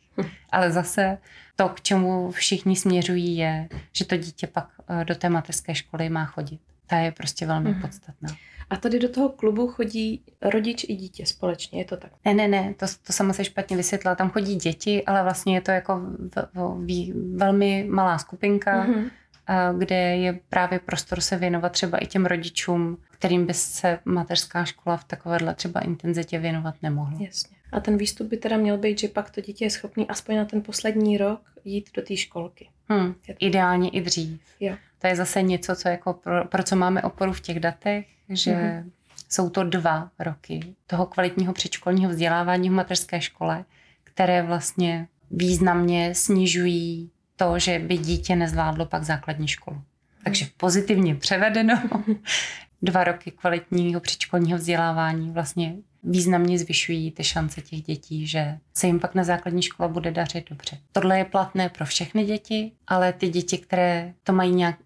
Ale 0.51 0.71
zase 0.73 1.19
to, 1.57 1.69
k 1.69 1.81
čemu 1.81 2.31
všichni 2.31 2.77
směřují, 2.77 3.37
je, 3.37 3.69
že 3.93 4.05
to 4.05 4.17
dítě 4.17 4.47
pak 4.47 4.69
do 5.05 5.15
té 5.15 5.29
mateřské 5.29 5.75
školy 5.75 6.09
má 6.09 6.25
chodit. 6.25 6.61
Ta 6.89 6.97
je 6.97 7.13
prostě 7.13 7.47
velmi 7.47 7.75
mm. 7.75 7.81
podstatná. 7.81 8.29
A 8.71 8.77
tady 8.77 8.99
do 8.99 9.09
toho 9.09 9.29
klubu 9.29 9.69
chodí 9.69 10.23
rodič 10.43 10.85
i 10.89 10.95
dítě 10.95 11.27
společně, 11.27 11.81
je 11.81 11.85
to 11.85 11.97
tak? 11.97 12.13
Ne, 12.25 12.35
ne, 12.35 12.49
ne, 12.49 12.75
to, 12.75 12.87
to 13.07 13.13
sama 13.13 13.33
se 13.33 13.45
špatně 13.45 13.77
vysvětlila. 13.77 14.15
Tam 14.15 14.31
chodí 14.31 14.57
děti, 14.57 15.05
ale 15.05 15.23
vlastně 15.23 15.55
je 15.55 15.61
to 15.61 15.71
jako 15.71 16.01
v, 16.01 16.31
v, 16.55 16.87
v, 16.87 17.37
velmi 17.37 17.87
malá 17.91 18.19
skupinka, 18.19 18.87
mm-hmm. 18.87 19.11
a, 19.47 19.73
kde 19.73 19.97
je 19.97 20.41
právě 20.49 20.79
prostor 20.79 21.21
se 21.21 21.37
věnovat 21.37 21.73
třeba 21.73 21.99
i 21.99 22.07
těm 22.07 22.27
rodičům, 22.27 22.99
kterým 23.11 23.47
by 23.47 23.55
se 23.55 23.99
mateřská 24.05 24.65
škola 24.65 24.97
v 24.97 25.05
takovéhle 25.05 25.55
třeba 25.55 25.81
intenzitě 25.81 26.39
věnovat 26.39 26.75
nemohla. 26.83 27.19
Jasně. 27.21 27.57
A 27.73 27.81
ten 27.81 27.97
výstup 27.97 28.29
by 28.29 28.37
teda 28.37 28.57
měl 28.57 28.79
být, 28.79 28.99
že 28.99 29.09
pak 29.09 29.31
to 29.31 29.41
dítě 29.41 29.65
je 29.65 29.71
schopný 29.71 30.09
aspoň 30.09 30.37
na 30.37 30.45
ten 30.45 30.63
poslední 30.63 31.19
rok 31.19 31.41
jít 31.65 31.91
do 31.95 32.03
té 32.03 32.17
školky. 32.17 32.69
Hmm, 32.89 33.15
ideálně 33.39 33.91
i 33.91 34.01
dřív. 34.01 34.41
Jo. 34.61 34.77
To 34.99 35.07
je 35.07 35.17
zase 35.17 35.43
něco, 35.43 35.77
co 35.77 35.89
jako 35.89 36.13
pro, 36.13 36.45
pro 36.45 36.63
co 36.63 36.77
máme 36.77 37.03
oporu 37.03 37.33
v 37.33 37.41
těch 37.41 37.61
datech, 37.61 38.07
že 38.29 38.53
mm-hmm. 38.53 38.91
jsou 39.29 39.51
to 39.51 39.65
dva 39.65 40.11
roky 40.19 40.75
toho 40.87 41.07
kvalitního 41.07 41.53
předškolního 41.53 42.11
vzdělávání 42.11 42.71
v 42.71 42.73
mateřské 42.73 43.21
škole, 43.21 43.65
které 44.05 44.43
vlastně 44.43 45.09
významně 45.31 46.15
snižují 46.15 47.11
to, 47.37 47.59
že 47.59 47.79
by 47.79 47.99
dítě 47.99 48.37
nezvládlo 48.37 48.87
pak 48.87 49.05
základní 49.05 49.49
školu. 49.49 49.83
Takže 50.25 50.47
pozitivně 50.57 51.15
převedeno, 51.15 51.83
dva 52.83 53.05
roky 53.05 53.31
kvalitního 53.31 54.01
předškolního 54.01 54.59
vzdělávání 54.59 55.31
vlastně 55.31 55.77
významně 56.03 56.59
zvyšují 56.59 57.11
ty 57.11 57.25
šance 57.25 57.61
těch 57.61 57.83
dětí, 57.83 58.27
že 58.27 58.59
se 58.75 58.87
jim 58.87 59.01
pak 59.01 59.15
na 59.15 59.25
základní 59.25 59.63
škole 59.63 59.89
bude 59.89 60.11
dařit 60.11 60.51
dobře. 60.51 60.79
Tohle 60.93 61.19
je 61.19 61.25
platné 61.25 61.69
pro 61.69 61.87
všechny 61.87 62.25
děti, 62.25 62.73
ale 62.87 63.13
ty 63.13 63.29
děti, 63.29 63.59
které 63.59 64.15
to 64.25 64.33
mají 64.33 64.55
nějak 64.55 64.77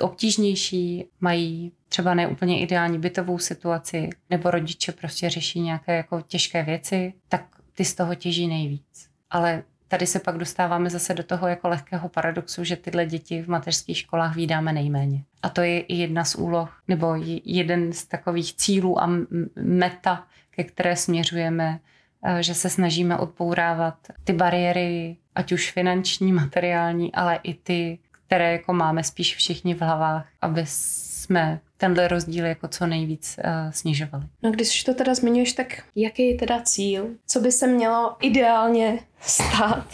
obtížnější, 0.00 1.04
mají 1.20 1.72
třeba 1.88 2.14
neúplně 2.14 2.60
ideální 2.60 2.98
bytovou 2.98 3.38
situaci, 3.38 4.10
nebo 4.30 4.50
rodiče 4.50 4.92
prostě 4.92 5.30
řeší 5.30 5.60
nějaké 5.60 5.96
jako 5.96 6.20
těžké 6.20 6.62
věci, 6.62 7.12
tak 7.28 7.44
ty 7.74 7.84
z 7.84 7.94
toho 7.94 8.14
těží 8.14 8.48
nejvíc. 8.48 9.08
Ale 9.30 9.62
tady 9.88 10.06
se 10.06 10.20
pak 10.20 10.38
dostáváme 10.38 10.90
zase 10.90 11.14
do 11.14 11.22
toho 11.22 11.48
jako 11.48 11.68
lehkého 11.68 12.08
paradoxu, 12.08 12.64
že 12.64 12.76
tyhle 12.76 13.06
děti 13.06 13.42
v 13.42 13.48
mateřských 13.48 13.98
školách 13.98 14.36
vydáme 14.36 14.72
nejméně. 14.72 15.24
A 15.42 15.48
to 15.48 15.60
je 15.60 15.80
i 15.80 15.94
jedna 15.94 16.24
z 16.24 16.34
úloh, 16.34 16.82
nebo 16.88 17.14
jeden 17.44 17.92
z 17.92 18.06
takových 18.06 18.56
cílů 18.56 19.02
a 19.02 19.10
meta, 19.56 20.26
ke 20.58 20.64
které 20.64 20.96
směřujeme, 20.96 21.80
eh, 22.24 22.42
že 22.42 22.54
se 22.54 22.70
snažíme 22.70 23.18
odbourávat 23.18 23.94
ty 24.24 24.32
bariéry, 24.32 25.16
ať 25.34 25.52
už 25.52 25.72
finanční, 25.72 26.32
materiální, 26.32 27.14
ale 27.14 27.40
i 27.42 27.54
ty, 27.54 27.98
které 28.26 28.52
jako 28.52 28.72
máme 28.72 29.04
spíš 29.04 29.36
všichni 29.36 29.74
v 29.74 29.80
hlavách, 29.80 30.26
aby 30.40 30.62
jsme 30.66 31.60
tenhle 31.76 32.08
rozdíl 32.08 32.46
jako 32.46 32.68
co 32.68 32.86
nejvíc 32.86 33.38
uh, 33.38 33.70
snižovali. 33.70 34.24
No 34.42 34.50
když 34.50 34.84
to 34.84 34.94
teda 34.94 35.14
zmiňuješ, 35.14 35.52
tak 35.52 35.66
jaký 35.94 36.28
je 36.28 36.34
teda 36.34 36.62
cíl? 36.62 37.08
Co 37.26 37.40
by 37.40 37.52
se 37.52 37.66
mělo 37.66 38.16
ideálně 38.20 38.98
stát, 39.20 39.86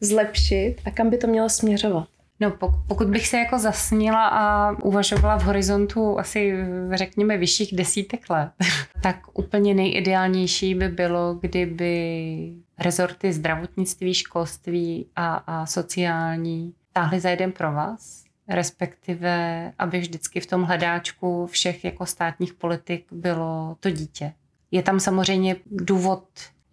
zlepšit 0.00 0.76
a 0.84 0.90
kam 0.90 1.10
by 1.10 1.18
to 1.18 1.26
mělo 1.26 1.48
směřovat? 1.48 2.08
No 2.40 2.50
pokud 2.88 3.08
bych 3.08 3.28
se 3.28 3.38
jako 3.38 3.58
zasnila 3.58 4.28
a 4.28 4.70
uvažovala 4.82 5.38
v 5.38 5.42
horizontu 5.42 6.18
asi 6.18 6.54
řekněme 6.92 7.36
vyšších 7.38 7.76
desítek 7.76 8.30
let, 8.30 8.50
tak 9.02 9.16
úplně 9.32 9.74
nejideálnější 9.74 10.74
by 10.74 10.88
bylo, 10.88 11.34
kdyby 11.34 12.52
rezorty 12.78 13.32
zdravotnictví, 13.32 14.14
školství 14.14 15.06
a, 15.16 15.34
a 15.34 15.66
sociální 15.66 16.74
táhly 16.92 17.20
za 17.20 17.30
jeden 17.30 17.52
pro 17.52 17.72
vás, 17.72 18.24
respektive 18.48 19.72
aby 19.78 19.98
vždycky 19.98 20.40
v 20.40 20.46
tom 20.46 20.62
hledáčku 20.62 21.46
všech 21.46 21.84
jako 21.84 22.06
státních 22.06 22.54
politik 22.54 23.06
bylo 23.12 23.76
to 23.80 23.90
dítě. 23.90 24.32
Je 24.70 24.82
tam 24.82 25.00
samozřejmě 25.00 25.56
důvod 25.66 26.24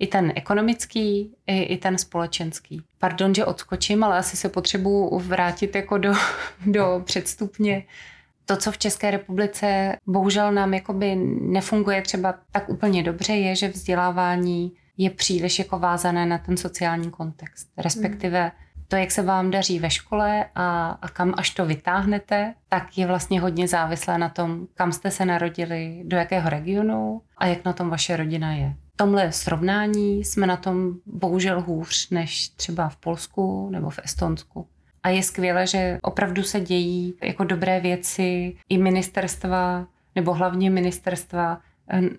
i 0.01 0.07
ten 0.07 0.31
ekonomický, 0.35 1.35
i, 1.47 1.61
i 1.61 1.77
ten 1.77 1.97
společenský. 1.97 2.81
Pardon, 2.99 3.35
že 3.35 3.45
odskočím, 3.45 4.03
ale 4.03 4.17
asi 4.17 4.37
se 4.37 4.49
potřebuji 4.49 5.19
vrátit 5.19 5.75
jako 5.75 5.97
do, 5.97 6.13
do 6.65 7.01
předstupně. 7.05 7.83
To, 8.45 8.57
co 8.57 8.71
v 8.71 8.77
České 8.77 9.11
republice 9.11 9.95
bohužel 10.07 10.51
nám 10.51 10.73
jakoby 10.73 11.15
nefunguje 11.41 12.01
třeba 12.01 12.35
tak 12.51 12.69
úplně 12.69 13.03
dobře, 13.03 13.33
je, 13.33 13.55
že 13.55 13.67
vzdělávání 13.67 14.71
je 14.97 15.09
příliš 15.09 15.59
jako 15.59 15.79
vázané 15.79 16.25
na 16.25 16.37
ten 16.37 16.57
sociální 16.57 17.11
kontext. 17.11 17.67
Respektive 17.77 18.51
to, 18.87 18.95
jak 18.95 19.11
se 19.11 19.21
vám 19.21 19.51
daří 19.51 19.79
ve 19.79 19.89
škole 19.89 20.45
a, 20.55 20.97
a 21.01 21.09
kam 21.09 21.33
až 21.37 21.49
to 21.49 21.65
vytáhnete, 21.65 22.53
tak 22.69 22.97
je 22.97 23.07
vlastně 23.07 23.41
hodně 23.41 23.67
závislé 23.67 24.17
na 24.17 24.29
tom, 24.29 24.67
kam 24.75 24.91
jste 24.91 25.11
se 25.11 25.25
narodili, 25.25 26.01
do 26.05 26.17
jakého 26.17 26.49
regionu 26.49 27.21
a 27.37 27.45
jak 27.45 27.65
na 27.65 27.73
tom 27.73 27.89
vaše 27.89 28.17
rodina 28.17 28.53
je. 28.53 28.75
Tomhle 28.95 29.31
srovnání 29.31 30.23
jsme 30.23 30.47
na 30.47 30.57
tom 30.57 30.93
bohužel 31.05 31.61
hůř 31.61 32.09
než 32.09 32.49
třeba 32.49 32.89
v 32.89 32.97
Polsku 32.97 33.69
nebo 33.69 33.89
v 33.89 33.99
Estonsku. 34.03 34.67
A 35.03 35.09
je 35.09 35.23
skvělé, 35.23 35.67
že 35.67 35.99
opravdu 36.01 36.43
se 36.43 36.59
dějí 36.59 37.13
jako 37.23 37.43
dobré 37.43 37.79
věci 37.79 38.55
i 38.69 38.77
ministerstva, 38.77 39.87
nebo 40.15 40.33
hlavně 40.33 40.69
ministerstva 40.69 41.61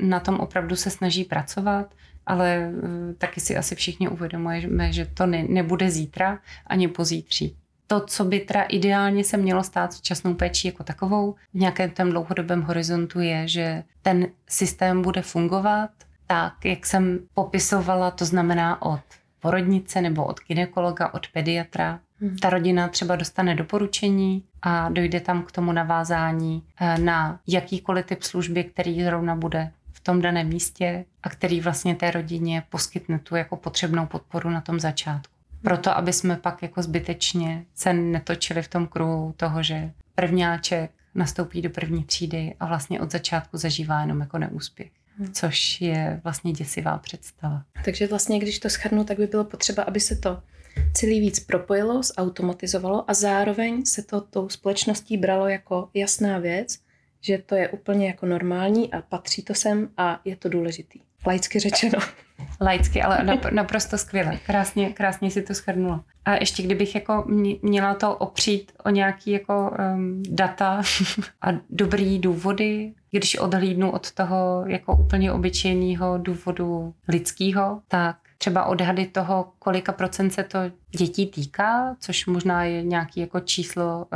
na 0.00 0.20
tom 0.20 0.40
opravdu 0.40 0.76
se 0.76 0.90
snaží 0.90 1.24
pracovat 1.24 1.94
ale 2.26 2.72
eh, 3.10 3.14
taky 3.14 3.40
si 3.40 3.56
asi 3.56 3.74
všichni 3.74 4.08
uvědomujeme, 4.08 4.92
že 4.92 5.06
to 5.06 5.26
ne, 5.26 5.44
nebude 5.48 5.90
zítra 5.90 6.38
ani 6.66 6.88
pozítří. 6.88 7.56
To, 7.86 8.00
co 8.00 8.24
by 8.24 8.40
teda 8.40 8.62
ideálně 8.62 9.24
se 9.24 9.36
mělo 9.36 9.62
stát 9.62 9.92
s 9.92 10.00
časnou 10.00 10.34
péčí 10.34 10.68
jako 10.68 10.84
takovou 10.84 11.32
v 11.32 11.58
nějakém 11.58 11.90
tom 11.90 12.10
dlouhodobém 12.10 12.62
horizontu 12.62 13.20
je, 13.20 13.48
že 13.48 13.84
ten 14.02 14.26
systém 14.48 15.02
bude 15.02 15.22
fungovat 15.22 15.90
tak, 16.32 16.64
jak 16.64 16.86
jsem 16.86 17.18
popisovala, 17.34 18.10
to 18.10 18.24
znamená 18.24 18.82
od 18.82 19.00
porodnice 19.40 20.00
nebo 20.00 20.24
od 20.24 20.40
ginekologa, 20.48 21.14
od 21.14 21.26
pediatra. 21.28 22.00
Hmm. 22.20 22.36
Ta 22.36 22.50
rodina 22.50 22.88
třeba 22.88 23.16
dostane 23.16 23.54
doporučení 23.54 24.44
a 24.62 24.88
dojde 24.88 25.20
tam 25.20 25.42
k 25.42 25.52
tomu 25.52 25.72
navázání 25.72 26.62
eh, 26.80 26.98
na 26.98 27.40
jakýkoliv 27.46 28.06
typ 28.06 28.22
služby, 28.22 28.64
který 28.64 29.04
zrovna 29.04 29.36
bude 29.36 29.70
tom 30.02 30.22
daném 30.22 30.48
místě 30.48 31.04
a 31.22 31.28
který 31.28 31.60
vlastně 31.60 31.94
té 31.94 32.10
rodině 32.10 32.62
poskytne 32.70 33.18
tu 33.18 33.36
jako 33.36 33.56
potřebnou 33.56 34.06
podporu 34.06 34.50
na 34.50 34.60
tom 34.60 34.80
začátku. 34.80 35.32
Proto, 35.62 35.96
aby 35.96 36.12
jsme 36.12 36.36
pak 36.36 36.62
jako 36.62 36.82
zbytečně 36.82 37.64
se 37.74 37.92
netočili 37.92 38.62
v 38.62 38.68
tom 38.68 38.86
kruhu 38.86 39.34
toho, 39.36 39.62
že 39.62 39.90
prvňáček 40.14 40.90
nastoupí 41.14 41.62
do 41.62 41.70
první 41.70 42.04
třídy 42.04 42.54
a 42.60 42.66
vlastně 42.66 43.00
od 43.00 43.10
začátku 43.10 43.58
zažívá 43.58 44.00
jenom 44.00 44.20
jako 44.20 44.38
neúspěch. 44.38 44.90
Což 45.32 45.80
je 45.80 46.20
vlastně 46.24 46.52
děsivá 46.52 46.98
představa. 46.98 47.62
Takže 47.84 48.06
vlastně, 48.06 48.38
když 48.38 48.58
to 48.58 48.70
schrnu, 48.70 49.04
tak 49.04 49.18
by 49.18 49.26
bylo 49.26 49.44
potřeba, 49.44 49.82
aby 49.82 50.00
se 50.00 50.16
to 50.16 50.42
celý 50.94 51.20
víc 51.20 51.40
propojilo, 51.40 52.02
zautomatizovalo 52.02 53.10
a 53.10 53.14
zároveň 53.14 53.84
se 53.86 54.02
to 54.02 54.20
tou 54.20 54.48
společností 54.48 55.16
bralo 55.16 55.48
jako 55.48 55.90
jasná 55.94 56.38
věc, 56.38 56.78
že 57.20 57.38
to 57.38 57.54
je 57.54 57.68
úplně 57.68 58.06
jako 58.06 58.26
normální 58.26 58.92
a 58.92 59.02
patří 59.02 59.42
to 59.42 59.54
sem 59.54 59.88
a 59.96 60.20
je 60.24 60.36
to 60.36 60.48
důležitý. 60.48 61.00
Laicky 61.26 61.58
řečeno. 61.60 61.98
Laicky, 62.60 63.02
ale 63.02 63.38
naprosto 63.50 63.98
skvěle. 63.98 64.38
Krásně, 64.46 64.92
krásně 64.92 65.30
si 65.30 65.42
to 65.42 65.54
shrnula. 65.54 66.04
A 66.24 66.34
ještě 66.34 66.62
kdybych 66.62 66.94
jako 66.94 67.24
měla 67.62 67.94
to 67.94 68.16
opřít 68.16 68.72
o 68.84 68.90
nějaký 68.90 69.30
jako 69.30 69.76
um, 69.94 70.22
data 70.28 70.82
a 71.42 71.48
dobrý 71.70 72.18
důvody, 72.18 72.92
když 73.10 73.38
odhlídnu 73.38 73.90
od 73.90 74.12
toho 74.12 74.64
jako 74.66 74.96
úplně 74.96 75.32
obyčejného 75.32 76.18
důvodu 76.18 76.94
lidského, 77.08 77.80
tak 77.88 78.16
třeba 78.38 78.64
odhady 78.64 79.06
toho, 79.06 79.52
kolika 79.58 79.92
procent 79.92 80.30
se 80.30 80.42
to 80.42 80.58
dětí 80.90 81.26
týká, 81.26 81.96
což 82.00 82.26
možná 82.26 82.64
je 82.64 82.82
nějaký 82.82 83.20
jako 83.20 83.40
číslo 83.40 84.06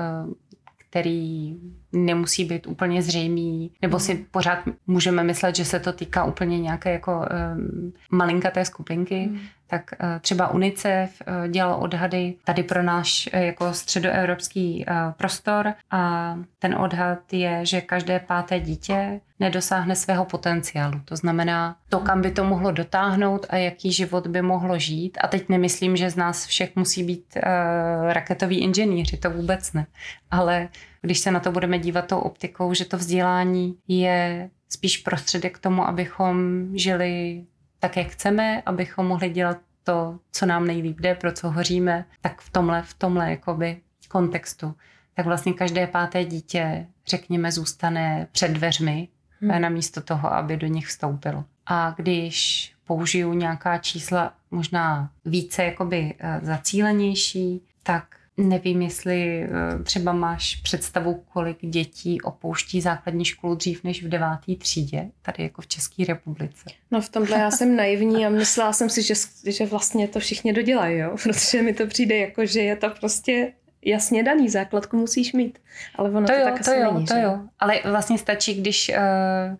který 0.90 1.56
nemusí 1.92 2.44
být 2.44 2.66
úplně 2.66 3.02
zřejmý, 3.02 3.70
nebo 3.82 3.98
si 3.98 4.14
mm. 4.14 4.24
pořád 4.30 4.58
můžeme 4.86 5.24
myslet, 5.24 5.56
že 5.56 5.64
se 5.64 5.80
to 5.80 5.92
týká 5.92 6.24
úplně 6.24 6.58
nějaké 6.58 6.92
jako 6.92 7.26
um, 7.56 7.92
malinkaté 8.10 8.64
skupinky, 8.64 9.26
mm 9.26 9.38
tak 9.66 9.90
eh, 10.00 10.20
třeba 10.20 10.48
UNICEF 10.48 11.22
eh, 11.26 11.48
dělal 11.48 11.82
odhady 11.82 12.34
tady 12.44 12.62
pro 12.62 12.82
náš 12.82 13.28
eh, 13.32 13.44
jako 13.44 13.72
středoevropský 13.72 14.86
prostor 15.16 15.74
a 15.90 16.34
ten 16.58 16.74
odhad 16.74 17.32
je, 17.32 17.66
že 17.66 17.80
každé 17.80 18.20
páté 18.20 18.60
dítě 18.60 19.20
nedosáhne 19.40 19.96
svého 19.96 20.24
potenciálu. 20.24 21.00
To 21.04 21.16
znamená 21.16 21.76
to, 21.88 21.98
kam 21.98 22.22
by 22.22 22.30
to 22.30 22.44
mohlo 22.44 22.72
dotáhnout 22.72 23.46
a 23.50 23.56
jaký 23.56 23.92
život 23.92 24.26
by 24.26 24.42
mohlo 24.42 24.78
žít. 24.78 25.18
A 25.20 25.28
teď 25.28 25.48
nemyslím, 25.48 25.96
že 25.96 26.10
z 26.10 26.16
nás 26.16 26.46
všech 26.46 26.76
musí 26.76 27.04
být 27.04 27.24
uh, 27.36 28.12
raketoví 28.12 28.58
inženýři, 28.58 29.16
to 29.16 29.30
vůbec 29.30 29.72
ne. 29.72 29.86
Ale 30.30 30.68
když 31.06 31.18
se 31.18 31.30
na 31.30 31.40
to 31.40 31.52
budeme 31.52 31.78
dívat 31.78 32.06
tou 32.06 32.18
optikou, 32.18 32.74
že 32.74 32.84
to 32.84 32.96
vzdělání 32.96 33.78
je 33.88 34.50
spíš 34.68 34.96
prostředek 34.96 35.58
k 35.58 35.62
tomu, 35.62 35.88
abychom 35.88 36.66
žili 36.74 37.44
tak, 37.78 37.96
jak 37.96 38.06
chceme, 38.06 38.62
abychom 38.66 39.06
mohli 39.06 39.28
dělat 39.28 39.58
to, 39.84 40.18
co 40.32 40.46
nám 40.46 40.66
nejlíp 40.66 41.00
jde, 41.00 41.14
pro 41.14 41.32
co 41.32 41.50
hoříme, 41.50 42.04
tak 42.20 42.40
v 42.40 42.50
tomhle, 42.50 42.82
v 42.82 42.94
tomhle 42.94 43.30
jakoby 43.30 43.80
kontextu, 44.08 44.74
tak 45.14 45.26
vlastně 45.26 45.52
každé 45.52 45.86
páté 45.86 46.24
dítě, 46.24 46.86
řekněme, 47.06 47.52
zůstane 47.52 48.28
před 48.32 48.48
dveřmi 48.48 49.08
hmm. 49.40 49.60
namísto 49.60 50.00
toho, 50.00 50.32
aby 50.32 50.56
do 50.56 50.66
nich 50.66 50.86
vstoupilo. 50.86 51.44
A 51.66 51.94
když 51.96 52.72
použiju 52.86 53.32
nějaká 53.32 53.78
čísla 53.78 54.32
možná 54.50 55.10
více 55.24 55.64
jakoby 55.64 56.14
eh, 56.18 56.40
zacílenější, 56.42 57.62
tak 57.82 58.16
nevím, 58.36 58.82
jestli 58.82 59.42
eh, 59.42 59.48
třeba 59.82 60.12
máš 60.12 60.56
představu, 60.56 61.24
kolik 61.32 61.58
dětí 61.60 62.20
opouští 62.20 62.80
základní 62.80 63.24
školu 63.24 63.54
dřív 63.54 63.84
než 63.84 64.04
v 64.04 64.08
deváté 64.08 64.54
třídě, 64.54 65.10
tady 65.22 65.42
jako 65.42 65.62
v 65.62 65.66
České 65.66 66.04
republice. 66.04 66.64
No 66.90 67.00
v 67.00 67.08
tomhle 67.08 67.38
já 67.38 67.50
jsem 67.50 67.76
naivní 67.76 68.26
a 68.26 68.28
myslela 68.28 68.72
jsem 68.72 68.90
si, 68.90 69.02
že, 69.02 69.14
že 69.46 69.66
vlastně 69.66 70.08
to 70.08 70.20
všichni 70.20 70.52
dodělají, 70.52 70.98
jo? 70.98 71.16
protože 71.22 71.62
mi 71.62 71.74
to 71.74 71.86
přijde 71.86 72.16
jako, 72.16 72.46
že 72.46 72.60
je 72.60 72.76
to 72.76 72.90
prostě 72.90 73.52
jasně 73.84 74.22
daný, 74.22 74.48
základku 74.48 74.96
musíš 74.96 75.32
mít. 75.32 75.58
Ale 75.94 76.10
ono 76.10 76.26
to, 76.26 76.32
to 76.32 76.38
jo, 76.38 76.44
tak 76.44 76.54
to 76.54 76.70
asi 76.70 76.80
jo, 76.80 76.92
není, 76.92 77.06
to 77.06 77.14
že? 77.14 77.20
jo. 77.20 77.40
Ale 77.58 77.80
vlastně 77.84 78.18
stačí, 78.18 78.54
když 78.54 78.88
uh, 78.88 79.56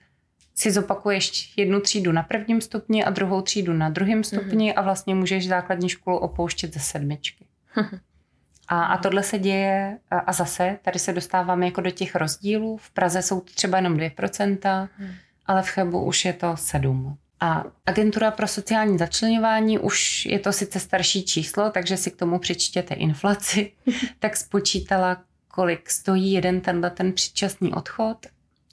si 0.55 0.73
zopakuješ 0.73 1.53
jednu 1.57 1.81
třídu 1.81 2.13
na 2.13 2.23
prvním 2.23 2.61
stupni 2.61 3.05
a 3.05 3.11
druhou 3.11 3.43
třídu 3.43 3.73
na 3.73 3.89
druhém 3.89 4.25
stupni 4.25 4.71
mm-hmm. 4.71 4.79
a 4.79 4.83
vlastně 4.83 5.15
můžeš 5.15 5.49
základní 5.49 5.89
školu 5.89 6.19
opouštět 6.19 6.75
ze 6.75 6.81
sedmičky. 6.81 7.45
A, 8.69 8.85
a 8.85 8.99
tohle 8.99 9.23
se 9.23 9.39
děje 9.39 9.99
a, 10.11 10.19
a 10.19 10.33
zase, 10.33 10.79
tady 10.83 10.99
se 10.99 11.13
dostáváme 11.13 11.67
jako 11.67 11.81
do 11.81 11.91
těch 11.91 12.15
rozdílů. 12.15 12.77
V 12.77 12.91
Praze 12.91 13.23
jsou 13.23 13.41
to 13.41 13.53
třeba 13.55 13.79
jenom 13.79 13.97
2%, 13.97 14.89
hmm. 14.99 15.15
ale 15.47 15.63
v 15.63 15.69
Chebu 15.69 16.05
už 16.05 16.25
je 16.25 16.33
to 16.33 16.47
7%. 16.47 17.17
A 17.41 17.65
agentura 17.87 18.31
pro 18.31 18.49
sociální 18.49 18.99
začlenování 18.99 19.79
už 19.79 20.27
je 20.27 20.39
to 20.39 20.53
sice 20.53 20.81
starší 20.81 21.25
číslo, 21.25 21.71
takže 21.71 21.97
si 21.97 22.11
k 22.11 22.17
tomu 22.17 22.39
přečtěte 22.39 22.95
inflaci, 22.95 23.73
tak 24.19 24.37
spočítala, 24.37 25.23
kolik 25.49 25.91
stojí 25.91 26.33
jeden 26.33 26.61
tenhle 26.61 26.91
ten 26.91 27.13
předčasný 27.13 27.75
odchod 27.75 28.27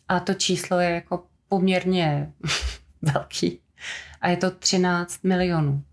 a 0.08 0.20
to 0.20 0.34
číslo 0.34 0.80
je 0.80 0.90
jako 0.90 1.24
poměrně 1.50 2.32
velký. 3.02 3.60
A 4.22 4.30
je 4.30 4.38
to 4.38 4.52
13 4.52 5.24
milionů. 5.24 5.84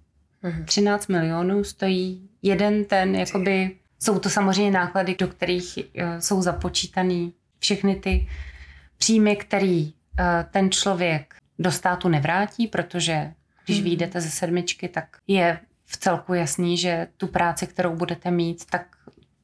13 0.65 1.09
mhm. 1.09 1.19
milionů 1.19 1.65
stojí 1.65 2.31
jeden 2.43 2.85
ten, 2.85 3.15
jakoby, 3.15 3.77
jsou 4.03 4.19
to 4.19 4.31
samozřejmě 4.31 4.71
náklady, 4.71 5.17
do 5.19 5.29
kterých 5.29 5.79
eh, 5.79 6.21
jsou 6.21 6.43
započítaný 6.43 7.35
všechny 7.59 7.97
ty 7.97 8.29
příjmy, 8.99 9.37
který 9.37 9.93
eh, 10.19 10.47
ten 10.51 10.71
člověk 10.71 11.35
do 11.59 11.73
státu 11.73 12.09
nevrátí, 12.09 12.67
protože 12.67 13.33
když 13.65 13.79
hmm. 13.79 13.85
vyjdete 13.85 14.21
ze 14.21 14.31
sedmičky, 14.31 14.89
tak 14.89 15.17
je 15.27 15.61
v 15.87 15.97
celku 15.97 16.35
jasný, 16.35 16.77
že 16.77 17.09
tu 17.17 17.27
práci, 17.27 17.67
kterou 17.67 17.97
budete 17.97 18.31
mít, 18.31 18.65
tak 18.65 18.87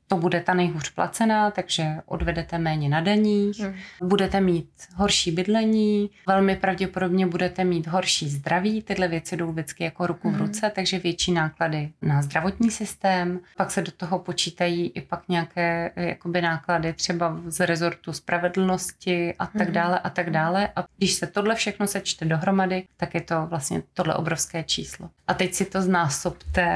to 0.09 0.17
bude 0.17 0.41
ta 0.41 0.55
nejhůř 0.55 0.91
placená, 0.91 1.51
takže 1.51 1.97
odvedete 2.07 2.59
méně 2.59 2.89
na 2.89 3.01
daních, 3.01 3.61
hmm. 3.61 3.75
budete 4.03 4.41
mít 4.41 4.69
horší 4.95 5.31
bydlení, 5.31 6.11
velmi 6.29 6.57
pravděpodobně 6.57 7.27
budete 7.27 7.65
mít 7.65 7.87
horší 7.87 8.29
zdraví, 8.29 8.83
tyhle 8.83 9.09
věci 9.09 9.37
jdou 9.37 9.53
vždycky 9.53 9.85
jako 9.85 10.07
ruku 10.07 10.29
hmm. 10.29 10.37
v 10.37 10.41
ruce, 10.41 10.73
takže 10.75 10.99
větší 10.99 11.33
náklady 11.33 11.93
na 12.03 12.23
zdravotní 12.23 12.71
systém, 12.71 13.41
pak 13.57 13.71
se 13.71 13.83
do 13.83 13.93
toho 13.93 14.19
počítají 14.19 14.89
i 14.89 15.01
pak 15.01 15.29
nějaké 15.29 15.93
jakoby 15.97 16.43
náklady 16.43 16.93
třeba 16.93 17.41
z 17.47 17.67
rezortu 17.67 18.13
spravedlnosti 18.13 19.35
a 19.39 19.47
tak 19.47 19.67
hmm. 19.67 19.73
dále 19.73 19.99
a 19.99 20.11
tak 20.11 20.31
dále 20.31 20.69
a 20.77 20.85
když 20.97 21.13
se 21.13 21.27
tohle 21.27 21.55
všechno 21.55 21.87
sečte 21.87 22.25
dohromady, 22.25 22.85
tak 22.97 23.15
je 23.15 23.21
to 23.21 23.47
vlastně 23.47 23.83
tohle 23.95 24.15
obrovské 24.15 24.65
číslo. 24.65 25.11
A 25.27 25.35
teď 25.35 25.55
si 25.55 25.65
to 25.65 25.83
znásobte 25.83 26.67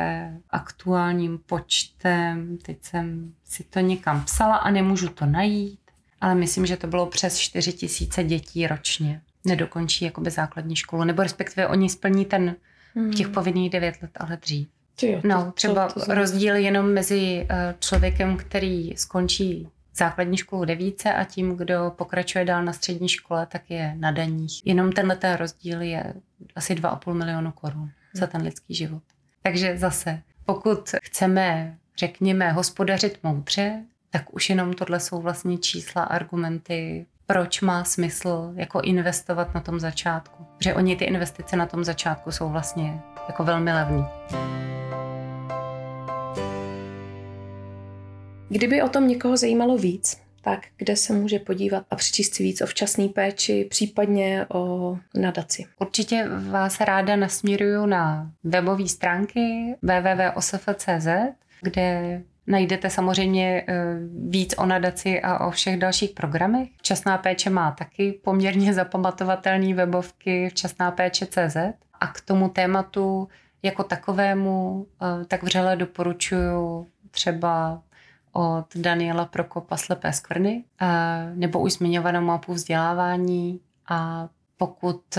aktuálním 0.51 1.39
počtem, 1.39 2.59
teď 2.63 2.79
jsem 2.83 3.20
si 3.45 3.65
to 3.65 3.81
někam 3.81 4.25
psala 4.25 4.57
a 4.57 4.71
nemůžu 4.71 5.09
to 5.09 5.27
najít, 5.27 5.81
ale 6.21 6.35
myslím, 6.35 6.67
že 6.67 6.77
to 6.77 6.87
bylo 6.87 7.07
přes 7.07 7.39
4 7.39 7.73
tisíce 7.73 8.25
dětí 8.25 8.67
ročně. 8.67 9.21
Nedokončí 9.45 10.05
jakoby 10.05 10.31
základní 10.31 10.77
školu, 10.77 11.05
nebo 11.05 11.23
respektive 11.23 11.67
oni 11.69 11.89
splní 11.89 12.25
ten 12.25 12.57
hmm. 12.95 13.13
těch 13.13 13.29
povinných 13.29 13.71
9 13.71 13.95
let, 14.03 14.11
ale 14.17 14.37
dřív. 14.37 14.69
Jo, 15.03 15.21
to, 15.23 15.29
no, 15.29 15.53
třeba 15.53 15.89
to, 15.89 16.07
to 16.07 16.15
rozdíl 16.15 16.55
jenom 16.55 16.93
mezi 16.93 17.47
eh, 17.51 17.75
člověkem, 17.81 18.37
který 18.37 18.97
skončí 18.97 19.69
základní 19.95 20.37
školu 20.37 20.65
devíce 20.65 21.15
a 21.15 21.25
tím, 21.25 21.57
kdo 21.57 21.93
pokračuje 21.97 22.45
dál 22.45 22.65
na 22.65 22.73
střední 22.73 23.09
škole, 23.09 23.47
tak 23.47 23.71
je 23.71 23.95
na 23.99 24.11
daních. 24.11 24.67
Jenom 24.67 24.93
tenhle 24.93 25.17
ten 25.17 25.37
rozdíl 25.37 25.83
je 25.83 26.15
asi 26.57 26.75
2,5 26.75 27.15
milionu 27.15 27.53
korun 27.53 27.83
hmm. 27.83 27.91
za 28.13 28.27
ten 28.27 28.43
lidský 28.43 28.75
život. 28.75 29.03
Takže 29.43 29.79
zase, 29.79 30.23
pokud 30.47 30.95
chceme 31.03 31.77
řekněme, 32.01 32.53
hospodařit 32.53 33.19
moudře, 33.23 33.85
tak 34.11 34.35
už 34.35 34.51
jenom 34.51 34.73
tohle 34.73 35.01
jsou 35.01 35.21
vlastně 35.21 35.59
čísla, 35.59 36.03
argumenty, 36.03 37.07
proč 37.27 37.61
má 37.61 37.85
smysl 37.85 38.53
jako 38.55 38.81
investovat 38.81 39.55
na 39.55 39.61
tom 39.61 39.81
začátku. 39.81 40.47
Protože 40.57 40.75
oni 40.75 40.97
ty 40.97 41.05
investice 41.05 41.57
na 41.57 41.67
tom 41.67 41.85
začátku 41.85 42.33
jsou 42.33 42.49
vlastně 42.49 43.01
jako 43.29 43.45
velmi 43.45 43.73
levný. 43.73 44.05
Kdyby 48.49 48.83
o 48.83 48.89
tom 48.89 49.09
někoho 49.09 49.37
zajímalo 49.37 49.79
víc, 49.79 50.21
tak 50.43 50.61
kde 50.77 50.97
se 50.97 51.13
může 51.13 51.39
podívat 51.39 51.85
a 51.91 51.97
přečíst 51.97 52.35
si 52.35 52.43
víc 52.43 52.63
o 52.63 52.67
včasné 52.67 53.09
péči, 53.09 53.67
případně 53.71 54.47
o 54.55 54.97
nadaci? 55.15 55.67
Určitě 55.81 56.29
vás 56.51 56.81
ráda 56.81 57.17
nasměruju 57.17 57.87
na 57.87 58.31
webové 58.45 58.89
stránky 58.89 59.75
www.osf.cz, 59.83 61.07
kde 61.63 62.21
Najdete 62.51 62.91
samozřejmě 62.91 63.65
eh, 63.69 63.85
víc 64.29 64.55
o 64.59 64.67
nadaci 64.67 65.21
a 65.23 65.47
o 65.47 65.51
všech 65.51 65.79
dalších 65.79 66.11
programech. 66.11 66.69
Včasná 66.79 67.19
péče 67.19 67.51
má 67.51 67.71
taky 67.71 68.13
poměrně 68.13 68.75
zapamatovatelné 68.81 69.75
webovky 69.75 70.49
včasná 70.49 70.91
péče 70.91 71.27
CZ. 71.27 71.57
A 72.01 72.07
k 72.07 72.21
tomu 72.21 72.49
tématu 72.49 73.29
jako 73.63 73.85
takovému 73.85 74.87
eh, 75.03 75.25
tak 75.25 75.43
vřele 75.43 75.77
doporučuju 75.77 76.87
třeba 77.11 77.83
od 78.33 78.67
Daniela 78.77 79.25
Prokopa 79.25 79.77
Slepé 79.77 80.13
skvrny 80.13 80.65
eh, 80.83 81.33
nebo 81.35 81.61
už 81.61 81.73
zmiňovanou 81.73 82.21
mapu 82.21 82.53
vzdělávání 82.53 83.61
a 83.89 84.29
pokud 84.61 85.19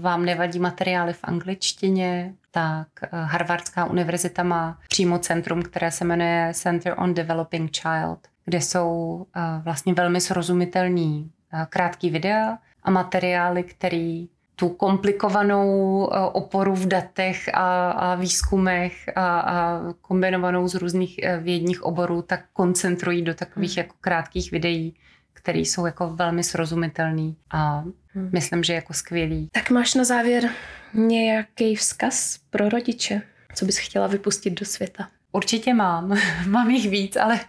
vám 0.00 0.24
nevadí 0.24 0.58
materiály 0.58 1.12
v 1.12 1.18
angličtině, 1.22 2.34
tak 2.50 2.88
eh, 3.02 3.08
Harvardská 3.12 3.84
univerzita 3.84 4.42
má 4.42 4.78
přímo 4.88 5.18
centrum, 5.18 5.62
které 5.62 5.90
se 5.90 6.04
jmenuje 6.04 6.52
Center 6.54 6.94
on 6.98 7.14
Developing 7.14 7.70
Child, 7.70 8.18
kde 8.44 8.60
jsou 8.60 9.26
eh, 9.36 9.40
vlastně 9.64 9.94
velmi 9.94 10.20
srozumitelní 10.20 11.30
eh, 11.52 11.66
krátký 11.70 12.10
videa 12.10 12.58
a 12.82 12.90
materiály, 12.90 13.62
který 13.62 14.28
tu 14.56 14.68
komplikovanou 14.68 16.04
oporu 16.32 16.74
v 16.74 16.86
datech 16.86 17.48
a, 17.54 17.90
a 17.90 18.14
výzkumech 18.14 19.08
a, 19.16 19.40
a 19.40 19.80
kombinovanou 20.00 20.68
z 20.68 20.74
různých 20.74 21.20
vědních 21.40 21.82
oborů, 21.82 22.22
tak 22.22 22.40
koncentrují 22.52 23.22
do 23.22 23.34
takových 23.34 23.76
hmm. 23.76 23.82
jako 23.82 23.94
krátkých 24.00 24.50
videí, 24.50 24.94
které 25.32 25.58
jsou 25.58 25.86
jako 25.86 26.08
velmi 26.08 26.44
srozumitelný 26.44 27.36
a 27.50 27.84
hmm. 28.18 28.30
myslím, 28.32 28.64
že 28.64 28.74
jako 28.74 28.94
skvělý. 28.94 29.48
Tak 29.52 29.70
máš 29.70 29.94
na 29.94 30.04
závěr 30.04 30.50
nějaký 30.94 31.76
vzkaz 31.76 32.38
pro 32.50 32.68
rodiče? 32.68 33.22
Co 33.54 33.64
bys 33.64 33.78
chtěla 33.78 34.06
vypustit 34.06 34.60
do 34.60 34.66
světa? 34.66 35.08
Určitě 35.32 35.74
mám. 35.74 36.18
mám 36.46 36.70
jich 36.70 36.90
víc, 36.90 37.16
ale, 37.16 37.40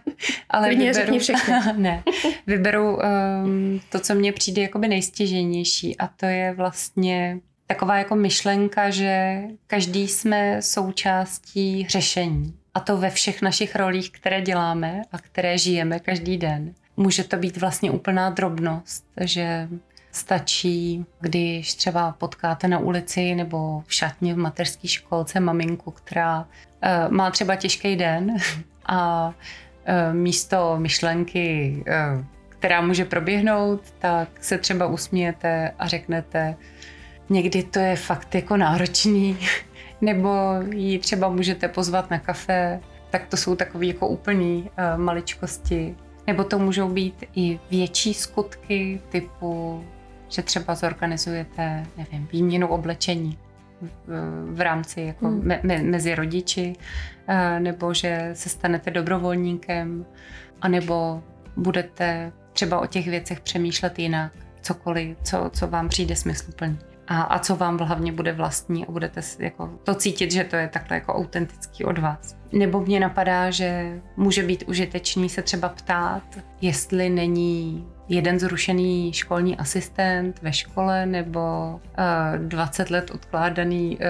ale 0.50 0.68
Klidně 0.68 0.92
vyberu, 0.92 1.18
všechny. 1.18 1.54
ne, 1.76 2.02
vyberu 2.46 2.96
um, 2.96 3.80
to, 3.88 4.00
co 4.00 4.14
mně 4.14 4.32
přijde 4.32 4.62
jakoby 4.62 4.88
nejstěženější 4.88 5.98
a 5.98 6.06
to 6.06 6.26
je 6.26 6.54
vlastně 6.54 7.38
taková 7.66 7.98
jako 7.98 8.16
myšlenka, 8.16 8.90
že 8.90 9.42
každý 9.66 10.08
jsme 10.08 10.62
součástí 10.62 11.86
řešení. 11.88 12.54
A 12.74 12.80
to 12.80 12.96
ve 12.96 13.10
všech 13.10 13.42
našich 13.42 13.76
rolích, 13.76 14.10
které 14.10 14.40
děláme 14.40 15.02
a 15.12 15.18
které 15.18 15.58
žijeme 15.58 15.98
každý 15.98 16.36
den. 16.36 16.74
Může 16.96 17.24
to 17.24 17.36
být 17.36 17.56
vlastně 17.56 17.90
úplná 17.90 18.30
drobnost, 18.30 19.04
že 19.20 19.68
Stačí, 20.12 21.06
když 21.20 21.74
třeba 21.74 22.12
potkáte 22.12 22.68
na 22.68 22.78
ulici 22.78 23.34
nebo 23.34 23.82
v 23.86 23.94
šatně 23.94 24.34
v 24.34 24.38
mateřské 24.38 24.88
školce 24.88 25.40
maminku, 25.40 25.90
která 25.90 26.40
uh, 26.40 27.12
má 27.12 27.30
třeba 27.30 27.56
těžký 27.56 27.96
den 27.96 28.36
a 28.86 29.28
uh, 29.28 30.14
místo 30.14 30.76
myšlenky, 30.78 31.76
uh, 32.16 32.24
která 32.48 32.80
může 32.80 33.04
proběhnout, 33.04 33.80
tak 33.98 34.28
se 34.40 34.58
třeba 34.58 34.86
usmějete 34.86 35.72
a 35.78 35.86
řeknete, 35.86 36.56
někdy 37.28 37.62
to 37.62 37.78
je 37.78 37.96
fakt 37.96 38.34
jako 38.34 38.56
náročný, 38.56 39.38
nebo 40.00 40.30
ji 40.72 40.98
třeba 40.98 41.28
můžete 41.28 41.68
pozvat 41.68 42.10
na 42.10 42.18
kafe, 42.18 42.80
tak 43.10 43.26
to 43.26 43.36
jsou 43.36 43.56
takové 43.56 43.86
jako 43.86 44.08
úplný 44.08 44.62
uh, 44.62 45.00
maličkosti. 45.00 45.96
Nebo 46.26 46.44
to 46.44 46.58
můžou 46.58 46.88
být 46.88 47.24
i 47.36 47.60
větší 47.70 48.14
skutky 48.14 49.00
typu 49.08 49.84
že 50.30 50.42
třeba 50.42 50.74
zorganizujete, 50.74 51.86
nevím, 51.96 52.28
výměnu 52.32 52.68
oblečení 52.68 53.38
v, 54.52 54.60
rámci 54.60 55.00
jako 55.00 55.26
hmm. 55.26 55.46
me, 55.46 55.60
me, 55.62 55.82
mezi 55.82 56.14
rodiči, 56.14 56.76
eh, 57.28 57.60
nebo 57.60 57.94
že 57.94 58.30
se 58.34 58.48
stanete 58.48 58.90
dobrovolníkem, 58.90 60.06
anebo 60.60 61.22
budete 61.56 62.32
třeba 62.52 62.80
o 62.80 62.86
těch 62.86 63.08
věcech 63.08 63.40
přemýšlet 63.40 63.98
jinak, 63.98 64.32
cokoliv, 64.60 65.16
co, 65.22 65.50
co 65.52 65.68
vám 65.68 65.88
přijde 65.88 66.16
smysluplný. 66.16 66.78
A, 67.08 67.22
a 67.22 67.38
co 67.38 67.56
vám 67.56 67.78
hlavně 67.78 68.12
bude 68.12 68.32
vlastní 68.32 68.86
a 68.86 68.90
budete 68.90 69.20
jako 69.38 69.70
to 69.84 69.94
cítit, 69.94 70.32
že 70.32 70.44
to 70.44 70.56
je 70.56 70.68
takhle 70.68 70.96
jako 70.96 71.14
autentický 71.14 71.84
od 71.84 71.98
vás. 71.98 72.36
Nebo 72.52 72.80
mě 72.80 73.00
napadá, 73.00 73.50
že 73.50 74.00
může 74.16 74.42
být 74.42 74.64
užitečný 74.68 75.28
se 75.28 75.42
třeba 75.42 75.68
ptát, 75.68 76.22
jestli 76.60 77.10
není 77.10 77.86
jeden 78.10 78.38
zrušený 78.38 79.12
školní 79.12 79.56
asistent 79.56 80.42
ve 80.42 80.52
škole 80.52 81.06
nebo 81.06 81.40
uh, 82.34 82.48
20 82.48 82.90
let 82.90 83.10
odkládaný 83.10 83.96
uh, 83.96 84.02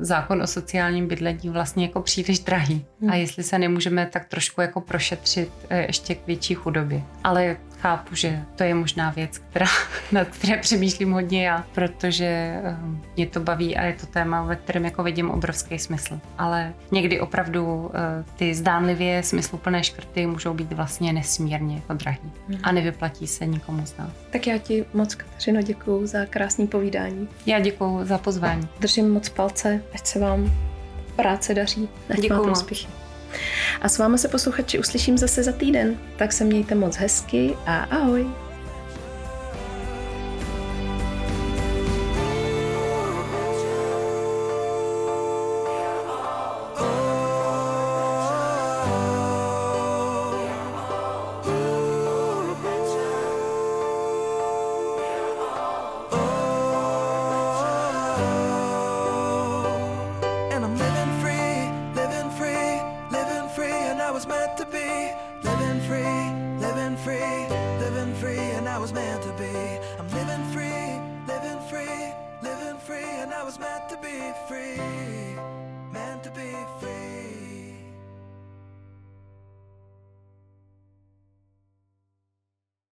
zákon 0.00 0.42
o 0.42 0.46
sociálním 0.46 1.08
bydlení 1.08 1.50
vlastně 1.50 1.84
jako 1.86 2.00
příliš 2.00 2.38
drahý. 2.38 2.84
Hmm. 3.00 3.10
A 3.10 3.14
jestli 3.14 3.42
se 3.42 3.58
nemůžeme 3.58 4.06
tak 4.06 4.24
trošku 4.24 4.60
jako 4.60 4.80
prošetřit 4.80 5.50
uh, 5.70 5.76
ještě 5.78 6.14
k 6.14 6.26
větší 6.26 6.54
chudobě. 6.54 7.02
Ale 7.24 7.56
chápu, 7.86 8.14
že 8.14 8.42
to 8.56 8.64
je 8.64 8.74
možná 8.74 9.10
věc, 9.10 9.38
která, 9.38 9.66
nad 10.12 10.28
které 10.28 10.56
přemýšlím 10.56 11.12
hodně 11.12 11.46
já, 11.46 11.64
protože 11.74 12.60
uh, 12.62 12.96
mě 13.16 13.26
to 13.26 13.40
baví 13.40 13.76
a 13.76 13.84
je 13.84 13.92
to 13.92 14.06
téma, 14.06 14.42
ve 14.42 14.56
kterém 14.56 14.84
jako 14.84 15.02
vidím 15.02 15.30
obrovský 15.30 15.78
smysl. 15.78 16.20
Ale 16.38 16.72
někdy 16.90 17.20
opravdu 17.20 17.64
uh, 17.64 17.90
ty 18.36 18.54
zdánlivě 18.54 19.22
smysluplné 19.22 19.84
škrty 19.84 20.26
můžou 20.26 20.54
být 20.54 20.72
vlastně 20.72 21.12
nesmírně 21.12 21.74
jako 21.74 21.94
drahý 21.94 22.32
hmm. 22.48 22.58
a 22.62 22.72
nevyplatí 22.72 23.26
se 23.26 23.46
nikomu 23.46 23.86
z 23.86 23.96
nás. 23.96 24.10
Tak 24.30 24.46
já 24.46 24.58
ti 24.58 24.84
moc, 24.94 25.14
Kateřino, 25.14 25.62
děkuji 25.62 26.06
za 26.06 26.26
krásný 26.26 26.66
povídání. 26.66 27.28
Já 27.46 27.60
děkuji 27.60 28.04
za 28.04 28.18
pozvání. 28.18 28.68
Držím 28.80 29.12
moc 29.12 29.28
palce, 29.28 29.82
ať 29.94 30.06
se 30.06 30.18
vám 30.18 30.52
práce 31.16 31.54
daří. 31.54 31.88
Děkuji 32.20 32.50
úspěchy. 32.50 33.05
A 33.80 33.88
s 33.88 33.98
vámi 33.98 34.18
se 34.18 34.28
posluchači 34.28 34.78
uslyším 34.78 35.18
zase 35.18 35.42
za 35.42 35.52
týden. 35.52 35.96
Tak 36.16 36.32
se 36.32 36.44
mějte 36.44 36.74
moc 36.74 36.96
hezky 36.96 37.54
a 37.66 37.76
ahoj. 37.76 38.45